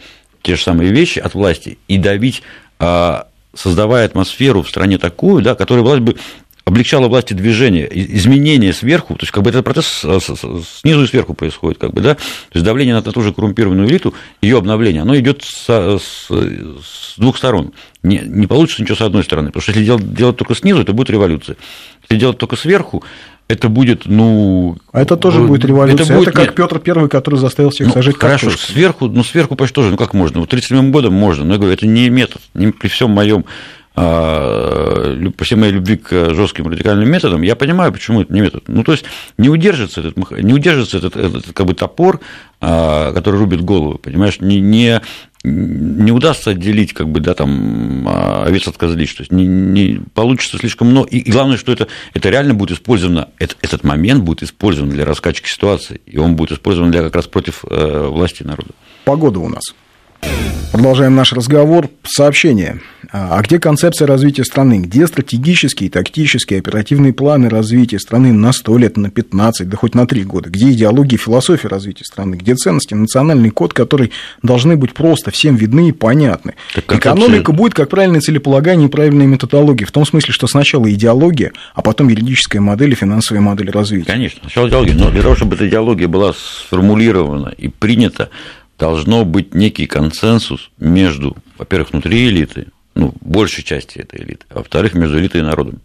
те 0.43 0.57
же 0.57 0.63
самые 0.63 0.93
вещи 0.93 1.19
от 1.19 1.35
власти 1.35 1.79
и 1.89 1.99
давить, 1.99 2.43
а, 2.79 3.27
создавая 3.53 4.07
атмосферу 4.07 4.63
в 4.63 4.69
стране 4.69 4.97
такую, 4.99 5.43
да, 5.43 5.55
которая 5.55 5.85
власть 5.85 6.03
бы 6.03 6.17
облегчало 6.71 7.09
власти 7.09 7.35
движение, 7.35 7.89
изменение 8.17 8.73
сверху, 8.73 9.15
то 9.15 9.23
есть 9.23 9.33
как 9.33 9.43
бы 9.43 9.51
этот 9.51 9.65
процесс 9.65 10.07
снизу 10.81 11.03
и 11.03 11.07
сверху 11.07 11.35
происходит, 11.35 11.79
как 11.79 11.93
бы, 11.93 12.01
да, 12.01 12.15
то 12.15 12.21
есть 12.55 12.65
давление 12.65 12.95
на 12.95 13.03
ту 13.03 13.21
же 13.23 13.33
коррумпированную 13.33 13.89
элиту, 13.89 14.15
ее 14.41 14.59
обновление, 14.59 15.03
оно 15.03 15.19
идет 15.19 15.43
с, 15.43 15.67
с, 15.69 16.29
с 16.29 17.19
двух 17.19 17.37
сторон. 17.37 17.73
Не, 18.03 18.23
не 18.25 18.47
получится 18.47 18.83
ничего 18.83 18.97
с 18.97 19.01
одной 19.01 19.25
стороны, 19.25 19.49
потому 19.49 19.63
что 19.63 19.73
если 19.73 19.85
делать, 19.85 20.15
делать 20.15 20.37
только 20.37 20.55
снизу, 20.55 20.81
это 20.81 20.93
будет 20.93 21.11
революция. 21.11 21.57
Если 22.03 22.21
делать 22.21 22.39
только 22.39 22.57
сверху, 22.57 23.03
это 23.49 23.69
будет, 23.69 24.07
ну... 24.07 24.77
А 24.93 25.03
это 25.03 25.17
тоже 25.17 25.41
будет 25.41 25.65
революция. 25.65 26.05
Это, 26.05 26.15
будет, 26.15 26.29
это 26.29 26.47
как. 26.47 26.55
Петр 26.55 26.79
Первый, 26.79 27.09
который 27.09 27.35
заставил 27.35 27.71
всех 27.71 27.89
ну, 27.89 27.93
сажать 27.95 28.17
Хорошо, 28.17 28.47
картошку. 28.47 28.73
сверху, 28.73 29.09
ну, 29.09 29.25
сверху 29.25 29.57
почти 29.57 29.75
тоже, 29.75 29.91
ну, 29.91 29.97
как 29.97 30.15
можно? 30.15 30.41
Вот 30.41 30.49
37 30.51 30.93
годом 30.93 31.15
можно, 31.15 31.45
но 31.45 31.55
я 31.55 31.59
говорю, 31.59 31.75
это 31.75 31.87
не 31.87 32.09
метод. 32.11 32.41
Не, 32.55 32.71
при 32.71 32.87
всем 32.87 33.11
моем 33.11 33.45
по 33.95 35.45
всей 35.45 35.57
моей 35.57 35.73
любви 35.73 35.97
к 35.97 36.33
жестким 36.33 36.69
радикальным 36.69 37.11
методам, 37.11 37.43
я 37.43 37.57
понимаю, 37.57 37.93
почему 37.93 38.23
это 38.23 38.33
не 38.33 38.41
метод. 38.41 38.65
Ну, 38.69 38.85
то 38.85 38.93
есть 38.93 39.05
не 39.37 39.49
удержится 39.49 40.01
этот, 40.01 40.17
не 40.43 40.53
удержится 40.55 40.99
этот, 40.99 41.17
этот 41.17 41.53
как 41.53 41.67
бы 41.67 41.75
топор, 41.75 42.21
а, 42.61 43.13
который 43.13 43.41
рубит 43.41 43.63
голову, 43.63 43.99
понимаешь, 43.99 44.41
не, 44.41 44.61
не, 44.61 45.01
не 45.43 46.13
удастся 46.13 46.51
отделить, 46.51 46.93
как 46.93 47.09
бы, 47.09 47.21
да, 47.21 47.35
там, 47.35 48.07
а, 48.07 48.45
овец 48.47 48.69
от 48.69 48.77
козлищ, 48.77 49.15
то 49.15 49.23
есть 49.23 49.33
не, 49.33 49.47
не 49.47 50.01
получится 50.15 50.59
слишком 50.59 50.89
много, 50.89 51.09
и, 51.09 51.19
и 51.19 51.31
главное, 51.31 51.57
что 51.57 51.73
это, 51.73 51.89
это 52.15 52.29
реально 52.31 52.55
будет 52.55 52.73
использовано, 52.73 53.29
это, 53.39 53.57
этот 53.63 53.83
момент 53.83 54.23
будет 54.23 54.43
использован 54.43 54.91
для 54.91 55.05
раскачки 55.05 55.49
ситуации, 55.49 56.01
и 56.07 56.19
он 56.19 56.37
будет 56.37 56.53
использован 56.53 56.91
для 56.91 57.03
как 57.03 57.17
раз 57.17 57.27
против 57.27 57.65
э, 57.69 58.07
власти 58.09 58.43
народа. 58.43 58.71
Погода 59.05 59.41
у 59.41 59.49
нас. 59.49 59.75
Продолжаем 60.73 61.15
наш 61.15 61.33
разговор. 61.33 61.91
Сообщение. 62.05 62.81
А 63.13 63.43
где 63.43 63.59
концепция 63.59 64.07
развития 64.07 64.45
страны? 64.45 64.79
Где 64.79 65.07
стратегические, 65.09 65.91
тактические, 65.91 66.61
оперативные 66.61 67.13
планы 67.13 67.49
развития 67.49 67.99
страны 67.99 68.33
на 68.33 68.53
100 68.53 68.79
лет, 68.79 68.97
на 68.97 69.11
15, 69.11 69.69
да 69.69 69.77
хоть 69.77 69.95
на 69.95 70.07
3 70.07 70.23
года? 70.25 70.49
Где 70.49 70.71
идеология 70.71 71.19
философия 71.19 71.67
развития 71.69 72.05
страны? 72.05 72.37
Где 72.37 72.55
ценности, 72.55 72.95
национальный 72.95 73.51
код, 73.51 73.73
который 73.73 74.13
должны 74.43 74.77
быть 74.77 74.95
просто 74.95 75.33
всем 75.33 75.57
видны 75.57 75.89
и 75.89 75.93
понятны? 75.93 76.55
Так 76.75 76.93
Экономика 76.93 77.53
будет 77.53 77.75
как 77.75 77.89
правильное 77.89 78.21
целеполагание 78.21 78.87
и 78.87 78.91
правильная 78.91 79.27
методология. 79.27 79.87
В 79.87 79.93
том 79.93 80.07
смысле, 80.07 80.33
что 80.33 80.47
сначала 80.47 80.91
идеология, 80.91 81.53
а 81.75 81.83
потом 81.83 82.09
юридическая 82.09 82.63
модель 82.63 82.93
и 82.93 82.95
финансовая 82.95 83.43
модель 83.43 83.71
развития. 83.71 84.07
Конечно, 84.13 84.39
сначала 84.43 84.69
идеология. 84.69 84.95
Но 84.95 85.11
для 85.11 85.23
того, 85.23 85.35
чтобы 85.35 85.57
эта 85.57 85.69
идеология 85.69 86.07
была 86.07 86.33
сформулирована 86.33 87.49
и 87.49 87.67
принята, 87.69 88.31
должно 88.81 89.27
быть 89.27 89.55
некий 89.55 89.87
консенсус 89.87 90.71
между, 90.79 91.37
во-первых, 91.59 91.93
внутри 91.93 92.29
элиты, 92.29 92.69
ну, 92.95 93.13
большей 93.21 93.63
части 93.63 93.99
этой 93.99 94.23
элиты, 94.23 94.47
а 94.49 94.59
во-вторых, 94.59 94.95
между 94.95 95.19
элитой 95.19 95.43
и 95.43 95.45
народом. 95.45 95.81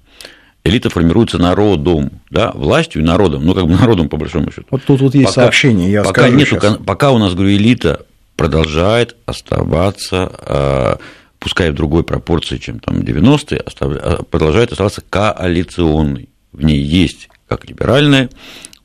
Элита 0.63 0.89
формируется 0.89 1.37
народом, 1.37 2.09
да, 2.31 2.51
властью 2.55 3.01
и 3.01 3.05
народом, 3.05 3.45
ну, 3.45 3.53
как 3.53 3.67
бы 3.67 3.73
народом, 3.79 4.07
по 4.07 4.17
большому 4.17 4.49
счету. 4.49 4.65
Вот 4.71 4.83
тут 4.85 5.01
вот 5.01 5.13
есть 5.13 5.27
пока, 5.27 5.41
сообщение, 5.41 5.91
я 5.91 6.03
пока 6.03 6.21
скажу 6.21 6.37
нету, 6.37 6.55
сейчас. 6.55 6.77
Пока 6.77 7.11
у 7.11 7.17
нас, 7.17 7.33
говорю, 7.33 7.51
элита 7.51 8.05
продолжает 8.37 9.17
оставаться, 9.25 10.31
а, 10.39 10.97
пускай 11.39 11.71
в 11.71 11.75
другой 11.75 12.03
пропорции, 12.03 12.57
чем 12.57 12.79
там 12.79 13.01
90-е, 13.01 13.61
а, 13.81 14.23
продолжает 14.23 14.71
оставаться 14.71 15.03
коалиционной. 15.07 16.29
В 16.53 16.63
ней 16.63 16.79
есть 16.79 17.27
как 17.49 17.65
либеральная, 17.65 18.29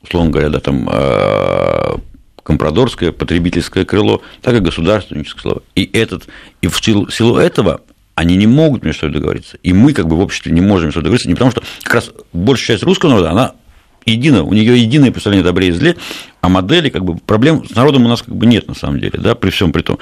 условно 0.03 0.31
говоря, 0.31 0.49
да, 0.49 0.59
там 0.59 0.87
а, 0.91 1.97
компрадорское, 2.43 3.11
потребительское 3.11 3.85
крыло, 3.85 4.21
так 4.41 4.55
и 4.55 4.59
государственническое 4.59 5.41
слово. 5.41 5.63
И, 5.75 5.89
этот, 5.93 6.27
и 6.61 6.67
в 6.67 6.77
силу, 6.83 7.09
силу 7.09 7.37
этого 7.37 7.81
они 8.15 8.35
не 8.35 8.47
могут 8.47 8.83
между 8.83 9.01
собой 9.01 9.15
договориться. 9.15 9.57
И 9.63 9.73
мы, 9.73 9.93
как 9.93 10.07
бы, 10.07 10.15
в 10.15 10.19
обществе 10.19 10.51
не 10.51 10.61
можем 10.61 10.87
между 10.87 10.99
собой 10.99 11.03
договориться, 11.03 11.29
не 11.29 11.35
потому 11.35 11.51
что 11.51 11.63
как 11.83 11.95
раз 11.95 12.11
большая 12.33 12.77
часть 12.77 12.83
русского 12.83 13.11
народа, 13.11 13.31
она 13.31 13.53
едина, 14.05 14.43
у 14.43 14.53
нее 14.53 14.81
единое 14.81 15.11
представление 15.11 15.43
о 15.43 15.51
добре 15.51 15.69
и 15.69 15.71
зле, 15.71 15.95
а 16.41 16.49
модели, 16.49 16.89
как 16.89 17.03
бы, 17.03 17.17
проблем 17.17 17.65
с 17.65 17.75
народом 17.75 18.05
у 18.05 18.09
нас 18.09 18.21
как 18.21 18.35
бы 18.35 18.45
нет 18.45 18.67
на 18.67 18.73
самом 18.73 18.99
деле, 18.99 19.17
да, 19.17 19.35
при 19.35 19.49
всем 19.49 19.71
при 19.71 19.81
том. 19.81 19.99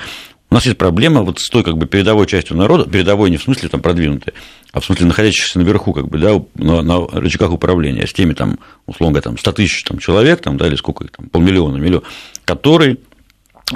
У 0.51 0.55
нас 0.55 0.65
есть 0.65 0.77
проблема 0.77 1.21
вот 1.21 1.39
с 1.39 1.49
той 1.49 1.63
как 1.63 1.77
бы 1.77 1.85
передовой 1.85 2.25
частью 2.25 2.57
народа, 2.57 2.89
передовой 2.89 3.29
не 3.29 3.37
в 3.37 3.43
смысле 3.43 3.69
там 3.69 3.81
продвинутой, 3.81 4.33
а 4.71 4.79
в 4.79 4.85
смысле 4.85 5.05
находящихся 5.05 5.59
наверху, 5.59 5.93
как 5.93 6.07
бы, 6.07 6.17
да, 6.17 6.41
на, 6.55 6.81
на 6.81 7.05
рычагах 7.07 7.51
управления, 7.51 8.07
с 8.07 8.13
теми 8.13 8.33
там, 8.33 8.57
условно 8.87 9.13
говоря, 9.13 9.23
там 9.23 9.37
100 9.37 9.51
тысяч 9.51 9.83
там, 9.83 9.99
человек, 9.99 10.41
там, 10.41 10.57
да, 10.57 10.67
или 10.67 10.75
сколько 10.75 11.03
их 11.03 11.11
там, 11.11 11.29
полмиллиона, 11.29 11.77
миллион, 11.77 12.03
которые 12.45 12.97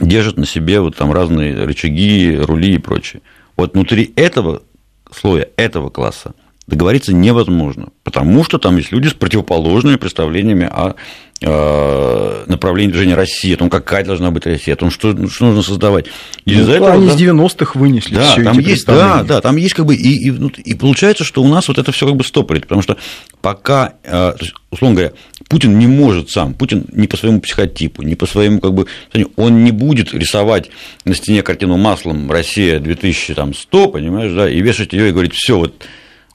держат 0.01 0.37
на 0.37 0.47
себе 0.47 0.79
вот 0.79 0.95
там 0.95 1.11
разные 1.11 1.63
рычаги, 1.63 2.37
рули 2.37 2.75
и 2.75 2.79
прочее. 2.79 3.21
Вот 3.55 3.73
внутри 3.73 4.11
этого 4.15 4.63
слоя, 5.11 5.49
этого 5.57 5.91
класса 5.91 6.33
договориться 6.67 7.13
невозможно, 7.13 7.89
потому 8.03 8.43
что 8.43 8.57
там 8.57 8.77
есть 8.77 8.91
люди 8.91 9.07
с 9.07 9.13
противоположными 9.13 9.97
представлениями 9.97 10.65
о 10.65 10.95
Э, 11.45 12.45
направлении 12.47 12.93
движения 12.93 13.15
России, 13.15 13.53
о 13.53 13.57
том, 13.57 13.69
какая 13.69 14.05
должна 14.05 14.31
быть 14.31 14.45
Россия, 14.45 14.75
о 14.75 14.77
том, 14.77 14.89
что, 14.89 15.27
что 15.27 15.45
нужно 15.45 15.61
создавать. 15.61 16.05
И 16.45 16.55
ну, 16.55 16.71
этого, 16.71 16.93
они 16.93 17.07
да, 17.07 17.17
с 17.17 17.19
90-х 17.19 17.77
вынесли 17.77 18.15
да, 18.15 18.35
там 18.35 18.59
есть, 18.59 18.85
да, 18.85 19.23
да, 19.23 19.41
там 19.41 19.57
есть 19.57 19.73
как 19.73 19.85
бы, 19.85 19.93
и, 19.93 20.27
и, 20.27 20.31
ну, 20.31 20.49
и 20.55 20.73
получается, 20.73 21.25
что 21.25 21.43
у 21.43 21.47
нас 21.49 21.67
вот 21.67 21.79
это 21.79 21.91
все 21.91 22.07
как 22.07 22.15
бы 22.15 22.23
стопорит, 22.23 22.61
потому 22.61 22.81
что 22.81 22.95
пока, 23.41 23.95
э, 24.03 24.35
условно 24.71 24.95
говоря, 24.95 25.13
Путин 25.49 25.77
не 25.77 25.87
может 25.87 26.29
сам, 26.29 26.53
Путин 26.53 26.85
не 26.93 27.07
по 27.07 27.17
своему 27.17 27.41
психотипу, 27.41 28.03
не 28.03 28.15
по 28.15 28.25
своему, 28.25 28.61
как 28.61 28.73
бы, 28.73 28.87
он 29.35 29.65
не 29.65 29.71
будет 29.71 30.13
рисовать 30.13 30.69
на 31.03 31.13
стене 31.13 31.41
картину 31.41 31.75
маслом 31.75 32.31
Россия 32.31 32.79
2100, 32.79 33.87
понимаешь, 33.89 34.31
да, 34.31 34.49
и 34.49 34.61
вешать 34.61 34.93
ее 34.93 35.09
и 35.09 35.11
говорить, 35.11 35.33
все, 35.33 35.57
вот 35.57 35.73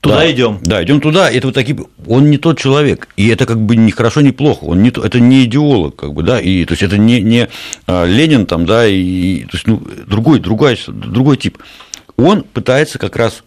Туда 0.00 0.18
да, 0.18 0.30
идем. 0.30 0.58
Да, 0.62 0.84
идем 0.84 1.00
туда. 1.00 1.30
Это 1.30 1.48
вот 1.48 1.54
такие. 1.54 1.76
Он 2.06 2.30
не 2.30 2.38
тот 2.38 2.58
человек. 2.58 3.08
И 3.16 3.28
это 3.28 3.46
как 3.46 3.60
бы 3.60 3.74
не 3.74 3.90
хорошо, 3.90 4.20
не 4.20 4.30
плохо. 4.30 4.64
Он 4.64 4.82
не, 4.82 4.90
это 4.90 5.18
не 5.18 5.44
идеолог, 5.44 5.96
как 5.96 6.12
бы, 6.12 6.22
да, 6.22 6.40
и 6.40 6.64
то 6.64 6.72
есть 6.72 6.82
это 6.82 6.98
не, 6.98 7.20
не 7.20 7.48
а, 7.86 8.04
Ленин 8.04 8.46
там, 8.46 8.64
да, 8.64 8.86
и 8.86 9.42
то 9.44 9.56
есть, 9.56 9.66
ну, 9.66 9.82
другой, 10.06 10.38
другой, 10.38 10.78
другой 10.86 11.36
тип. 11.36 11.58
Он 12.16 12.42
пытается 12.42 12.98
как 12.98 13.16
раз, 13.16 13.42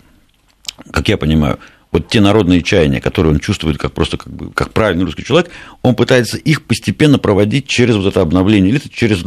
как 0.92 1.08
я 1.08 1.18
понимаю, 1.18 1.60
вот 1.92 2.08
те 2.08 2.22
народные 2.22 2.64
чаяния, 2.64 3.02
которые 3.02 3.34
он 3.34 3.40
чувствует 3.40 3.78
как 3.78 3.94
просто 3.94 4.18
как, 4.18 4.34
бы, 4.34 4.52
как 4.52 4.72
правильный 4.72 5.06
русский 5.06 5.24
человек, 5.24 5.52
он 5.82 5.96
пытается 5.96 6.38
их 6.38 6.64
постепенно 6.64 7.20
проводить 7.20 7.68
через 7.68 7.96
вот 7.96 8.06
это 8.06 8.22
обновление 8.22 8.72
элиты, 8.72 8.90
через 8.90 9.20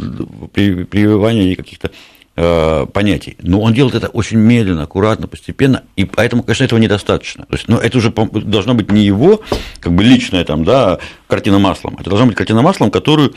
прививание 0.51 1.55
каких-то 1.55 1.91
Э, 2.37 2.85
понятий. 2.91 3.37
Но 3.41 3.61
он 3.61 3.73
делает 3.73 3.95
это 3.95 4.07
очень 4.09 4.37
медленно, 4.37 4.83
аккуратно, 4.83 5.25
постепенно, 5.25 5.83
и 5.95 6.03
поэтому, 6.03 6.43
конечно, 6.43 6.65
этого 6.65 6.79
недостаточно. 6.79 7.45
То 7.45 7.53
есть, 7.53 7.69
ну, 7.69 7.77
это 7.77 7.97
уже 7.97 8.11
должно 8.11 8.73
быть 8.73 8.91
не 8.91 9.05
его, 9.05 9.41
как 9.79 9.93
бы 9.93 10.03
личная 10.03 10.43
там, 10.43 10.65
да, 10.65 10.99
картина 11.27 11.59
маслом, 11.59 11.95
это 11.97 12.09
должна 12.09 12.25
быть 12.25 12.35
картина 12.35 12.61
маслом, 12.61 12.91
которую 12.91 13.35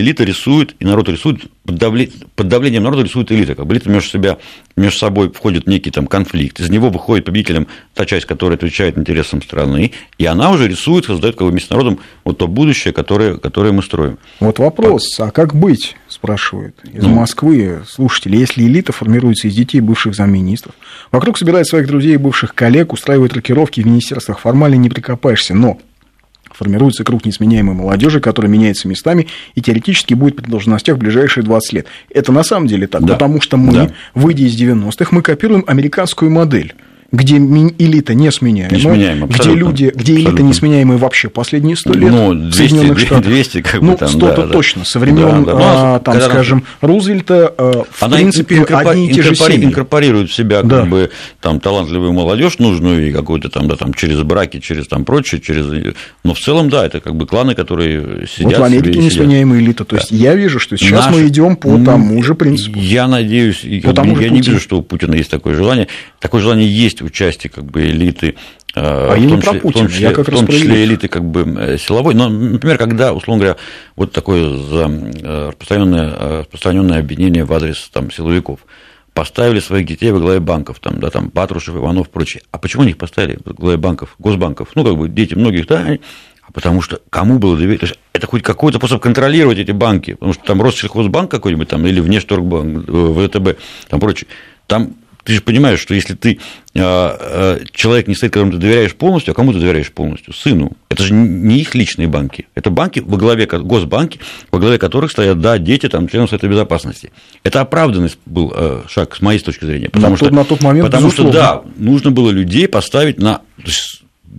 элита 0.00 0.24
рисует, 0.24 0.74
и 0.78 0.84
народ 0.84 1.08
рисует, 1.08 1.42
под, 1.64 1.76
давле... 1.76 2.10
под 2.34 2.48
давлением 2.48 2.82
народа 2.82 3.02
рисует 3.02 3.30
элита. 3.32 3.54
Как 3.54 3.66
бы 3.66 3.74
элита 3.74 3.88
между, 3.90 4.08
себя, 4.10 4.38
между 4.76 4.98
собой 4.98 5.30
входит 5.32 5.64
в 5.64 5.68
некий 5.68 5.90
там 5.90 6.06
конфликт, 6.06 6.60
из 6.60 6.70
него 6.70 6.90
выходит 6.90 7.24
победителем 7.24 7.66
та 7.94 8.06
часть, 8.06 8.26
которая 8.26 8.56
отвечает 8.56 8.98
интересам 8.98 9.42
страны, 9.42 9.92
и 10.18 10.26
она 10.26 10.50
уже 10.50 10.68
рисует, 10.68 11.04
создает 11.04 11.36
как 11.36 11.46
бы 11.46 11.50
вместе 11.50 11.68
с 11.68 11.70
народом 11.70 11.98
вот 12.24 12.38
то 12.38 12.48
будущее, 12.48 12.92
которое, 12.92 13.36
которое 13.36 13.72
мы 13.72 13.82
строим. 13.82 14.18
Вот 14.40 14.58
вопрос, 14.58 15.18
а 15.18 15.30
как 15.30 15.54
быть, 15.54 15.96
спрашивают 16.08 16.76
из 16.84 17.02
ну, 17.02 17.10
Москвы 17.10 17.82
слушатели, 17.86 18.36
если 18.36 18.64
элита 18.64 18.92
формируется 18.92 19.48
из 19.48 19.54
детей 19.54 19.80
бывших 19.80 20.14
замминистров, 20.14 20.74
вокруг 21.12 21.38
собирает 21.38 21.66
своих 21.66 21.86
друзей 21.86 22.14
и 22.14 22.18
бывших 22.18 22.54
коллег, 22.54 22.92
устраивает 22.92 23.32
рокировки 23.34 23.80
в 23.80 23.86
министерствах, 23.86 24.40
формально 24.40 24.76
не 24.76 24.88
прикопаешься, 24.88 25.54
но 25.54 25.78
формируется 26.56 27.04
круг 27.04 27.24
несменяемой 27.24 27.74
молодежи, 27.74 28.20
которая 28.20 28.50
меняется 28.50 28.88
местами 28.88 29.28
и 29.54 29.60
теоретически 29.60 30.14
будет 30.14 30.36
при 30.36 30.50
должностях 30.50 30.96
в 30.96 30.98
ближайшие 30.98 31.44
20 31.44 31.72
лет. 31.72 31.86
Это 32.10 32.32
на 32.32 32.42
самом 32.42 32.66
деле 32.66 32.86
так, 32.86 33.04
да. 33.04 33.14
потому 33.14 33.40
что 33.40 33.56
мы, 33.56 33.72
да. 33.72 33.90
выйдя 34.14 34.44
из 34.44 34.60
90-х, 34.60 35.08
мы 35.10 35.22
копируем 35.22 35.64
американскую 35.66 36.30
модель 36.30 36.74
где 37.12 37.36
элита 37.36 38.14
несменяемая, 38.14 38.76
несменяема, 38.76 39.26
где 39.28 39.54
люди, 39.54 39.92
где 39.94 40.14
элита 40.14 40.30
абсолютно. 40.30 40.48
несменяемая 40.48 40.98
вообще 40.98 41.28
последние 41.28 41.76
сто 41.76 41.92
лет 41.92 42.10
ну, 42.10 42.34
200, 42.34 42.50
в 42.50 42.54
Соединенных 42.54 42.98
Штатах. 42.98 43.24
200, 43.24 43.62
как 43.62 43.80
бы 43.80 43.86
ну, 43.86 43.96
там, 43.96 44.08
100 44.08 44.18
да, 44.18 44.46
точно, 44.48 44.84
со 44.84 44.98
времен, 44.98 45.44
да, 45.44 45.54
да. 45.54 45.94
а, 45.94 45.98
там, 46.00 46.20
скажем, 46.20 46.64
она... 46.80 46.92
Рузвельта, 46.92 47.54
а, 47.56 47.84
в 47.90 48.02
она 48.02 48.16
принципе, 48.16 48.58
инкорпор... 48.58 48.92
одни 48.92 49.08
и 49.08 49.12
те 49.14 49.22
же 49.22 49.34
семьи. 49.34 49.66
инкорпорирует 49.66 50.30
в 50.30 50.34
себя 50.34 50.62
да. 50.62 50.80
как 50.80 50.88
бы, 50.88 51.10
там, 51.40 51.60
талантливую 51.60 52.12
молодежь 52.12 52.58
нужную 52.58 53.08
и 53.08 53.12
какую-то 53.12 53.50
там, 53.50 53.68
да, 53.68 53.76
там, 53.76 53.94
через 53.94 54.22
браки, 54.22 54.58
через 54.58 54.88
там 54.88 55.04
прочее, 55.04 55.40
через... 55.40 55.94
Но 56.24 56.34
в 56.34 56.38
целом, 56.38 56.68
да, 56.68 56.86
это 56.86 57.00
как 57.00 57.14
бы 57.14 57.26
кланы, 57.26 57.54
которые 57.54 58.26
сидят 58.26 58.52
Вот 58.52 58.58
в 58.58 58.64
Америке 58.64 58.98
несменяемая 58.98 59.60
элита. 59.60 59.84
То 59.84 59.96
есть, 59.96 60.10
да. 60.10 60.16
я 60.16 60.34
вижу, 60.34 60.58
что 60.58 60.76
сейчас 60.76 61.06
Наш... 61.06 61.14
мы 61.14 61.26
идем 61.28 61.56
по 61.56 61.78
тому 61.78 62.22
же 62.22 62.34
принципу. 62.34 62.78
Я 62.78 63.06
надеюсь, 63.06 63.64
по 63.84 63.92
тому 63.92 64.18
я 64.18 64.28
не 64.28 64.40
вижу, 64.40 64.60
что 64.60 64.78
у 64.78 64.82
Путина 64.82 65.14
есть 65.14 65.30
такое 65.30 65.54
желание. 65.54 65.88
Такое 66.20 66.40
желание 66.40 66.68
есть 66.68 66.95
у 67.02 67.10
части 67.10 67.48
как 67.48 67.64
бы 67.64 67.86
элиты, 67.86 68.36
э, 68.74 68.80
а 68.80 69.16
в, 69.16 69.28
том 69.28 69.40
числе, 69.40 69.60
в 69.60 69.72
том 69.72 69.88
числе, 69.88 70.10
в 70.10 70.24
том 70.24 70.46
числе 70.48 70.84
элиты 70.84 71.08
как 71.08 71.24
бы 71.24 71.42
э, 71.60 71.78
силовой. 71.78 72.14
Но, 72.14 72.28
например, 72.28 72.78
когда, 72.78 73.12
условно 73.12 73.44
говоря, 73.44 73.58
вот 73.96 74.12
такое 74.12 74.42
э, 74.42 75.48
распространенное, 75.48 76.40
распространенное 76.40 77.00
обвинение 77.00 77.44
в 77.44 77.52
адрес 77.52 77.88
там, 77.92 78.10
силовиков, 78.10 78.60
поставили 79.16 79.60
своих 79.60 79.86
детей 79.86 80.10
во 80.12 80.20
главе 80.20 80.40
банков, 80.40 80.78
там, 80.78 81.00
да, 81.00 81.08
там, 81.10 81.30
Патрушев, 81.30 81.74
Иванов, 81.74 82.10
прочие. 82.10 82.42
А 82.50 82.58
почему 82.58 82.82
они 82.82 82.90
их 82.90 82.98
поставили 82.98 83.38
во 83.44 83.54
главе 83.54 83.78
банков, 83.78 84.14
госбанков? 84.18 84.68
Ну, 84.74 84.84
как 84.84 84.96
бы 84.96 85.08
дети 85.08 85.34
многих, 85.34 85.66
да, 85.66 85.98
а 86.46 86.52
потому 86.52 86.82
что 86.82 87.00
кому 87.10 87.38
было 87.38 87.56
доверить? 87.56 87.80
То 87.80 87.86
есть 87.86 87.98
это 88.12 88.26
хоть 88.26 88.42
какой-то 88.42 88.78
способ 88.78 89.02
контролировать 89.02 89.58
эти 89.58 89.72
банки, 89.72 90.12
потому 90.12 90.32
что 90.32 90.44
там 90.44 90.62
Россельхозбанк 90.62 91.30
какой-нибудь 91.30 91.68
там, 91.68 91.86
или 91.86 91.98
Внешторгбанк, 91.98 92.84
ВТБ, 92.84 93.58
там 93.88 94.00
прочее, 94.00 94.28
там 94.66 94.94
ты 95.26 95.32
же 95.34 95.40
понимаешь, 95.40 95.80
что 95.80 95.92
если 95.92 96.14
ты 96.14 96.38
а, 96.76 97.58
а, 97.58 97.60
человек 97.72 98.06
не 98.06 98.14
стоит, 98.14 98.32
которому 98.32 98.52
ты 98.52 98.58
доверяешь 98.58 98.94
полностью, 98.94 99.32
а 99.32 99.34
кому 99.34 99.52
ты 99.52 99.58
доверяешь 99.58 99.90
полностью? 99.90 100.32
Сыну. 100.32 100.72
Это 100.88 101.02
же 101.02 101.14
не 101.14 101.58
их 101.58 101.74
личные 101.74 102.06
банки. 102.06 102.46
Это 102.54 102.70
банки 102.70 103.00
во 103.04 103.16
главе, 103.16 103.46
госбанки, 103.46 104.20
во 104.52 104.60
главе 104.60 104.78
которых 104.78 105.10
стоят, 105.10 105.40
да, 105.40 105.58
дети, 105.58 105.88
там, 105.88 106.08
члены 106.08 106.28
Совета 106.28 106.46
Безопасности. 106.46 107.10
Это 107.42 107.60
оправданный 107.60 108.10
был 108.24 108.52
а, 108.54 108.84
шаг, 108.88 109.16
с 109.16 109.20
моей 109.20 109.40
точки 109.40 109.64
зрения. 109.64 109.88
Потому, 109.88 110.12
на 110.12 110.16
что, 110.16 110.30
на 110.30 110.44
тот 110.44 110.62
момент, 110.62 110.86
потому 110.86 111.10
что, 111.10 111.28
да, 111.30 111.62
нужно 111.76 112.12
было 112.12 112.30
людей 112.30 112.68
поставить 112.68 113.18
на 113.18 113.40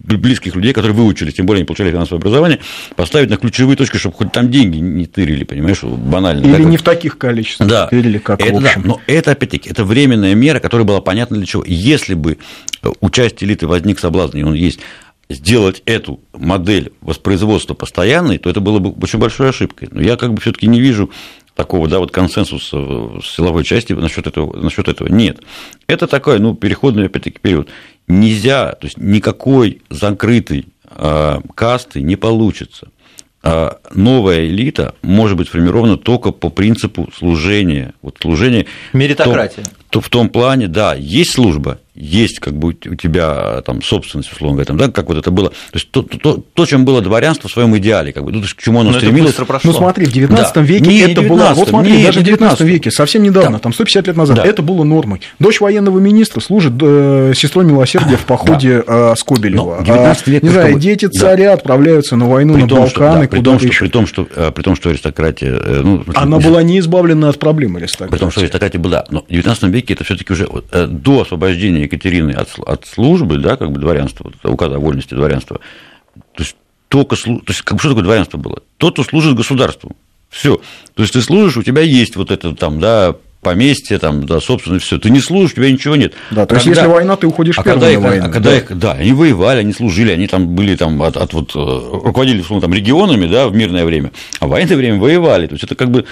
близких 0.03 0.55
людей, 0.55 0.73
которые 0.73 0.95
выучились, 0.95 1.33
тем 1.33 1.45
более 1.45 1.61
не 1.61 1.65
получали 1.65 1.91
финансовое 1.91 2.19
образование, 2.19 2.59
поставить 2.95 3.29
на 3.29 3.37
ключевые 3.37 3.75
точки, 3.75 3.97
чтобы 3.97 4.15
хоть 4.15 4.31
там 4.31 4.49
деньги 4.49 4.77
не 4.77 5.05
тырили, 5.05 5.43
понимаешь, 5.43 5.83
банально. 5.83 6.45
Или 6.45 6.63
не 6.63 6.77
в 6.77 6.83
таких 6.83 7.17
количествах 7.17 7.67
да. 7.67 7.87
тырили, 7.87 8.17
как 8.17 8.41
это, 8.41 8.53
в 8.53 8.57
общем. 8.57 8.81
Да. 8.83 8.87
Но 8.87 9.01
это, 9.07 9.31
опять-таки, 9.31 9.69
это 9.69 9.83
временная 9.83 10.35
мера, 10.35 10.59
которая 10.59 10.85
была 10.85 11.01
понятна 11.01 11.37
для 11.37 11.45
чего. 11.45 11.63
Если 11.65 12.13
бы 12.13 12.37
э, 12.83 12.89
у 12.99 13.09
части 13.09 13.43
элиты 13.43 13.67
возник 13.67 13.99
соблазн, 13.99 14.37
и 14.37 14.43
он 14.43 14.53
есть, 14.53 14.79
сделать 15.29 15.81
эту 15.85 16.21
модель 16.33 16.93
воспроизводства 17.01 17.73
постоянной, 17.73 18.37
то 18.37 18.49
это 18.49 18.61
было 18.61 18.79
бы 18.79 18.91
очень 18.91 19.19
большой 19.19 19.49
ошибкой. 19.49 19.89
Но 19.91 20.01
я 20.01 20.15
как 20.15 20.33
бы 20.33 20.41
все-таки 20.41 20.67
не 20.67 20.79
вижу 20.79 21.11
такого, 21.53 21.87
да, 21.87 21.99
вот 21.99 22.11
консенсуса 22.11 22.77
в 22.77 23.21
силовой 23.23 23.63
части 23.63 23.93
насчет 23.93 24.27
этого, 24.27 24.55
насчет 24.55 24.87
этого 24.87 25.07
нет. 25.07 25.39
Это 25.87 26.07
такой, 26.07 26.39
ну, 26.39 26.53
переходный, 26.55 27.07
опять-таки, 27.07 27.39
период. 27.41 27.67
Нельзя, 28.07 28.73
то 28.73 28.85
есть 28.85 28.97
никакой 28.97 29.81
закрытой 29.89 30.67
э, 30.89 31.41
касты 31.55 32.01
не 32.01 32.15
получится. 32.15 32.87
А 33.43 33.77
новая 33.93 34.45
элита 34.45 34.95
может 35.01 35.37
быть 35.37 35.47
формирована 35.47 35.97
только 35.97 36.31
по 36.31 36.49
принципу 36.49 37.09
служения. 37.15 37.93
Вот 38.01 38.17
служение 38.21 38.65
Меритократия. 38.93 39.63
То, 39.63 39.69
то 39.89 40.01
в 40.01 40.09
том 40.09 40.29
плане, 40.29 40.67
да, 40.67 40.95
есть 40.95 41.31
служба, 41.31 41.79
есть 41.97 42.39
как 42.39 42.53
бы 42.53 42.69
у 42.69 42.95
тебя 42.95 43.61
там 43.65 43.81
собственность, 43.81 44.31
условно 44.31 44.57
говоря, 44.57 44.67
там, 44.67 44.77
да, 44.77 44.91
как 44.91 45.07
вот 45.07 45.17
это 45.17 45.31
было. 45.31 45.49
То 45.49 45.55
есть 45.73 45.89
то, 45.89 46.03
то, 46.03 46.43
то, 46.53 46.65
чем 46.65 46.85
было 46.85 47.01
дворянство 47.01 47.49
в 47.49 47.51
своем 47.51 47.75
идеале, 47.77 48.13
как 48.13 48.23
бы, 48.23 48.31
ну, 48.31 48.41
к 48.41 48.61
чему 48.61 48.81
оно 48.81 48.91
Но 48.91 48.99
стремилось. 48.99 49.35
Ну, 49.63 49.73
смотри, 49.73 50.05
в 50.05 50.11
19 50.11 50.53
да. 50.53 50.61
веке 50.61 50.85
не, 50.85 50.99
это 50.99 51.23
было. 51.23 51.53
Вот 51.55 51.69
смотри, 51.69 51.93
не, 51.93 52.03
даже 52.03 52.19
в 52.19 52.23
19 52.23 52.61
веке, 52.61 52.91
совсем 52.91 53.23
недавно, 53.23 53.53
там, 53.53 53.61
там 53.61 53.73
150 53.73 54.07
лет 54.07 54.15
назад, 54.15 54.37
да. 54.37 54.45
это 54.45 54.61
было 54.61 54.83
нормой. 54.83 55.21
Дочь 55.39 55.59
военного 55.59 55.99
министра 55.99 56.39
служит 56.39 56.73
э, 56.81 57.33
сестрой 57.35 57.65
милосердия 57.65 58.17
в 58.17 58.25
походе 58.25 58.83
да. 58.85 59.13
э, 59.13 59.15
Скобелева. 59.17 59.83
19 59.83 60.27
век, 60.27 60.43
а, 60.43 60.45
не 60.45 60.51
знаю, 60.51 60.79
дети 60.79 61.07
царя 61.07 61.47
да. 61.47 61.53
отправляются 61.53 62.15
на 62.15 62.25
войну 62.25 62.53
при 62.53 62.61
на 62.61 62.67
том, 62.67 62.79
Балканы, 62.81 62.89
что, 62.89 63.21
да, 63.21 63.27
при, 63.27 63.41
том, 63.41 63.59
что, 63.59 63.67
при, 63.67 63.89
том, 63.89 64.05
что, 64.05 64.27
э, 64.35 64.51
при 64.51 64.61
том, 64.61 64.75
что 64.75 64.89
аристократия. 64.89 65.51
Э, 65.51 65.81
ну, 65.83 66.03
Она 66.13 66.37
была 66.37 66.61
не 66.61 66.77
избавлена 66.77 67.29
от 67.29 67.39
проблем 67.39 67.77
аристократии. 67.77 68.11
При 68.11 68.19
том, 68.19 68.29
что 68.29 68.41
аристократия 68.41 68.77
была. 68.77 69.05
Но 69.09 69.21
в 69.27 69.31
19 69.31 69.63
веке 69.63 69.76
это 69.81 70.03
все-таки 70.03 70.33
уже 70.33 70.47
э, 70.71 70.87
до 70.87 71.21
освобождения 71.21 71.83
Екатерины 71.83 72.31
от, 72.31 72.49
от 72.59 72.85
службы, 72.85 73.37
да, 73.37 73.57
как 73.57 73.71
бы 73.71 73.79
дворянства, 73.79 74.31
указа 74.43 74.75
о 74.75 74.79
вольности 74.79 75.13
дворянства, 75.13 75.59
то 76.33 76.43
есть 76.43 76.55
только 76.89 77.15
то 77.15 77.41
есть, 77.47 77.61
как 77.61 77.79
что 77.79 77.89
такое 77.89 78.03
дворянство 78.03 78.37
было? 78.37 78.61
Тот, 78.77 78.93
кто 78.93 79.03
служит 79.03 79.35
государству. 79.35 79.95
Все. 80.29 80.59
То 80.93 81.03
есть 81.03 81.13
ты 81.13 81.21
служишь, 81.21 81.57
у 81.57 81.63
тебя 81.63 81.81
есть 81.81 82.15
вот 82.15 82.31
это 82.31 82.53
там, 82.55 82.79
да, 82.79 83.15
поместье, 83.41 83.97
там, 83.97 84.25
да, 84.25 84.39
собственно, 84.39 84.79
все. 84.79 84.97
Ты 84.97 85.09
не 85.09 85.19
служишь, 85.19 85.53
у 85.53 85.55
тебя 85.55 85.71
ничего 85.71 85.95
нет. 85.95 86.13
Да, 86.31 86.45
то 86.45 86.55
когда, 86.55 86.55
есть, 86.55 86.67
если 86.67 86.87
война, 86.87 87.15
ты 87.15 87.27
уходишь 87.27 87.57
а 87.57 87.63
когда 87.63 87.89
их, 87.89 87.99
войну. 87.99 88.25
А 88.25 88.29
когда 88.29 88.49
да. 88.51 88.57
их, 88.57 88.77
да, 88.77 88.91
они 88.93 89.13
воевали, 89.13 89.59
они 89.59 89.73
служили, 89.73 90.11
они 90.11 90.27
там 90.27 90.47
были 90.49 90.75
там 90.75 91.01
от, 91.01 91.15
от 91.15 91.33
вот, 91.33 91.55
э, 91.55 91.59
руководили, 92.03 92.41
условно, 92.41 92.61
там, 92.61 92.73
регионами, 92.73 93.25
да, 93.27 93.47
в 93.47 93.55
мирное 93.55 93.85
время, 93.85 94.11
а 94.39 94.47
в 94.47 94.49
военное 94.49 94.75
время 94.75 94.99
воевали. 94.99 95.47
То 95.47 95.53
есть 95.53 95.63
это 95.63 95.75
как 95.75 95.91
бы 95.91 96.05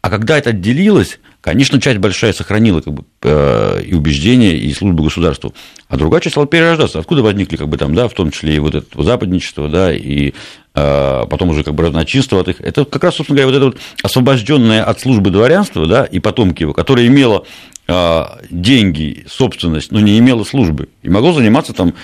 а 0.00 0.10
когда 0.10 0.38
это 0.38 0.50
отделилось, 0.50 1.18
конечно, 1.40 1.80
часть 1.80 1.98
большая 1.98 2.32
сохранила 2.32 2.80
как 2.80 2.94
бы, 2.94 3.04
э, 3.22 3.82
и 3.84 3.94
убеждения, 3.94 4.56
и 4.56 4.72
службу 4.72 5.02
государству, 5.02 5.54
а 5.88 5.96
другая 5.96 6.20
часть 6.20 6.34
стала 6.34 6.46
перерождаться. 6.46 7.00
Откуда 7.00 7.22
возникли, 7.22 7.56
как 7.56 7.68
бы, 7.68 7.76
там, 7.76 7.94
да, 7.94 8.06
в 8.06 8.14
том 8.14 8.30
числе 8.30 8.56
и 8.56 8.58
вот 8.58 8.74
это 8.74 9.02
западничество, 9.02 9.68
да, 9.68 9.92
и 9.92 10.34
э, 10.74 11.24
потом 11.28 11.50
уже 11.50 11.64
как 11.64 11.74
бы 11.74 11.82
разночинство 11.82 12.40
от 12.40 12.48
их. 12.48 12.60
Это 12.60 12.84
как 12.84 13.02
раз, 13.02 13.16
собственно 13.16 13.40
говоря, 13.40 13.52
вот 13.52 13.56
это 13.56 13.76
вот 13.76 13.84
освобожденное 14.02 14.84
от 14.84 15.00
службы 15.00 15.30
дворянства, 15.30 15.86
да, 15.86 16.04
и 16.04 16.20
потомки 16.20 16.62
его, 16.62 16.72
которое 16.72 17.06
имело 17.08 17.44
э, 17.88 18.24
деньги, 18.50 19.26
собственность, 19.28 19.90
но 19.90 19.98
не 19.98 20.18
имело 20.18 20.44
службы, 20.44 20.88
и 21.02 21.08
могло 21.08 21.32
заниматься 21.32 21.72
там 21.72 21.94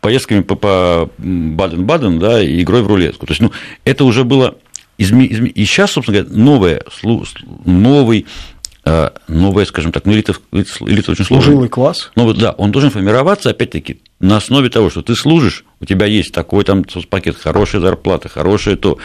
поездками 0.00 0.40
по, 0.40 0.54
по 0.54 1.10
Баден-Баден, 1.18 2.18
да, 2.18 2.40
и 2.40 2.62
игрой 2.62 2.82
в 2.82 2.86
рулетку. 2.86 3.26
То 3.26 3.32
есть, 3.32 3.42
ну, 3.42 3.50
это 3.84 4.04
уже 4.04 4.24
было 4.24 4.56
изме... 4.98 5.26
Изме... 5.26 5.50
И 5.50 5.64
сейчас, 5.64 5.92
собственно 5.92 6.22
говоря, 6.22 6.36
новое, 6.42 6.82
новый 7.64 8.26
э, 8.84 9.10
новая, 9.28 9.64
скажем 9.66 9.92
так, 9.92 10.06
ну, 10.06 10.12
элита, 10.12 10.34
элита 10.52 11.12
очень 11.12 11.24
сложная. 11.24 11.44
Служилый 11.44 11.68
класс. 11.68 12.10
Ну, 12.16 12.32
да, 12.32 12.52
он 12.52 12.70
должен 12.70 12.90
формироваться, 12.90 13.50
опять-таки, 13.50 14.00
на 14.20 14.36
основе 14.36 14.70
того, 14.70 14.88
что 14.90 15.02
ты 15.02 15.14
служишь, 15.14 15.64
у 15.80 15.84
тебя 15.84 16.06
есть 16.06 16.32
такой 16.32 16.64
там 16.64 16.84
пакет, 17.10 17.36
хорошая 17.36 17.82
зарплата, 17.82 18.28
хорошее 18.28 18.76
то, 18.76 18.98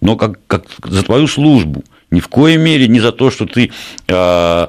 но 0.00 0.16
как, 0.16 0.40
как 0.46 0.64
за 0.84 1.02
твою 1.02 1.28
службу, 1.28 1.84
ни 2.10 2.20
в 2.20 2.28
коей 2.28 2.56
мере 2.56 2.88
не 2.88 3.00
за 3.00 3.12
то, 3.12 3.30
что 3.30 3.46
ты 3.46 3.70
э, 4.08 4.66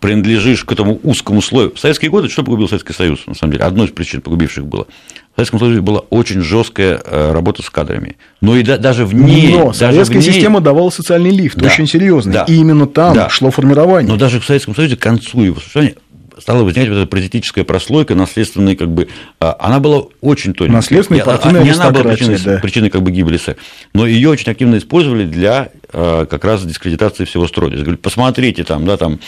принадлежишь 0.00 0.64
к 0.64 0.72
этому 0.72 1.00
узкому 1.02 1.42
слою. 1.42 1.74
В 1.74 1.78
советские 1.78 2.10
годы 2.10 2.28
что 2.28 2.44
погубил 2.44 2.68
Советский 2.68 2.92
Союз, 2.92 3.20
на 3.26 3.34
самом 3.34 3.52
деле? 3.52 3.64
Одной 3.64 3.86
из 3.86 3.92
причин 3.92 4.20
погубивших 4.20 4.66
было. 4.66 4.86
В 5.32 5.36
Советском 5.36 5.60
Союзе 5.60 5.80
была 5.80 6.00
очень 6.10 6.40
жесткая 6.42 7.00
э, 7.04 7.32
работа 7.32 7.62
с 7.62 7.70
кадрами. 7.70 8.16
Но 8.40 8.56
и 8.56 8.62
да, 8.62 8.76
даже 8.76 9.06
в 9.06 9.14
ней... 9.14 9.52
Но 9.52 9.66
даже 9.66 9.78
советская 9.78 10.18
ней... 10.18 10.32
система 10.32 10.60
давала 10.60 10.90
социальный 10.90 11.30
лифт, 11.30 11.56
да, 11.56 11.66
очень 11.66 11.86
серьезный. 11.86 12.32
Да, 12.32 12.44
и 12.44 12.54
именно 12.54 12.86
там 12.86 13.14
да. 13.14 13.28
шло 13.28 13.50
формирование. 13.50 14.10
Но 14.10 14.16
даже 14.16 14.40
в 14.40 14.44
Советском 14.44 14.74
Союзе 14.74 14.96
к 14.96 15.00
концу 15.00 15.42
его 15.42 15.56
существования 15.56 15.94
стала 16.40 16.62
возникать 16.62 16.88
вот 16.88 16.96
эта 16.96 17.06
паразитическая 17.06 17.64
прослойка, 17.64 18.14
наследственная, 18.14 18.76
как 18.76 18.88
бы, 18.88 19.08
а, 19.40 19.56
она 19.58 19.80
была 19.80 20.04
очень 20.20 20.54
тоненькая. 20.54 20.76
Наследственная 20.76 21.24
партийная 21.24 21.62
Не 21.62 21.70
она 21.70 21.90
была 21.90 22.04
причиной, 22.04 22.38
да. 22.44 22.58
причиной 22.58 22.90
как 22.90 23.02
бы 23.02 23.10
гибели 23.10 23.36
СССР, 23.36 23.56
но 23.92 24.06
ее 24.06 24.30
очень 24.30 24.50
активно 24.50 24.78
использовали 24.78 25.24
для 25.24 25.70
а, 25.92 26.26
как 26.26 26.44
раз 26.44 26.64
дискредитации 26.64 27.24
всего 27.24 27.46
строя. 27.46 27.70
Говорят, 27.70 28.00
посмотрите 28.00 28.64
там, 28.64 28.86
да, 28.86 28.96
там 28.96 29.20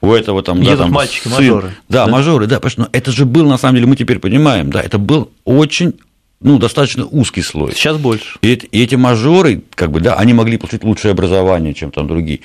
у 0.00 0.12
этого 0.12 0.42
там, 0.42 0.62
да, 0.62 0.76
там 0.76 0.92
мальчики, 0.92 1.28
сын. 1.28 1.32
мажоры. 1.32 1.74
Да, 1.88 2.06
да, 2.06 2.12
мажоры, 2.12 2.46
да, 2.46 2.60
потому 2.60 2.86
что 2.86 2.88
это 2.96 3.10
же 3.10 3.24
был, 3.24 3.48
на 3.48 3.58
самом 3.58 3.76
деле, 3.76 3.86
мы 3.86 3.96
теперь 3.96 4.18
понимаем, 4.18 4.70
да, 4.70 4.80
это 4.80 4.98
был 4.98 5.30
очень 5.44 5.94
ну, 6.40 6.58
достаточно 6.58 7.04
узкий 7.04 7.42
слой. 7.42 7.72
Сейчас 7.72 7.96
больше. 7.96 8.38
И, 8.42 8.52
и 8.52 8.82
эти 8.82 8.94
мажоры, 8.94 9.62
как 9.74 9.90
бы, 9.90 10.00
да, 10.00 10.14
они 10.14 10.34
могли 10.34 10.56
получить 10.56 10.84
лучшее 10.84 11.12
образование, 11.12 11.74
чем 11.74 11.90
там 11.90 12.06
другие. 12.06 12.40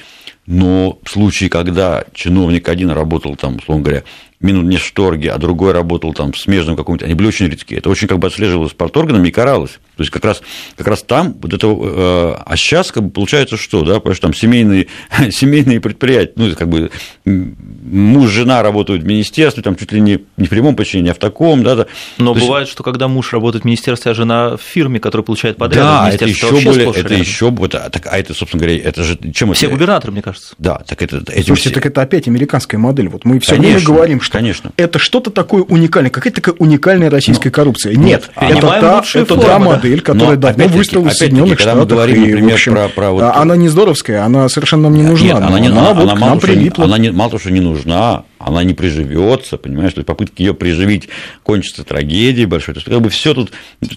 Но 0.47 0.97
в 1.04 1.10
случае, 1.10 1.49
когда 1.49 2.04
чиновник 2.14 2.68
один 2.68 2.89
работал 2.89 3.36
там, 3.36 3.58
условно 3.58 3.84
говоря, 3.84 4.04
минут 4.43 4.65
не 4.65 4.77
в 4.77 4.85
шторге, 4.85 5.31
а 5.31 5.37
другой 5.37 5.71
работал 5.71 6.13
там 6.13 6.31
в 6.31 6.37
смежном 6.37 6.75
каком-то, 6.75 7.05
они 7.05 7.13
были 7.13 7.27
очень 7.27 7.47
редкие. 7.47 7.79
Это 7.79 7.89
очень 7.89 8.07
как 8.07 8.19
бы 8.19 8.27
отслеживалось 8.27 8.73
парторганами 8.73 9.29
и 9.29 9.31
каралось. 9.31 9.79
То 9.95 10.01
есть 10.01 10.11
как 10.11 10.25
раз, 10.25 10.41
как 10.75 10.87
раз 10.87 11.03
там 11.03 11.35
вот 11.39 11.53
это, 11.53 11.67
э, 11.67 12.35
а 12.45 12.57
сейчас 12.57 12.91
как 12.91 13.03
бы 13.03 13.09
получается 13.11 13.57
что, 13.57 13.83
да, 13.83 13.95
потому 13.95 14.15
что 14.15 14.23
там 14.23 14.33
семейные, 14.33 14.87
семейные 15.29 15.79
предприятия, 15.79 16.33
ну, 16.35 16.51
как 16.55 16.67
бы 16.67 16.89
муж, 17.25 18.29
жена 18.31 18.63
работают 18.63 19.03
в 19.03 19.05
министерстве, 19.05 19.61
там 19.61 19.75
чуть 19.75 19.91
ли 19.91 20.01
не, 20.01 20.19
не 20.37 20.47
в 20.47 20.49
прямом 20.49 20.75
подчинении, 20.75 21.11
а 21.11 21.13
в 21.13 21.19
таком, 21.19 21.63
да, 21.63 21.75
да. 21.75 21.85
Но 22.17 22.33
То 22.33 22.39
бывает, 22.39 22.63
есть... 22.63 22.73
что 22.73 22.83
когда 22.83 23.07
муж 23.07 23.33
работает 23.33 23.63
в 23.63 23.65
министерстве, 23.65 24.11
а 24.11 24.15
жена 24.15 24.57
в 24.57 24.61
фирме, 24.61 24.99
которая 24.99 25.23
получает 25.23 25.57
подряд 25.57 25.85
да, 25.85 26.09
это 26.11 26.25
еще 26.25 26.49
более, 26.49 26.91
это 26.91 27.13
еще, 27.13 27.51
вот, 27.51 27.75
а, 27.75 27.89
так, 27.89 28.07
а 28.07 28.17
это, 28.17 28.33
собственно 28.33 28.63
говоря, 28.63 28.81
это 28.83 29.03
же, 29.03 29.17
чем 29.33 29.53
Все 29.53 29.67
это? 29.67 29.75
губернаторы, 29.75 30.11
мне 30.11 30.21
кажется. 30.21 30.55
Да, 30.57 30.81
так 30.87 31.01
это... 31.01 31.17
Этим 31.31 31.45
Слушайте, 31.45 31.69
все... 31.69 31.75
так 31.75 31.85
это 31.85 32.01
опять 32.01 32.27
американская 32.27 32.79
модель, 32.79 33.09
вот 33.09 33.25
мы 33.25 33.39
все 33.39 33.55
время 33.55 33.79
говорим, 33.79 34.21
что 34.21 34.32
конечно. 34.34 34.71
это 34.77 34.99
что-то 34.99 35.29
такое 35.31 35.63
уникальное, 35.63 36.11
какая-то 36.11 36.41
такая 36.41 36.55
уникальная 36.59 37.09
российская 37.09 37.49
ну, 37.49 37.53
коррупция. 37.53 37.95
Нет, 37.95 38.29
нет 38.41 38.57
это, 38.57 38.67
та, 38.67 39.03
это 39.13 39.38
та 39.38 39.59
модель, 39.59 40.01
которая 40.01 40.38
давно 40.38 40.67
выстрелила 40.67 41.09
в 41.09 41.13
Соединенных 41.13 41.59
Штатах. 41.59 41.88
говорим, 41.88 42.21
например, 42.21 42.49
и, 42.49 42.53
общем, 42.53 42.73
про, 42.73 42.88
про 42.89 43.11
вот... 43.11 43.23
Она 43.23 43.55
не 43.55 43.69
здоровская, 43.69 44.23
она 44.23 44.49
совершенно 44.49 44.84
нам 44.84 44.95
не 44.95 45.03
нужна. 45.03 45.27
Нет, 45.27 45.38
она, 45.38 45.59
не, 45.59 45.67
она, 45.67 45.81
она, 45.81 45.93
вот 45.93 46.03
она, 46.09 46.15
мало, 46.15 46.39
прилипла. 46.39 46.86
Она 46.86 46.97
не, 46.97 47.11
мало 47.11 47.31
того, 47.31 47.39
что 47.39 47.51
не 47.51 47.61
нужна, 47.61 48.23
она 48.45 48.63
не 48.63 48.73
приживется, 48.73 49.57
понимаешь, 49.57 49.93
то 49.93 49.99
есть 49.99 50.07
попытки 50.07 50.41
ее 50.41 50.53
приживить 50.53 51.09
кончатся 51.43 51.83
трагедией 51.83 52.45
большой. 52.45 52.73
То 52.73 52.79
есть, 52.79 52.89
как 52.89 53.01
бы 53.01 53.09
все 53.09 53.33
тут, 53.33 53.51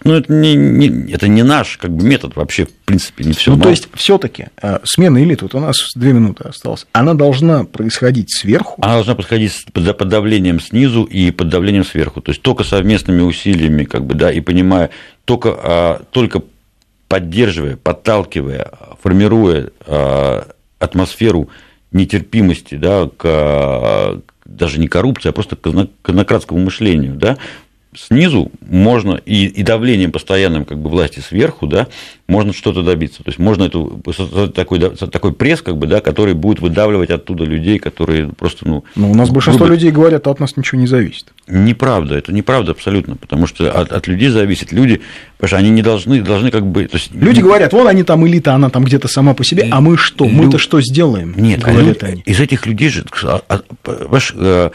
ну, 0.05 0.15
это 0.15 0.33
не, 0.33 0.55
не, 0.55 1.13
это 1.13 1.29
не 1.29 1.43
наш 1.43 1.77
как 1.77 1.91
бы, 1.91 2.05
метод 2.05 2.37
вообще, 2.37 2.67
в 2.67 2.73
принципе, 2.85 3.25
не 3.25 3.33
все. 3.33 3.55
Ну, 3.55 3.63
то 3.63 3.71
есть, 3.71 3.89
все-таки 3.95 4.49
э, 4.63 4.79
смена 4.85 5.23
элит, 5.23 5.43
вот 5.43 5.55
у 5.55 5.61
нас 5.61 5.93
две 5.95 6.13
минуты 6.13 6.45
осталось, 6.45 6.87
она 6.93 7.15
должна 7.15 7.65
происходить 7.65 8.31
сверху. 8.33 8.81
Она 8.83 8.95
должна 8.95 9.15
происходить 9.15 9.67
под 9.73 10.09
давлением 10.09 10.61
снизу 10.61 11.05
и 11.05 11.31
под 11.31 11.49
давлением 11.49 11.85
сверху. 11.85 12.21
То 12.21 12.31
есть 12.31 12.43
только 12.43 12.65
совместными 12.65 13.23
усилиями, 13.23 13.85
как 13.85 14.05
бы, 14.05 14.15
да, 14.15 14.31
и 14.31 14.41
понимая, 14.41 14.91
только, 15.25 15.57
а, 15.57 16.03
только 16.11 16.43
поддерживая, 17.09 17.77
подталкивая, 17.77 18.71
формируя 19.03 19.71
а, 19.87 20.49
атмосферу 20.79 21.49
нетерпимости 21.93 22.75
да, 22.77 23.09
к, 23.17 24.21
даже 24.47 24.79
не 24.79 24.89
коррупции, 24.89 25.29
а 25.29 25.33
просто 25.33 25.57
к 26.03 26.09
мышлению, 26.59 27.17
да, 27.17 27.39
снизу 27.97 28.51
можно 28.61 29.21
и, 29.25 29.47
и 29.47 29.63
давлением 29.63 30.13
постоянным 30.13 30.65
как 30.65 30.79
бы 30.79 30.89
власти 30.89 31.21
сверху, 31.21 31.67
да, 31.67 31.89
можно 32.29 32.53
что-то 32.53 32.83
добиться. 32.83 33.23
То 33.23 33.31
есть 33.31 33.39
можно 33.39 33.65
эту, 33.65 34.03
такой, 34.55 34.81
такой 34.81 35.33
пресс, 35.33 35.63
как 35.63 35.77
бы, 35.77 35.87
да, 35.87 36.01
который 36.01 36.35
будет 36.35 36.61
выдавливать 36.61 37.11
оттуда 37.11 37.45
людей, 37.45 37.79
которые 37.79 38.29
просто, 38.29 38.67
ну... 38.67 38.85
Но 38.97 39.11
у 39.11 39.15
нас 39.15 39.31
большинство 39.31 39.67
грубо... 39.67 39.75
людей 39.75 39.91
говорят, 39.93 40.27
а 40.27 40.31
от 40.31 40.41
нас 40.41 40.57
ничего 40.57 40.81
не 40.81 40.87
зависит. 40.87 41.27
Неправда, 41.47 42.17
это 42.17 42.33
неправда 42.33 42.73
абсолютно, 42.73 43.17
потому 43.17 43.47
что 43.47 43.71
от, 43.71 43.93
от 43.93 44.07
людей 44.09 44.29
зависит. 44.29 44.73
Люди, 44.73 45.01
потому 45.37 45.49
что 45.49 45.57
они 45.59 45.71
не 45.71 45.83
должны, 45.83 46.21
должны 46.23 46.51
как 46.51 46.67
бы... 46.67 46.87
То 46.87 46.97
есть... 46.97 47.15
Люди 47.15 47.41
говорят, 47.41 47.73
вон 47.73 47.87
они 47.87 48.03
там 48.03 48.27
элита, 48.27 48.55
она 48.55 48.71
там 48.71 48.85
где-то 48.85 49.09
сама 49.09 49.35
по 49.35 49.45
себе, 49.45 49.69
а 49.71 49.81
мы 49.81 49.97
что? 49.97 50.27
Мы-то 50.27 50.59
что 50.59 50.81
сделаем? 50.81 51.35
Нет, 51.37 51.63
говорят 51.63 52.03
а 52.03 52.07
люди, 52.07 52.13
они. 52.15 52.23
из 52.23 52.41
этих 52.41 52.67
людей 52.67 52.89
же, 52.89 53.05
а, 53.23 53.41
а, 53.49 53.61
понимаешь, 53.83 54.33
э, 54.35 54.71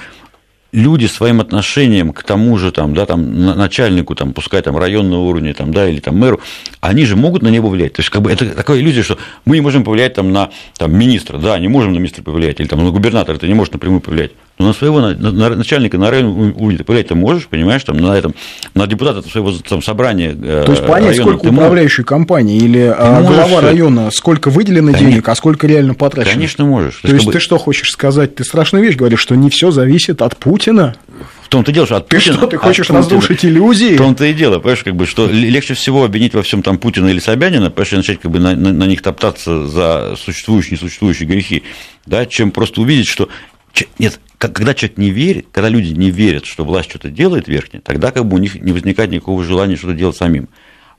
люди 0.71 1.05
своим 1.05 1.41
отношением 1.41 2.13
к 2.13 2.23
тому 2.23 2.57
же 2.57 2.71
там, 2.71 2.93
да, 2.93 3.05
там, 3.05 3.45
начальнику, 3.45 4.15
там, 4.15 4.33
пускай 4.33 4.61
там 4.61 4.77
районного 4.77 5.21
уровня, 5.21 5.53
там, 5.53 5.73
да, 5.73 5.87
или 5.87 5.99
там 5.99 6.17
мэру, 6.17 6.39
они 6.79 7.05
же 7.05 7.15
могут 7.15 7.41
на 7.41 7.49
него 7.49 7.69
влиять. 7.69 7.93
То 7.93 8.01
есть, 8.01 8.09
как 8.09 8.21
бы 8.21 8.31
это 8.31 8.49
такая 8.51 8.79
иллюзия, 8.79 9.03
что 9.03 9.17
мы 9.45 9.55
не 9.55 9.61
можем 9.61 9.83
повлиять 9.83 10.13
там, 10.13 10.31
на 10.31 10.49
там, 10.77 10.97
министра, 10.97 11.37
да, 11.37 11.57
не 11.59 11.67
можем 11.67 11.93
на 11.93 11.97
министра 11.97 12.23
повлиять, 12.23 12.59
или 12.59 12.67
там, 12.67 12.83
на 12.83 12.91
губернатора, 12.91 13.35
это 13.35 13.47
не 13.47 13.53
может 13.53 13.73
напрямую 13.73 14.01
повлиять. 14.01 14.31
Ну, 14.61 14.67
на 14.67 14.73
своего 14.73 15.01
на, 15.01 15.15
на, 15.15 15.55
начальника 15.55 15.97
на 15.97 16.11
район 16.11 16.53
уровне 16.55 16.77
повлиять 16.83 17.07
ты 17.07 17.15
можешь, 17.15 17.47
понимаешь, 17.47 17.83
там, 17.83 17.97
на 17.97 18.15
этом, 18.15 18.35
на 18.75 18.85
депутата 18.85 19.27
своего 19.27 19.51
там, 19.67 19.81
собрания 19.81 20.35
э, 20.39 20.63
То 20.65 20.71
есть 20.71 20.85
понять, 20.85 21.17
района, 21.17 21.33
сколько 21.33 21.51
управляющей 21.51 22.03
компании 22.03 22.57
или 22.57 22.93
а, 22.95 23.21
глава 23.23 23.47
можешь... 23.47 23.63
района, 23.63 24.11
сколько 24.11 24.51
выделено 24.51 24.91
Конечно. 24.91 25.09
денег, 25.09 25.29
а 25.29 25.35
сколько 25.35 25.65
реально 25.65 25.95
потрачено? 25.95 26.35
Конечно, 26.35 26.65
можешь. 26.65 26.97
То, 26.97 27.07
То 27.07 27.15
есть, 27.15 27.31
ты 27.31 27.39
что 27.39 27.57
хочешь 27.57 27.89
сказать? 27.89 28.35
Ты 28.35 28.43
страшную 28.43 28.85
вещь 28.85 28.95
говоришь, 28.95 29.19
что 29.19 29.35
не 29.35 29.49
все 29.49 29.71
зависит 29.71 30.21
от 30.21 30.37
Путина? 30.37 30.95
В 31.41 31.49
том-то 31.49 31.71
и 31.71 31.73
дело, 31.73 31.87
что 31.87 31.97
от 31.97 32.07
ты 32.07 32.17
Путина... 32.17 32.37
что, 32.37 32.47
ты 32.47 32.57
хочешь 32.57 32.89
разрушить 32.91 33.43
иллюзии? 33.43 33.95
В 33.95 33.97
том-то 33.97 34.25
и 34.25 34.33
дело, 34.33 34.59
понимаешь, 34.59 34.83
как 34.83 34.95
бы, 34.95 35.07
что 35.07 35.27
легче 35.27 35.73
всего 35.73 36.05
обвинить 36.05 36.35
во 36.35 36.43
всем 36.43 36.61
там 36.61 36.77
Путина 36.77 37.07
или 37.07 37.19
Собянина, 37.19 37.71
понимаешь, 37.71 37.93
и 37.93 37.95
начать 37.97 38.21
как 38.21 38.31
бы 38.31 38.39
на, 38.39 38.55
на, 38.55 38.71
на 38.71 38.83
них 38.83 39.01
топтаться 39.01 39.67
за 39.67 40.15
существующие, 40.17 40.73
несуществующие 40.73 41.27
грехи, 41.27 41.63
да, 42.05 42.25
чем 42.25 42.51
просто 42.51 42.81
увидеть, 42.81 43.07
что 43.07 43.27
нет, 43.99 44.19
когда 44.37 44.73
человек 44.73 44.97
не 44.97 45.11
верит, 45.11 45.47
когда 45.51 45.69
люди 45.69 45.93
не 45.93 46.09
верят, 46.09 46.45
что 46.45 46.65
власть 46.65 46.89
что-то 46.89 47.09
делает 47.09 47.47
верхняя, 47.47 47.81
тогда 47.81 48.11
как 48.11 48.25
бы 48.25 48.35
у 48.35 48.39
них 48.39 48.55
не 48.55 48.71
возникает 48.71 49.11
никакого 49.11 49.43
желания 49.43 49.75
что-то 49.75 49.93
делать 49.93 50.17
самим. 50.17 50.49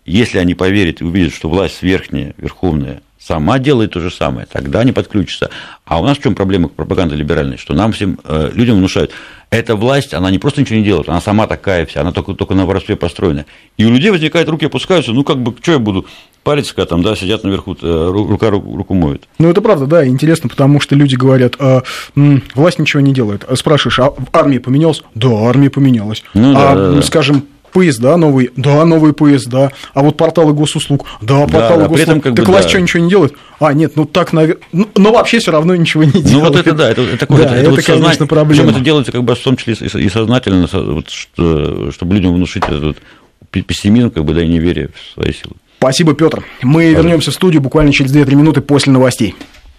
Если 0.04 0.38
они 0.38 0.54
поверят 0.54 1.00
и 1.00 1.04
увидят, 1.04 1.34
что 1.34 1.48
власть 1.48 1.82
верхняя, 1.82 2.34
верховная, 2.36 3.02
сама 3.18 3.58
делает 3.58 3.92
то 3.92 4.00
же 4.00 4.10
самое, 4.10 4.46
тогда 4.50 4.80
они 4.80 4.92
подключатся. 4.92 5.50
А 5.84 6.00
у 6.00 6.04
нас 6.04 6.18
в 6.18 6.22
чем 6.22 6.34
проблема 6.34 6.68
пропаганды 6.68 7.14
либеральной? 7.14 7.56
Что 7.56 7.74
нам 7.74 7.92
всем 7.92 8.18
э, 8.24 8.50
людям 8.54 8.78
внушают, 8.78 9.12
эта 9.52 9.76
власть, 9.76 10.14
она 10.14 10.30
не 10.30 10.38
просто 10.38 10.62
ничего 10.62 10.78
не 10.78 10.84
делает, 10.84 11.10
она 11.10 11.20
сама 11.20 11.46
такая 11.46 11.84
вся, 11.84 12.00
она 12.00 12.10
только, 12.10 12.32
только 12.32 12.54
на 12.54 12.64
воровстве 12.64 12.96
построена. 12.96 13.44
И 13.76 13.84
у 13.84 13.90
людей 13.90 14.10
возникает, 14.10 14.48
руки 14.48 14.64
опускаются, 14.64 15.12
ну 15.12 15.24
как 15.24 15.42
бы, 15.42 15.54
что 15.60 15.72
я 15.72 15.78
буду 15.78 16.06
париться, 16.42 16.74
когда 16.74 16.88
там, 16.88 17.02
да, 17.02 17.14
сидят 17.14 17.44
наверху, 17.44 17.76
э, 17.80 18.10
рука 18.10 18.48
руку 18.48 18.94
моют. 18.94 19.28
Ну, 19.38 19.50
это 19.50 19.60
правда, 19.60 19.86
да, 19.86 20.06
интересно, 20.06 20.48
потому 20.48 20.80
что 20.80 20.94
люди 20.94 21.16
говорят, 21.16 21.56
а, 21.58 21.82
власть 22.54 22.78
ничего 22.78 23.02
не 23.02 23.12
делает. 23.12 23.44
Спрашиваешь, 23.54 23.98
а 23.98 24.14
армия 24.32 24.58
поменялась? 24.58 25.02
Да, 25.14 25.28
армия 25.28 25.68
поменялась. 25.68 26.24
Ну, 26.32 26.54
да, 26.54 26.72
а, 26.72 26.74
да, 26.74 26.92
да. 26.92 27.02
скажем, 27.02 27.44
поезда 27.72 28.16
новые, 28.16 28.50
да, 28.56 28.84
новые 28.84 29.12
поезда, 29.12 29.72
а 29.94 30.02
вот 30.02 30.16
порталы 30.16 30.52
госуслуг, 30.52 31.06
да, 31.20 31.46
порталы 31.46 31.82
да, 31.82 31.88
госуслуг, 31.88 32.00
этом, 32.00 32.20
как 32.20 32.34
так 32.34 32.44
бы, 32.44 32.52
власть 32.52 32.66
да. 32.66 32.70
что, 32.70 32.80
ничего 32.80 33.02
не 33.02 33.10
делает? 33.10 33.34
А, 33.58 33.72
нет, 33.72 33.92
ну 33.96 34.04
так, 34.04 34.32
наверное, 34.32 34.62
ну, 34.72 34.88
но 34.96 35.12
вообще 35.12 35.38
все 35.38 35.50
равно 35.50 35.74
ничего 35.74 36.04
не 36.04 36.12
делает. 36.12 36.32
Ну 36.32 36.40
вот 36.40 36.56
это 36.56 36.72
да, 36.72 36.90
это, 36.90 37.02
это, 37.02 37.26
да, 37.26 37.34
это, 37.34 37.42
это, 37.42 37.54
это 37.54 37.70
вот 37.70 37.84
конечно, 37.84 37.94
сознание, 37.94 38.26
проблема. 38.28 38.62
Причем 38.62 38.76
это 38.76 38.84
делается 38.84 39.12
как 39.12 39.24
бы 39.24 39.34
в 39.34 39.38
том 39.38 39.56
числе 39.56 39.74
и 39.74 40.08
сознательно, 40.08 40.68
вот, 40.72 41.10
что, 41.10 41.90
чтобы 41.92 42.14
людям 42.14 42.34
внушить 42.34 42.64
этот 42.68 42.98
пессимизм, 43.50 44.10
как 44.10 44.24
бы, 44.24 44.34
да, 44.34 44.42
и 44.42 44.48
неверие 44.48 44.88
в 44.88 45.14
свои 45.14 45.32
силы. 45.32 45.54
Спасибо, 45.78 46.14
Петр. 46.14 46.44
Мы 46.62 46.92
вернемся 46.92 47.32
в 47.32 47.34
студию 47.34 47.60
буквально 47.60 47.92
через 47.92 48.14
2-3 48.14 48.34
минуты 48.36 48.60
после 48.60 48.92
новостей. 48.92 49.34